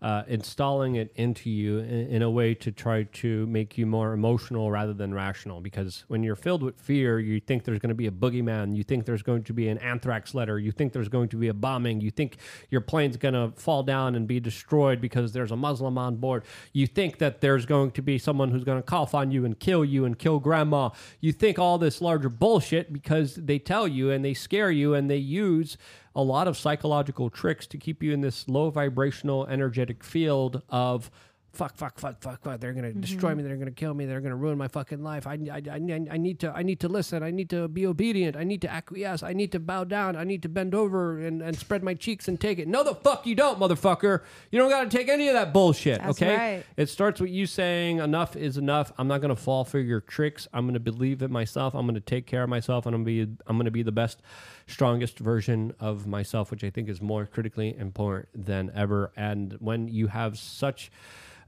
[0.02, 4.14] Uh, installing it into you in, in a way to try to make you more
[4.14, 5.60] emotional rather than rational.
[5.60, 8.84] Because when you're filled with fear, you think there's going to be a boogeyman, you
[8.84, 11.54] think there's going to be an anthrax letter, you think there's going to be a
[11.54, 12.38] bombing, you think
[12.70, 16.46] your plane's going to fall down and be destroyed because there's a Muslim on board,
[16.72, 19.60] you think that there's going to be someone who's going to cough on you and
[19.60, 20.90] kill you and kill grandma.
[21.20, 25.10] You think all this larger bullshit because they tell you and they scare you and
[25.10, 25.78] they use
[26.16, 31.12] a lot of psychological tricks to keep you in this low vibrational energetic field of
[31.54, 32.60] fuck fuck fuck fuck fuck.
[32.60, 33.38] They're going to destroy mm-hmm.
[33.38, 33.44] me.
[33.44, 34.06] They're going to kill me.
[34.06, 35.28] They're going to ruin my fucking life.
[35.28, 37.24] I, I, I, I need to I need to listen.
[37.24, 38.36] I need to be obedient.
[38.36, 39.24] I need to acquiesce.
[39.24, 40.16] I need to bow down.
[40.16, 42.68] I need to bend over and, and spread my cheeks and take it.
[42.68, 44.22] No the fuck you don't motherfucker.
[44.52, 46.38] You don't got to take any of that bullshit That's okay?
[46.38, 46.66] right.
[46.78, 48.92] it starts with you saying enough is enough.
[48.98, 50.48] I'm not going to fall for your tricks.
[50.54, 51.74] I'm going to believe in myself.
[51.74, 53.84] I'm going to take care of myself, and I'm to be I'm going to be
[53.84, 54.22] the best,
[54.68, 59.12] strongest version of myself, which I think is more critically important than ever.
[59.16, 60.92] And when you have such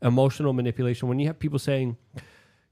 [0.01, 1.97] emotional manipulation, when you have people saying,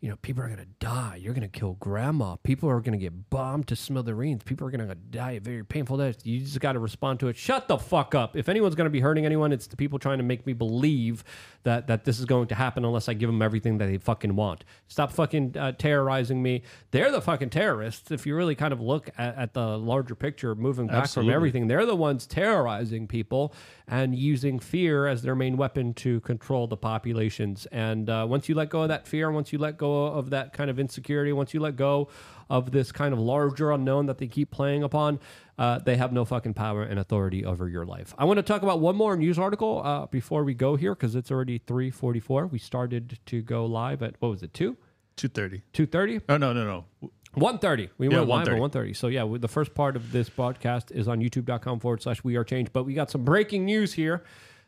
[0.02, 1.20] you know, people are going to die.
[1.22, 2.38] You're going to kill grandma.
[2.38, 4.44] People are going to get bombed to smithereens.
[4.44, 6.26] People are going to die a very painful death.
[6.26, 7.36] You just got to respond to it.
[7.36, 8.38] Shut the fuck up.
[8.38, 11.26] If anyone's going to be hurting anyone, it's the people trying to make me believe
[11.64, 14.38] that that this is going to happen unless I give them everything that they fucking
[14.38, 14.64] want.
[14.88, 16.64] Stop fucking uh, terrorizing me.
[16.92, 18.10] They're the fucking terrorists.
[18.10, 21.32] If you really kind of look at, at the larger picture, moving back Absolutely.
[21.32, 23.54] from everything, they're the ones terrorizing people
[23.86, 27.66] and using fear as their main weapon to control the populations.
[27.66, 30.54] And uh, once you let go of that fear, once you let go of that
[30.54, 32.08] kind of insecurity, once you let go
[32.50, 35.20] of this kind of larger unknown that they keep playing upon,
[35.58, 38.14] uh, they have no fucking power and authority over your life.
[38.18, 41.16] I want to talk about one more news article uh, before we go here because
[41.16, 42.50] it's already 3:44.
[42.52, 44.78] We started to go live at what was it two?
[45.18, 46.22] 230 2:30.
[46.30, 46.64] oh no no
[47.02, 47.90] no 1.30.
[47.98, 48.72] We Yeah, went live at 1:30.
[48.72, 48.96] 1.30.
[48.96, 52.44] So, yeah, the first part of this broadcast is on youtube.com forward slash we are
[52.44, 54.24] change But we got some breaking news here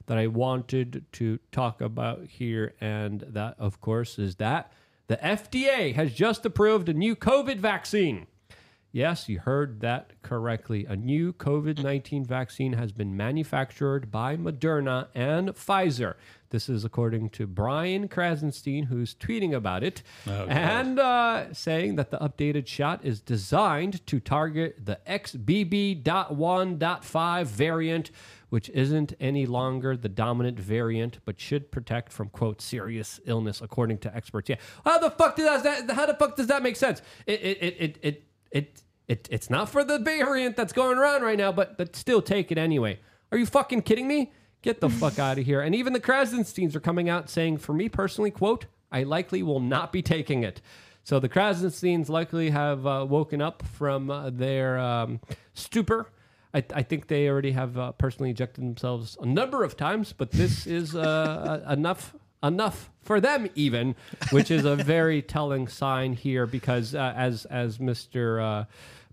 [0.05, 2.73] that I wanted to talk about here.
[2.79, 4.71] And that, of course, is that
[5.11, 8.27] the FDA has just approved a new COVID vaccine.
[8.93, 10.85] Yes, you heard that correctly.
[10.85, 16.13] A new COVID 19 vaccine has been manufactured by Moderna and Pfizer.
[16.51, 22.11] This is according to Brian Krassenstein, who's tweeting about it Oh, and uh, saying that
[22.11, 28.11] the updated shot is designed to target the XBB.1.5 variant,
[28.51, 33.97] which isn't any longer the dominant variant, but should protect from quote serious illness, according
[33.97, 34.49] to experts.
[34.49, 35.89] Yeah, how the fuck does that?
[35.89, 37.01] How the fuck does that make sense?
[37.25, 38.23] It it it it it.
[38.51, 42.21] it it, it's not for the variant that's going around right now, but but still
[42.21, 42.97] take it anyway.
[43.31, 44.31] Are you fucking kidding me?
[44.61, 45.59] Get the fuck out of here.
[45.59, 49.59] And even the Krassensteins are coming out saying, for me personally, quote, I likely will
[49.59, 50.61] not be taking it.
[51.03, 55.19] So the Krassensteins likely have uh, woken up from uh, their um,
[55.53, 56.07] stupor.
[56.53, 60.31] I, I think they already have uh, personally ejected themselves a number of times, but
[60.31, 63.95] this is uh, enough enough for them even,
[64.31, 68.41] which is a very telling sign here because uh, as as Mr.
[68.41, 68.65] Uh,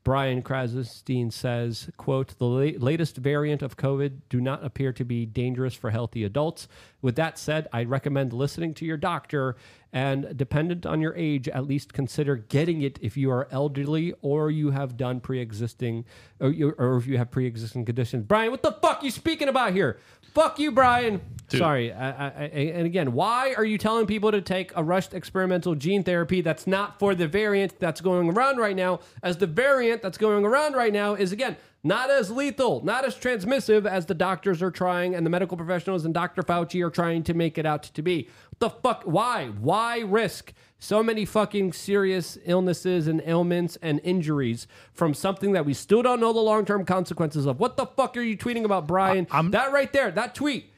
[0.05, 5.27] Brian Krassenstein says, quote, the la- latest variant of COVID do not appear to be
[5.27, 6.66] dangerous for healthy adults.
[7.02, 9.56] With that said, I recommend listening to your doctor
[9.93, 14.51] and dependent on your age, at least consider getting it if you are elderly or
[14.51, 16.05] you have done pre-existing
[16.40, 18.24] or, or if you have pre-existing conditions.
[18.27, 19.98] Brian, what the fuck you speaking about here?
[20.35, 21.20] Fuck you, Brian.
[21.48, 21.59] Dude.
[21.59, 21.93] Sorry.
[21.93, 22.44] I, I, I,
[22.74, 26.66] and again, why are you telling people to take a rushed experimental gene therapy that's
[26.66, 29.01] not for the variant that's going around right now?
[29.23, 33.15] As the variant that's going around right now is again not as lethal, not as
[33.15, 36.43] transmissive as the doctors are trying and the medical professionals and Dr.
[36.43, 38.28] Fauci are trying to make it out to be.
[38.59, 39.05] The fuck?
[39.05, 39.48] Why?
[39.48, 45.74] Why risk so many fucking serious illnesses and ailments and injuries from something that we
[45.74, 47.60] still don't know the long term consequences of?
[47.60, 49.26] What the fuck are you tweeting about, Brian?
[49.52, 50.72] that right there, that tweet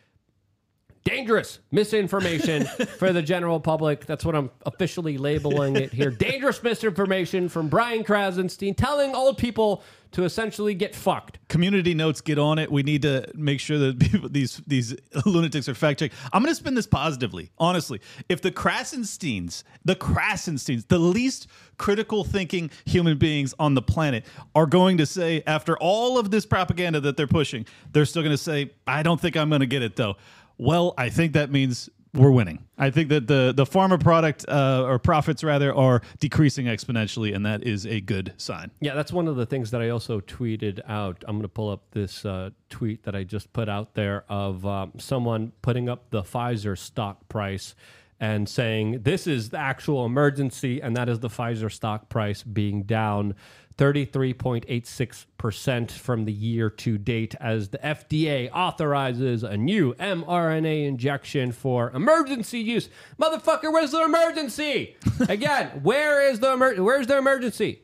[1.05, 2.65] dangerous misinformation
[2.99, 4.07] for the general public.
[4.07, 6.11] That's what I'm officially labeling it here.
[6.31, 9.83] dangerous misinformation from Brian Krassenstein telling old people
[10.13, 11.39] to essentially get fucked.
[11.49, 14.95] community notes get on it we need to make sure that people, these these
[15.25, 19.95] lunatics are fact checked i'm going to spin this positively honestly if the krassensteins the
[19.95, 21.47] krassensteins the least
[21.79, 24.25] critical thinking human beings on the planet
[24.55, 28.35] are going to say after all of this propaganda that they're pushing they're still going
[28.35, 30.17] to say i don't think i'm going to get it though
[30.61, 32.67] Well, I think that means we're winning.
[32.77, 37.47] I think that the the pharma product uh, or profits rather are decreasing exponentially, and
[37.47, 38.71] that is a good sign.
[38.79, 41.25] Yeah, that's one of the things that I also tweeted out.
[41.27, 44.67] I'm going to pull up this uh, tweet that I just put out there of
[44.67, 47.75] um, someone putting up the Pfizer stock price
[48.21, 52.83] and saying this is the actual emergency, and that is the Pfizer stock price being
[52.83, 53.35] down
[53.81, 61.91] 33.86% from the year to date as the FDA authorizes a new mRNA injection for
[61.93, 62.91] emergency use.
[63.19, 64.97] Motherfucker, where's the emergency?
[65.31, 67.81] Again, where is the emer- where's the emergency?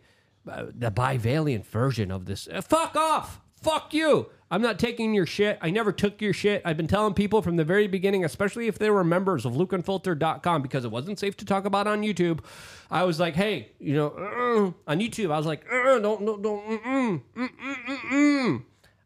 [0.47, 2.47] Uh, the bivalent version of this.
[2.47, 3.41] Uh, fuck off.
[3.55, 4.27] Fuck you.
[4.51, 5.59] I'm not taking your shit.
[5.61, 6.63] I never took your shit.
[6.65, 10.63] I've been telling people from the very beginning, especially if they were members of lukeunfiltered.com,
[10.63, 12.45] because it wasn't safe to talk about on YouTube.
[12.91, 14.09] I was like, hey, you know,
[14.87, 18.63] uh, on YouTube, I was like, uh, don't, don't, don't, mm, mm, mm, mm,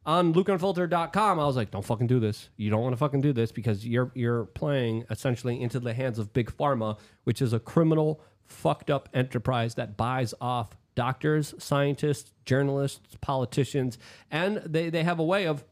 [0.07, 2.49] on lukeunfiltered.com, I was like, don't fucking do this.
[2.57, 6.19] You don't want to fucking do this because you're you're playing essentially into the hands
[6.19, 12.35] of big pharma, which is a criminal, fucked up enterprise that buys off doctors, scientists,
[12.45, 13.97] journalists, politicians,
[14.31, 15.65] and they, they have a way of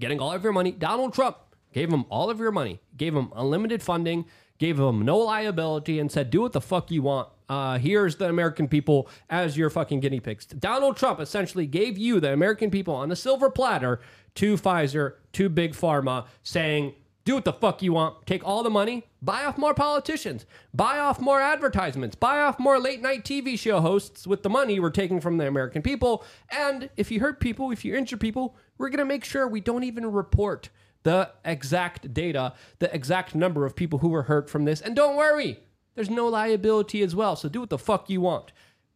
[0.00, 0.72] getting all of your money.
[0.72, 1.36] Donald Trump
[1.72, 4.24] gave them all of your money, gave them unlimited funding,
[4.58, 7.28] gave them no liability, and said, do what the fuck you want.
[7.48, 10.44] Uh, here's the American people as your fucking guinea pigs.
[10.46, 14.00] Donald Trump essentially gave you, the American people, on a silver platter
[14.34, 16.94] to Pfizer, to Big Pharma, saying,
[17.28, 18.26] do what the fuck you want.
[18.26, 22.78] Take all the money, buy off more politicians, buy off more advertisements, buy off more
[22.78, 26.24] late night TV show hosts with the money we're taking from the American people.
[26.50, 29.60] And if you hurt people, if you injure people, we're going to make sure we
[29.60, 30.70] don't even report
[31.02, 34.80] the exact data, the exact number of people who were hurt from this.
[34.80, 35.60] And don't worry,
[35.96, 37.36] there's no liability as well.
[37.36, 38.52] So do what the fuck you want,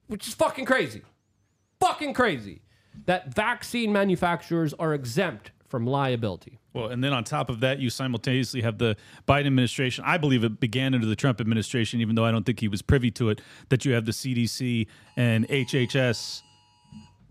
[0.06, 1.02] which is fucking crazy.
[1.80, 2.62] Fucking crazy
[3.04, 6.58] that vaccine manufacturers are exempt from liability.
[6.74, 8.94] Well, and then on top of that, you simultaneously have the
[9.26, 10.04] Biden administration.
[10.06, 12.82] I believe it began under the Trump administration, even though I don't think he was
[12.82, 13.40] privy to it.
[13.70, 14.86] That you have the CDC
[15.16, 16.42] and HHS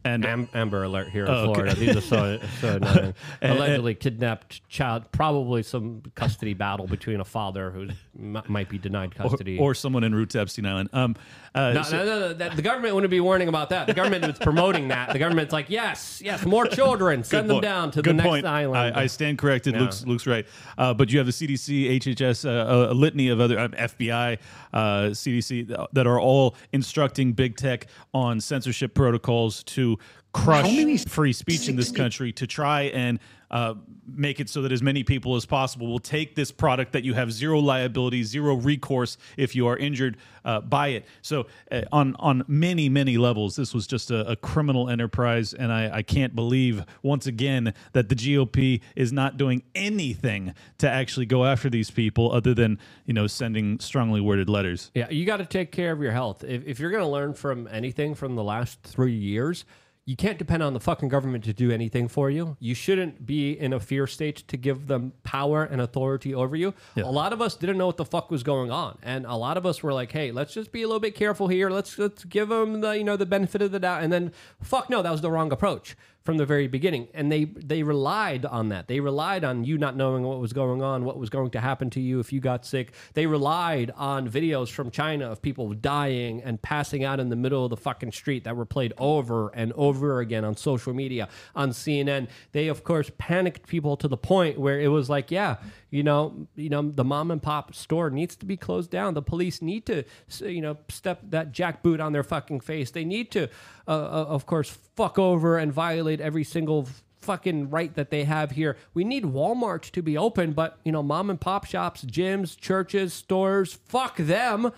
[0.03, 1.53] and Am- Amber Alert here in Oh, okay.
[1.53, 1.75] Florida.
[1.75, 3.13] These are so, so annoying.
[3.41, 5.11] Allegedly kidnapped child.
[5.11, 9.57] Probably some custody battle between a father who m- might be denied custody.
[9.59, 10.89] or someone en route to Epstein Island.
[10.93, 11.15] Um,
[11.53, 13.87] uh, no, so- no, no, no, that, the government wouldn't be warning about that.
[13.87, 15.11] The government is promoting that.
[15.13, 17.23] The government's like, yes, yes, more children.
[17.23, 17.63] Send them point.
[17.63, 18.45] down to Good the next point.
[18.45, 18.95] island.
[18.95, 19.73] I, I stand corrected.
[19.75, 19.81] Yeah.
[19.81, 20.47] Luke's, Luke's right.
[20.77, 22.49] Uh, but you have the CDC, HHS, uh,
[22.89, 24.37] a, a litany of other uh, FBI,
[24.73, 24.79] uh,
[25.11, 29.90] CDC that are all instructing big tech on censorship protocols to
[30.33, 33.19] crush free speech in this country to try and
[33.51, 33.75] uh,
[34.07, 37.13] make it so that as many people as possible will take this product that you
[37.13, 41.05] have zero liability, zero recourse if you are injured uh, by it.
[41.21, 45.71] So uh, on on many many levels, this was just a, a criminal enterprise, and
[45.71, 51.25] I, I can't believe once again that the GOP is not doing anything to actually
[51.25, 54.91] go after these people other than you know sending strongly worded letters.
[54.95, 56.43] Yeah, you got to take care of your health.
[56.43, 59.65] If, if you're going to learn from anything from the last three years,
[60.11, 62.57] you can't depend on the fucking government to do anything for you.
[62.59, 66.73] You shouldn't be in a fear state to give them power and authority over you.
[66.97, 69.55] A lot of us didn't know what the fuck was going on, and a lot
[69.55, 71.69] of us were like, "Hey, let's just be a little bit careful here.
[71.69, 74.89] Let's let's give them the you know the benefit of the doubt." And then, fuck
[74.89, 77.07] no, that was the wrong approach from the very beginning.
[77.13, 78.87] And they they relied on that.
[78.87, 81.89] They relied on you not knowing what was going on what was going to happen
[81.91, 82.93] to you if you got sick.
[83.13, 87.63] They relied on videos from china of people dying and passing out in the middle
[87.63, 91.71] of the fucking street that were played over and over again on social media on
[91.71, 95.57] cnn they of course panicked people to the point where it was like yeah
[95.91, 99.21] you know you know the mom and pop store needs to be closed down the
[99.21, 100.03] police need to
[100.39, 103.43] you know step that jackboot on their fucking face they need to
[103.87, 106.87] uh, uh, of course fuck over and violate every single
[107.21, 108.77] fucking right that they have here.
[108.93, 113.13] We need Walmart to be open, but you know, mom and pop shops, gyms, churches,
[113.13, 114.71] stores, fuck them.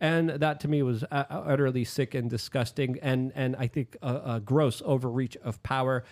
[0.00, 4.34] And that to me was uh, utterly sick and disgusting, and and I think a,
[4.36, 6.04] a gross overreach of power.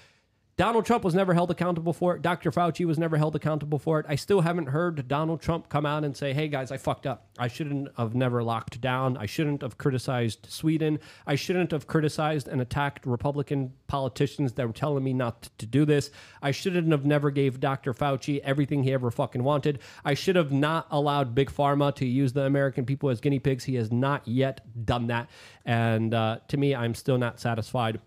[0.58, 2.22] Donald Trump was never held accountable for it.
[2.22, 2.50] Dr.
[2.50, 4.06] Fauci was never held accountable for it.
[4.08, 7.28] I still haven't heard Donald Trump come out and say, hey guys, I fucked up.
[7.38, 9.18] I shouldn't have never locked down.
[9.18, 10.98] I shouldn't have criticized Sweden.
[11.26, 15.84] I shouldn't have criticized and attacked Republican politicians that were telling me not to do
[15.84, 16.10] this.
[16.40, 17.92] I shouldn't have never gave Dr.
[17.92, 19.80] Fauci everything he ever fucking wanted.
[20.06, 23.64] I should have not allowed Big Pharma to use the American people as guinea pigs.
[23.64, 25.28] He has not yet done that.
[25.66, 28.00] And uh, to me, I'm still not satisfied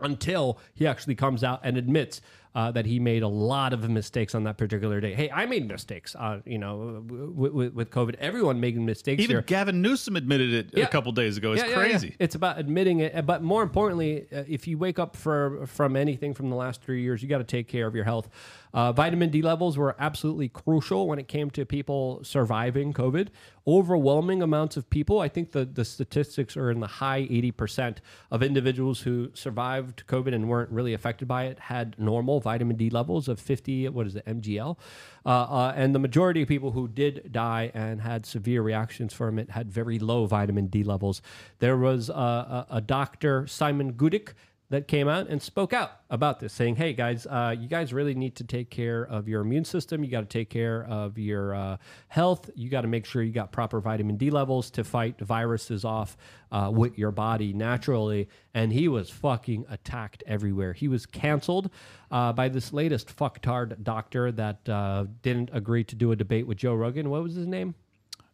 [0.00, 2.20] until he actually comes out and admits
[2.54, 5.14] uh, that he made a lot of mistakes on that particular day.
[5.14, 8.14] Hey, I made mistakes, uh, you know, with, with, with COVID.
[8.16, 9.42] Everyone making mistakes Even here.
[9.42, 10.84] Gavin Newsom admitted it Yeah.
[10.84, 11.52] a couple days ago.
[11.52, 11.88] It's Yeah, yeah, yeah.
[11.88, 12.16] crazy.
[12.18, 16.34] It's about admitting it, but more importantly, uh, if you wake up for, from anything
[16.34, 18.28] from the last three years, you got to take care of your health.
[18.72, 23.28] Uh, vitamin D levels were absolutely crucial when it came to people surviving COVID.
[23.66, 27.98] Overwhelming amounts of people, I think the, the statistics are in the high 80%
[28.30, 32.88] of individuals who survived COVID and weren't really affected by it had normal vitamin D
[32.88, 34.78] levels of 50, what is it, mgl.
[35.26, 39.38] Uh, uh, and the majority of people who did die and had severe reactions from
[39.38, 41.20] it had very low vitamin D levels.
[41.58, 44.32] There was uh, a, a doctor, Simon Goddek,
[44.70, 48.14] that came out and spoke out about this, saying, "Hey guys, uh, you guys really
[48.14, 50.04] need to take care of your immune system.
[50.04, 51.76] You got to take care of your uh,
[52.08, 52.50] health.
[52.54, 56.16] You got to make sure you got proper vitamin D levels to fight viruses off
[56.52, 60.74] uh, with your body naturally." And he was fucking attacked everywhere.
[60.74, 61.70] He was canceled
[62.10, 66.58] uh, by this latest fucktard doctor that uh, didn't agree to do a debate with
[66.58, 67.08] Joe Rogan.
[67.08, 67.74] What was his name?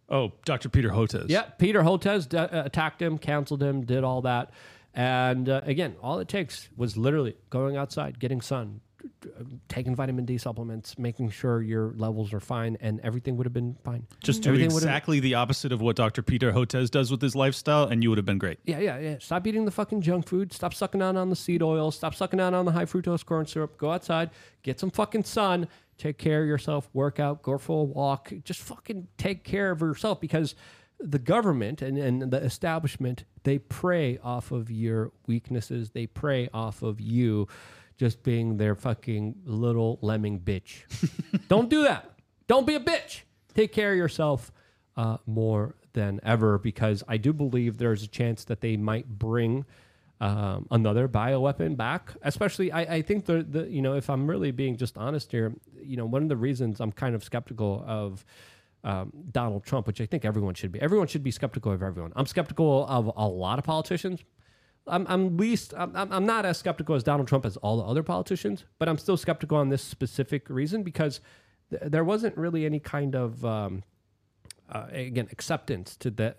[0.09, 0.69] Oh, Dr.
[0.69, 1.27] Peter Hotez.
[1.29, 4.51] Yeah, Peter Hotez d- uh, attacked him, canceled him, did all that.
[4.95, 8.81] And uh, again, all it takes was literally going outside, getting sun,
[9.69, 13.77] taking vitamin D supplements, making sure your levels are fine, and everything would have been
[13.85, 14.07] fine.
[14.23, 16.23] Just do Everything exactly the opposite of what Dr.
[16.23, 18.59] Peter Hotez does with his lifestyle, and you would have been great.
[18.65, 19.17] Yeah, yeah, yeah.
[19.19, 20.53] Stop eating the fucking junk food.
[20.53, 21.91] Stop sucking down on the seed oil.
[21.91, 23.77] Stop sucking down on the high fructose corn syrup.
[23.79, 24.31] Go outside,
[24.63, 25.69] get some fucking sun.
[25.97, 26.89] Take care of yourself.
[26.93, 27.43] Work out.
[27.43, 28.33] Go for a walk.
[28.43, 30.57] Just fucking take care of yourself because
[30.99, 35.91] the government and, and the establishment they prey off of your weaknesses.
[35.91, 37.47] They prey off of you
[37.97, 40.83] just being their fucking little lemming bitch.
[41.49, 42.11] Don't do that.
[42.47, 43.23] Don't be a bitch.
[43.55, 44.51] Take care of yourself
[44.97, 49.65] uh, more than ever because I do believe there's a chance that they might bring
[50.21, 52.15] um, another bioweapon back.
[52.23, 55.55] Especially, I, I think the, the you know if I'm really being just honest here,
[55.83, 58.25] you know one of the reasons I'm kind of skeptical of
[58.85, 60.81] um, Donald Trump, which I think everyone should be.
[60.81, 62.13] Everyone should be skeptical of everyone.
[62.15, 64.23] I'm skeptical of a lot of politicians.
[64.87, 68.03] I'm, I'm least I'm, I'm not as skeptical as Donald Trump as all the other
[68.03, 71.21] politicians, but I'm still skeptical on this specific reason because
[71.71, 73.83] th- there wasn't really any kind of um,
[74.71, 76.37] uh, again acceptance to that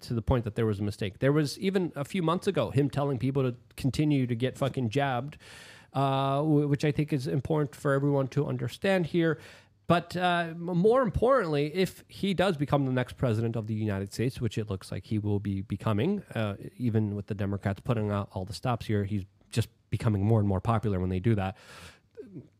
[0.00, 1.20] to the point that there was a mistake.
[1.20, 4.90] There was even a few months ago him telling people to continue to get fucking
[4.90, 5.38] jabbed,
[5.92, 9.38] uh, wh- which I think is important for everyone to understand here.
[9.86, 14.40] But uh, more importantly, if he does become the next president of the United States,
[14.40, 18.30] which it looks like he will be becoming, uh, even with the Democrats putting out
[18.32, 21.56] all the stops here, he's just becoming more and more popular when they do that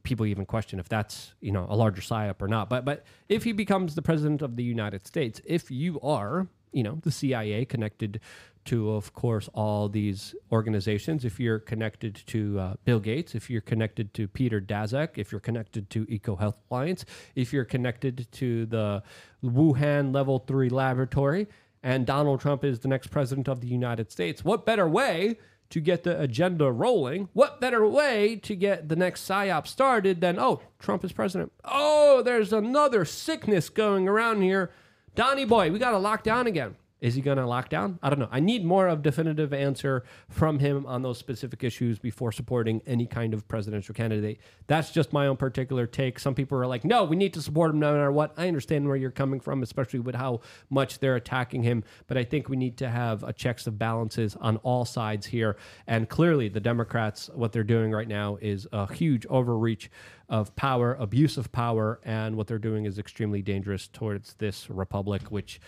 [0.05, 2.69] people even question if that's you know a larger psyop or not.
[2.69, 6.83] But but if he becomes the president of the United States, if you are you
[6.83, 8.21] know the CIA connected
[8.67, 13.61] to of course all these organizations, if you're connected to uh, Bill Gates, if you're
[13.61, 19.03] connected to Peter Daszak, if you're connected to EcoHealth Alliance, if you're connected to the
[19.45, 21.47] Wuhan Level Three laboratory,
[21.83, 25.37] and Donald Trump is the next president of the United States, what better way?
[25.71, 27.29] to get the agenda rolling.
[27.33, 31.53] What better way to get the next PSYOP started than, oh, Trump is president.
[31.65, 34.71] Oh, there's another sickness going around here.
[35.15, 36.77] Donnie boy, we got to lock down again.
[37.05, 37.99] Is he going to lock down?
[38.03, 38.31] I don't know.
[38.33, 43.07] I need more of definitive answer from him on those specific issues before supporting any
[43.07, 44.41] kind of presidential candidate.
[44.69, 46.19] That's just my own particular take.
[46.19, 48.33] Some people are like, no, we need to support him no matter what.
[48.39, 50.41] I understand where you're coming from, especially with how
[50.71, 51.85] much they're attacking him.
[52.07, 55.59] But I think we need to have a checks of balances on all sides here.
[55.87, 59.91] And clearly, the Democrats, what they're doing right now is a huge overreach
[60.31, 65.21] of power, abuse of power, and what they're doing is extremely dangerous towards this republic,
[65.29, 65.61] which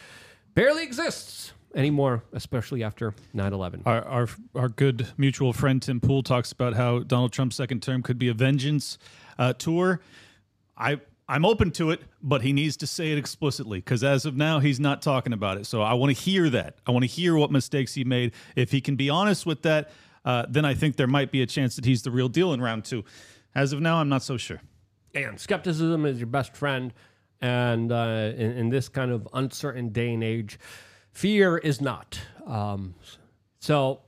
[0.57, 3.83] barely exists anymore, especially after 9 11.
[3.87, 8.03] Our, our our good mutual friend Tim Pool talks about how Donald Trump's second term
[8.03, 8.99] could be a vengeance
[9.39, 10.01] uh, tour.
[10.77, 14.37] I I'm open to it, but he needs to say it explicitly because as of
[14.37, 15.67] now he's not talking about it.
[15.67, 16.79] So I want to hear that.
[16.87, 18.33] I want to hear what mistakes he made.
[18.57, 19.91] If he can be honest with that,
[20.25, 22.61] uh, then I think there might be a chance that he's the real deal in
[22.61, 23.05] round two.
[23.55, 24.61] As of now, I'm not so sure.
[25.15, 26.93] And skepticism is your best friend.
[27.41, 30.59] And uh, in, in this kind of uncertain day and age,
[31.13, 32.21] fear is not.
[32.47, 32.95] Um,
[33.59, 34.01] so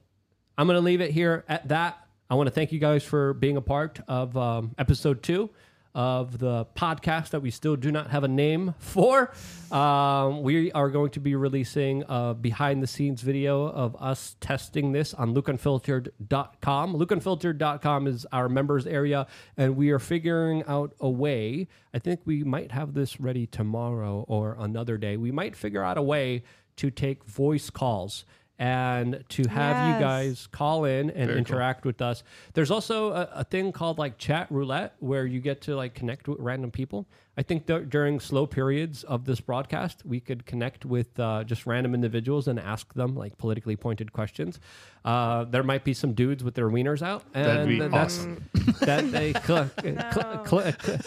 [0.57, 1.99] I'm going to leave it here at that.
[2.31, 5.51] I want to thank you guys for being a part of um, episode two
[5.95, 9.33] of the podcast that we still do not have a name for.
[9.71, 14.93] Um, we are going to be releasing a behind the scenes video of us testing
[14.93, 16.95] this on lukeunfiltered.com.
[16.95, 21.69] Lukeunfiltered.com is our members area, and we are figuring out a way.
[21.93, 25.17] I think we might have this ready tomorrow or another day.
[25.17, 26.43] We might figure out a way
[26.77, 28.25] to take voice calls
[28.59, 31.37] and to have you guys call in and Very cool.
[31.39, 32.25] interact with us.
[32.55, 36.27] There's also a, a thing called like chat roulette where you get to like connect
[36.29, 37.07] with random people.
[37.39, 41.67] I think dur- during slow periods of this broadcast, we could connect with uh, just
[41.67, 44.59] random individuals and ask them like politically pointed questions.
[45.05, 48.45] Uh, there might be some dudes with their wieners out, and That'd be that's awesome.
[48.81, 50.99] that they Cl- Cl- Cl- Cl-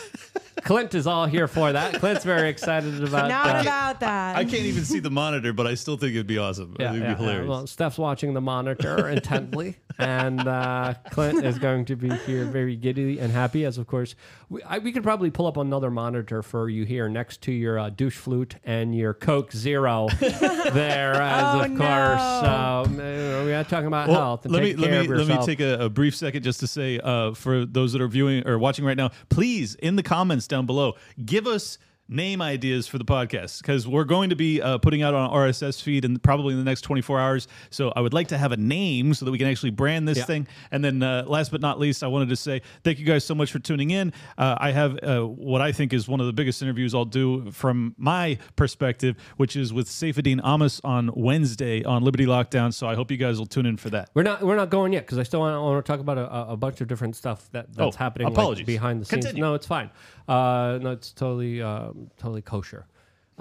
[0.64, 1.96] Clint is all here for that.
[1.96, 3.62] Clint's very excited about Not that.
[3.64, 4.38] about that.
[4.38, 6.78] I can't even see the monitor, but I still think it'd be awesome.
[6.80, 7.18] Yeah, it'd yeah, be yeah.
[7.18, 7.50] hilarious.
[7.50, 12.76] Well, Steph's watching the monitor intently, and uh, Clint is going to be here very
[12.76, 13.66] giddy and happy.
[13.66, 14.16] As of course,
[14.50, 17.80] we, I, we could probably pull up another monitor for you here next to your
[17.80, 21.14] uh, douche flute and your Coke Zero there.
[21.14, 24.46] As Oh, of course, um, uh, we are talking about Well, health.
[24.46, 26.60] And let me take let me of let me take a, a brief second just
[26.62, 30.04] to say uh, for those that are viewing or watching right now, please in the
[30.04, 31.78] comments down below, give us
[32.12, 35.82] name ideas for the podcast because we're going to be uh, putting out on RSS
[35.82, 37.48] feed and probably in the next 24 hours.
[37.70, 40.18] So I would like to have a name so that we can actually brand this
[40.20, 40.26] Yeah.
[40.26, 40.48] thing.
[40.72, 43.34] And then uh, last but not least, I wanted to say thank you guys so
[43.34, 44.12] much for tuning in.
[44.38, 47.50] Uh, I have uh, what I think is one of the biggest interviews I'll do
[47.52, 52.74] from my perspective, which is with Saifedean Ammous on Wednesday on Liberty Lockdown.
[52.74, 54.10] So I hope you guys will tune in for that.
[54.14, 56.58] We're not we're not going yet because I still want, to talk about a, a
[56.58, 59.24] bunch of different stuff that, that's Oh, happening like, behind the scenes.
[59.26, 59.42] Continue.
[59.44, 59.90] No, it's fine.
[60.28, 62.86] Uh, no, it's totally um, totally kosher.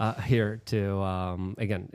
[0.01, 1.87] Uh, here to um, again,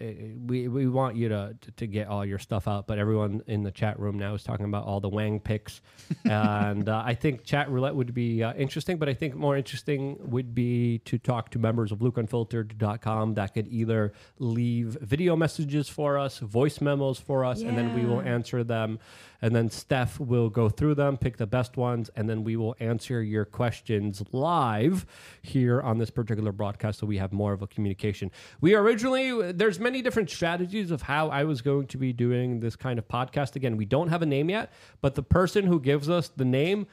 [0.45, 3.63] we we want you to, to to get all your stuff out, but everyone in
[3.63, 5.81] the chat room now is talking about all the Wang picks,
[6.23, 8.97] and uh, I think chat roulette would be uh, interesting.
[8.97, 13.67] But I think more interesting would be to talk to members of LukeUnfiltered.com that could
[13.69, 18.63] either leave video messages for us, voice memos for us, and then we will answer
[18.63, 18.99] them.
[19.41, 22.75] And then Steph will go through them, pick the best ones, and then we will
[22.79, 25.05] answer your questions live
[25.41, 28.31] here on this particular broadcast so we have more of a communication.
[28.61, 32.75] We originally, there's many different strategies of how I was going to be doing this
[32.75, 33.55] kind of podcast.
[33.55, 36.87] Again, we don't have a name yet, but the person who gives us the name,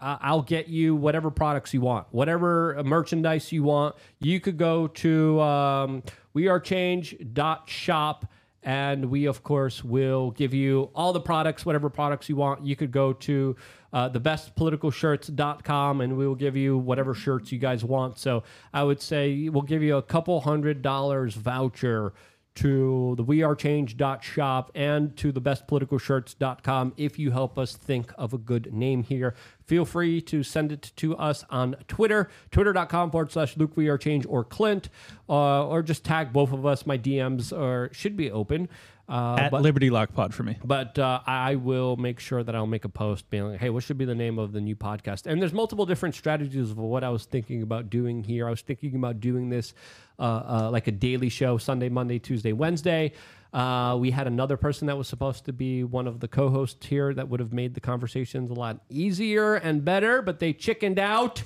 [0.00, 3.94] uh, I'll get you whatever products you want, whatever merchandise you want.
[4.20, 6.02] You could go to um,
[6.34, 8.26] wearechange.shop
[8.64, 12.74] and we of course will give you all the products whatever products you want you
[12.74, 13.54] could go to
[13.92, 18.18] uh, thebestpoliticalshirts.com and we will give you whatever shirts you guys want.
[18.18, 18.42] So
[18.72, 22.12] i would say we'll give you a couple hundred dollars voucher
[22.58, 28.74] to the wearechange.shop and to the bestpoliticalshirts.com if you help us think of a good
[28.74, 29.36] name here.
[29.64, 34.42] Feel free to send it to us on twitter twitter.com forward slash luke wearechange or
[34.42, 34.88] clint
[35.28, 36.84] uh, or just tag both of us.
[36.84, 38.68] My dms are should be open
[39.08, 40.58] uh, At but- Liberty Lock Pod for me.
[40.64, 43.82] but uh, I will make sure that I'll make a post being like, hey, what
[43.82, 45.26] should be the name of the new podcast?
[45.26, 48.46] And there's multiple different strategies of what I was thinking about doing here.
[48.46, 49.72] I was thinking about doing this
[50.18, 53.12] uh, uh, like a daily show, Sunday, Monday, Tuesday, Wednesday.
[53.52, 57.14] Uh, we had another person that was supposed to be one of the co-hosts here
[57.14, 61.42] that would have made the conversations a lot easier and better, but they chickened out.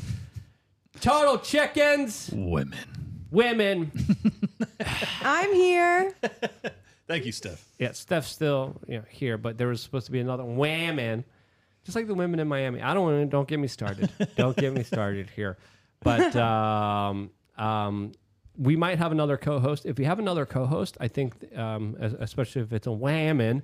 [1.01, 2.28] Total chickens.
[2.32, 2.74] Women.
[3.30, 3.93] Women.
[5.22, 6.12] I'm here.
[7.12, 7.62] Thank you, Steph.
[7.78, 11.24] Yeah, Steph's still you know, here, but there was supposed to be another whammon,
[11.84, 12.80] just like the women in Miami.
[12.80, 13.26] I don't want to.
[13.26, 14.10] Don't get me started.
[14.39, 15.59] don't get me started here.
[16.02, 18.12] But um, um,
[18.56, 19.84] we might have another co-host.
[19.84, 23.62] If we have another co-host, I think, um, es- especially if it's a whammon,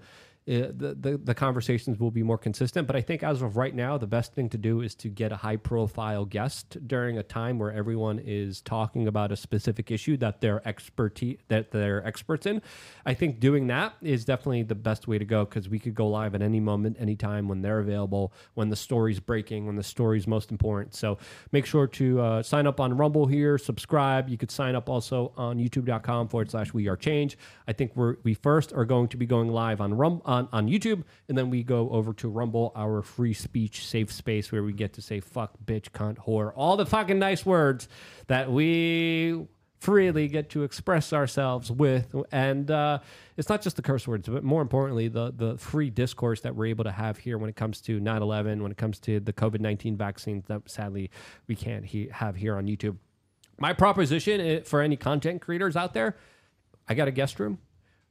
[0.49, 2.87] the, the the conversations will be more consistent.
[2.87, 5.31] But I think as of right now, the best thing to do is to get
[5.31, 10.17] a high profile guest during a time where everyone is talking about a specific issue
[10.17, 12.63] that they're expertise that they're experts in.
[13.05, 16.09] I think doing that is definitely the best way to go because we could go
[16.09, 20.27] live at any moment, anytime when they're available, when the story's breaking, when the story's
[20.27, 20.95] most important.
[20.95, 21.19] So
[21.53, 24.31] make sure to uh, sign up on Rumble here, subscribe.
[24.31, 27.37] You could sign up also on youtube.com forward slash we are change.
[27.67, 30.69] I think we're we first are going to be going live on Rum on, on
[30.69, 34.73] YouTube, and then we go over to Rumble, our free speech safe space where we
[34.73, 37.89] get to say fuck, bitch, cunt, whore, all the fucking nice words
[38.27, 39.47] that we
[39.79, 42.15] freely get to express ourselves with.
[42.33, 42.99] And uh,
[43.39, 46.67] it's not just the curse words but more importantly the the free discourse that we're
[46.67, 49.97] able to have here when it comes to 9-11 when it comes to the covid-19
[49.97, 51.11] vaccines that sadly
[51.47, 52.97] we can't he- have here on youtube.
[53.59, 56.17] My proposition for any content creators out there
[56.89, 57.59] i got a guest room.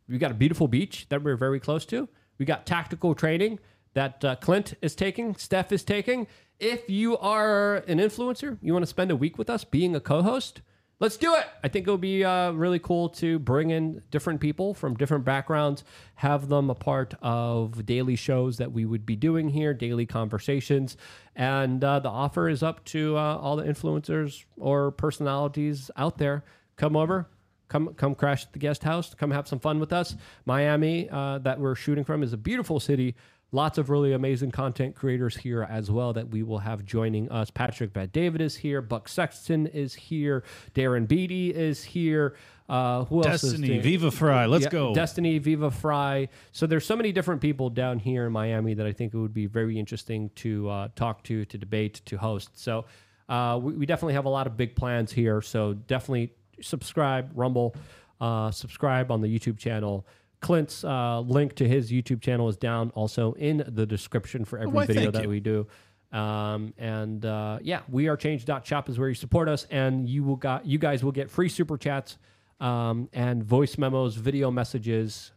[0.07, 2.07] We got a beautiful beach that we're very close to
[2.37, 3.59] we got tactical training
[3.93, 6.27] that uh, clint is taking steph is taking
[6.59, 9.99] if you are an influencer you want to spend a week with us being a
[9.99, 10.61] co-host
[10.99, 11.45] Let's do it.
[11.63, 15.25] I think it would be uh, really cool to bring in different people from different
[15.25, 15.83] backgrounds,
[16.15, 20.97] have them a part of daily shows that we would be doing here, daily conversations.
[21.35, 26.43] And uh, the offer is up to uh, all the influencers or personalities out there.
[26.77, 27.29] Come over,
[27.67, 29.13] come come crash at the guest house.
[29.13, 30.15] Come have some fun with us.
[30.45, 33.15] Miami, uh, that we're shooting from, is a beautiful city.
[33.53, 37.49] Lots of really amazing content creators here as well that we will have joining us.
[37.49, 38.81] Patrick Bet-David is here.
[38.81, 40.43] Buck Sexton is here.
[40.75, 42.35] Darren Beattie is here.
[42.67, 43.79] Uh, who else is Destiny.
[43.79, 44.93] Viva Frei, let's go.
[44.93, 46.27] Destiny, Viva Frei.
[46.51, 49.33] So there's so many different people down here in Miami that I think it would
[49.33, 52.59] be very interesting to uh, talk to, to debate, to host.
[52.59, 52.83] So
[53.29, 55.41] uh, we, we definitely have a lot of big plans here.
[55.41, 57.75] So definitely subscribe, Rumble,
[58.19, 60.05] uh, subscribe on the YouTube channel.
[60.39, 64.71] Clint's uh, link to his YouTube channel is down also in the description for every
[64.71, 65.29] why, video that you.
[65.29, 65.67] we do.
[66.11, 70.35] Um, and uh, yeah, we are change.shop is where you support us, and you will
[70.35, 72.17] got you guys will get free super chats
[72.59, 75.31] um, and voice memos, video messages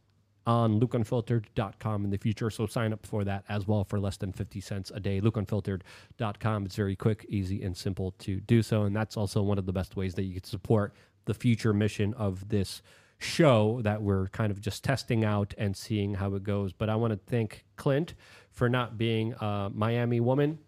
[0.47, 2.51] on lukeunfiltered.com in the future.
[2.51, 5.21] So sign up for that as well for less than 50 cents a day.
[5.21, 6.67] Lukeunfiltered.com.
[6.67, 8.85] It's very quick, easy, and simple to do so.
[8.85, 10.95] And that's also one of the best ways that you can support
[11.25, 12.83] the future mission of this
[13.19, 16.73] show that we're kind of just testing out and seeing how it goes.
[16.73, 18.15] But I want to thank Clint
[18.51, 20.59] for not being a Miami woman.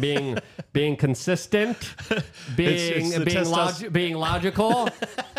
[0.00, 0.38] Being
[0.72, 1.94] being consistent,
[2.56, 4.88] being it's the being, log- being logical,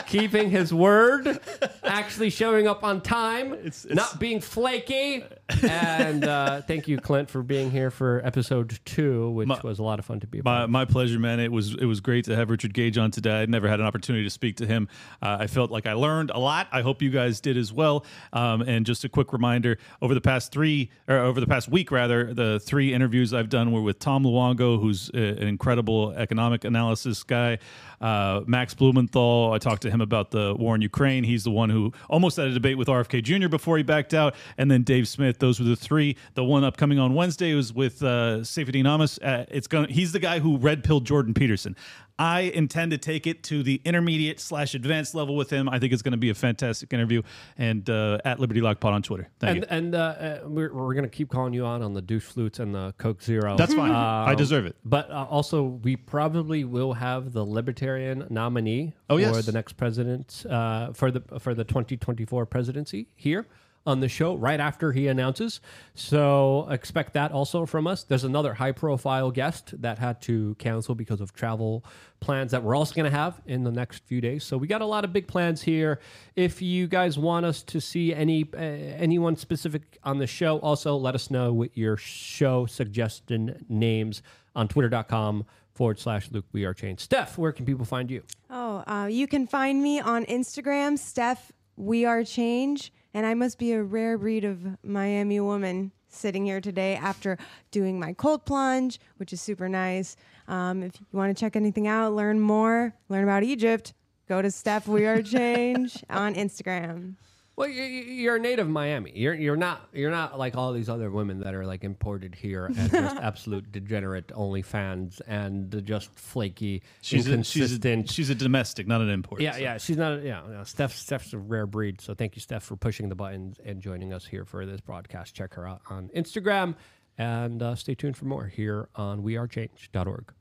[0.08, 1.40] keeping his word,
[1.84, 5.24] actually showing up on time, not being flaky.
[5.64, 10.00] And uh, thank you, Clint, for being here for episode two, which was a lot
[10.00, 10.42] of fun to be.
[10.42, 11.40] My, my pleasure, man.
[11.40, 13.42] It was it was great to have Richard Gage on today.
[13.42, 14.88] I'd never had an opportunity to speak to him.
[15.22, 16.68] Uh, I felt like I learned a lot.
[16.72, 18.06] I hope you guys did as well.
[18.34, 21.92] Um, and just a quick reminder: over the past three, or over the past week,
[21.92, 27.24] rather, the three interviews I've done were with Tom Luongo, who's an incredible economic analysis
[27.24, 27.58] guy.
[28.00, 29.52] Uh, Max Blumenthal.
[29.52, 31.26] I talked to him about the war in Ukraine.
[31.26, 33.50] He's the one who almost had a debate with RFK Jr.
[33.50, 34.34] before he backed out.
[34.58, 35.40] And then Dave Smith.
[35.40, 36.16] Those were the three.
[36.36, 39.20] The one upcoming on Wednesday was with uh, Saifedean Ammous.
[39.22, 39.90] Uh, it's going.
[39.90, 41.76] He's the guy who red pilled Jordan Peterson.
[42.20, 45.70] I intend to take it to the intermediate slash advanced level with him.
[45.70, 47.22] I think it's going to be a fantastic interview.
[47.58, 49.30] And uh, at Liberty Lock Pod on Twitter.
[49.40, 49.78] Thank and you.
[49.78, 52.60] and uh, uh, we're, we're going to keep calling you on on the douche flutes
[52.60, 53.56] and the Coke Zero.
[53.56, 53.92] That's fine.
[53.92, 54.76] I deserve it.
[54.84, 59.46] But uh, also, we probably will have the Libertarian nominee Oh, for yes.
[59.46, 63.46] the next president uh, for the for the 2024 presidency here
[63.88, 65.62] on the show right after he announces.
[65.96, 68.04] So expect that also from us.
[68.04, 71.84] There's another high profile guest that had to cancel because of travel
[72.20, 74.44] plans that we're also going to have in the next few days.
[74.44, 76.00] So we got a lot of big plans here.
[76.36, 80.96] If you guys want us to see any uh, anyone specific on the show, also
[80.98, 84.22] let us know with your show suggestion names
[84.56, 87.02] on twitter.com forward slash Luke We Are Changed.
[87.02, 88.24] Steph, where can people find you?
[88.50, 93.58] Oh, uh, you can find me on Instagram, Steph We Are Change, and I must
[93.58, 97.38] be a rare breed of Miami woman sitting here today after
[97.72, 100.16] doing my cold plunge, which is super nice.
[100.48, 103.94] Um, if you want to check anything out, learn more, learn about Egypt,
[104.28, 107.16] go to Steph We Are Change on Instagram.
[107.58, 109.12] Well, you- you- you're a native Miami.
[109.16, 112.68] You're you're not you're not like all these other women that are like imported here
[112.68, 118.36] and just absolute degenerate only fans and just flaky, She's a, she's, a, she's a
[118.36, 119.42] domestic, not an import.
[119.42, 119.58] yeah, so.
[119.58, 119.78] yeah.
[119.80, 120.22] She's not.
[120.22, 120.64] Yeah, yeah.
[120.66, 120.94] Steph.
[120.96, 122.00] Steph's a rare breed.
[122.00, 125.34] So thank you, Steph, for pushing the buttons and joining us here for this broadcast.
[125.34, 126.76] Check her out on Instagram
[127.18, 130.32] and uh, stay tuned for more here on WeAreChange.org.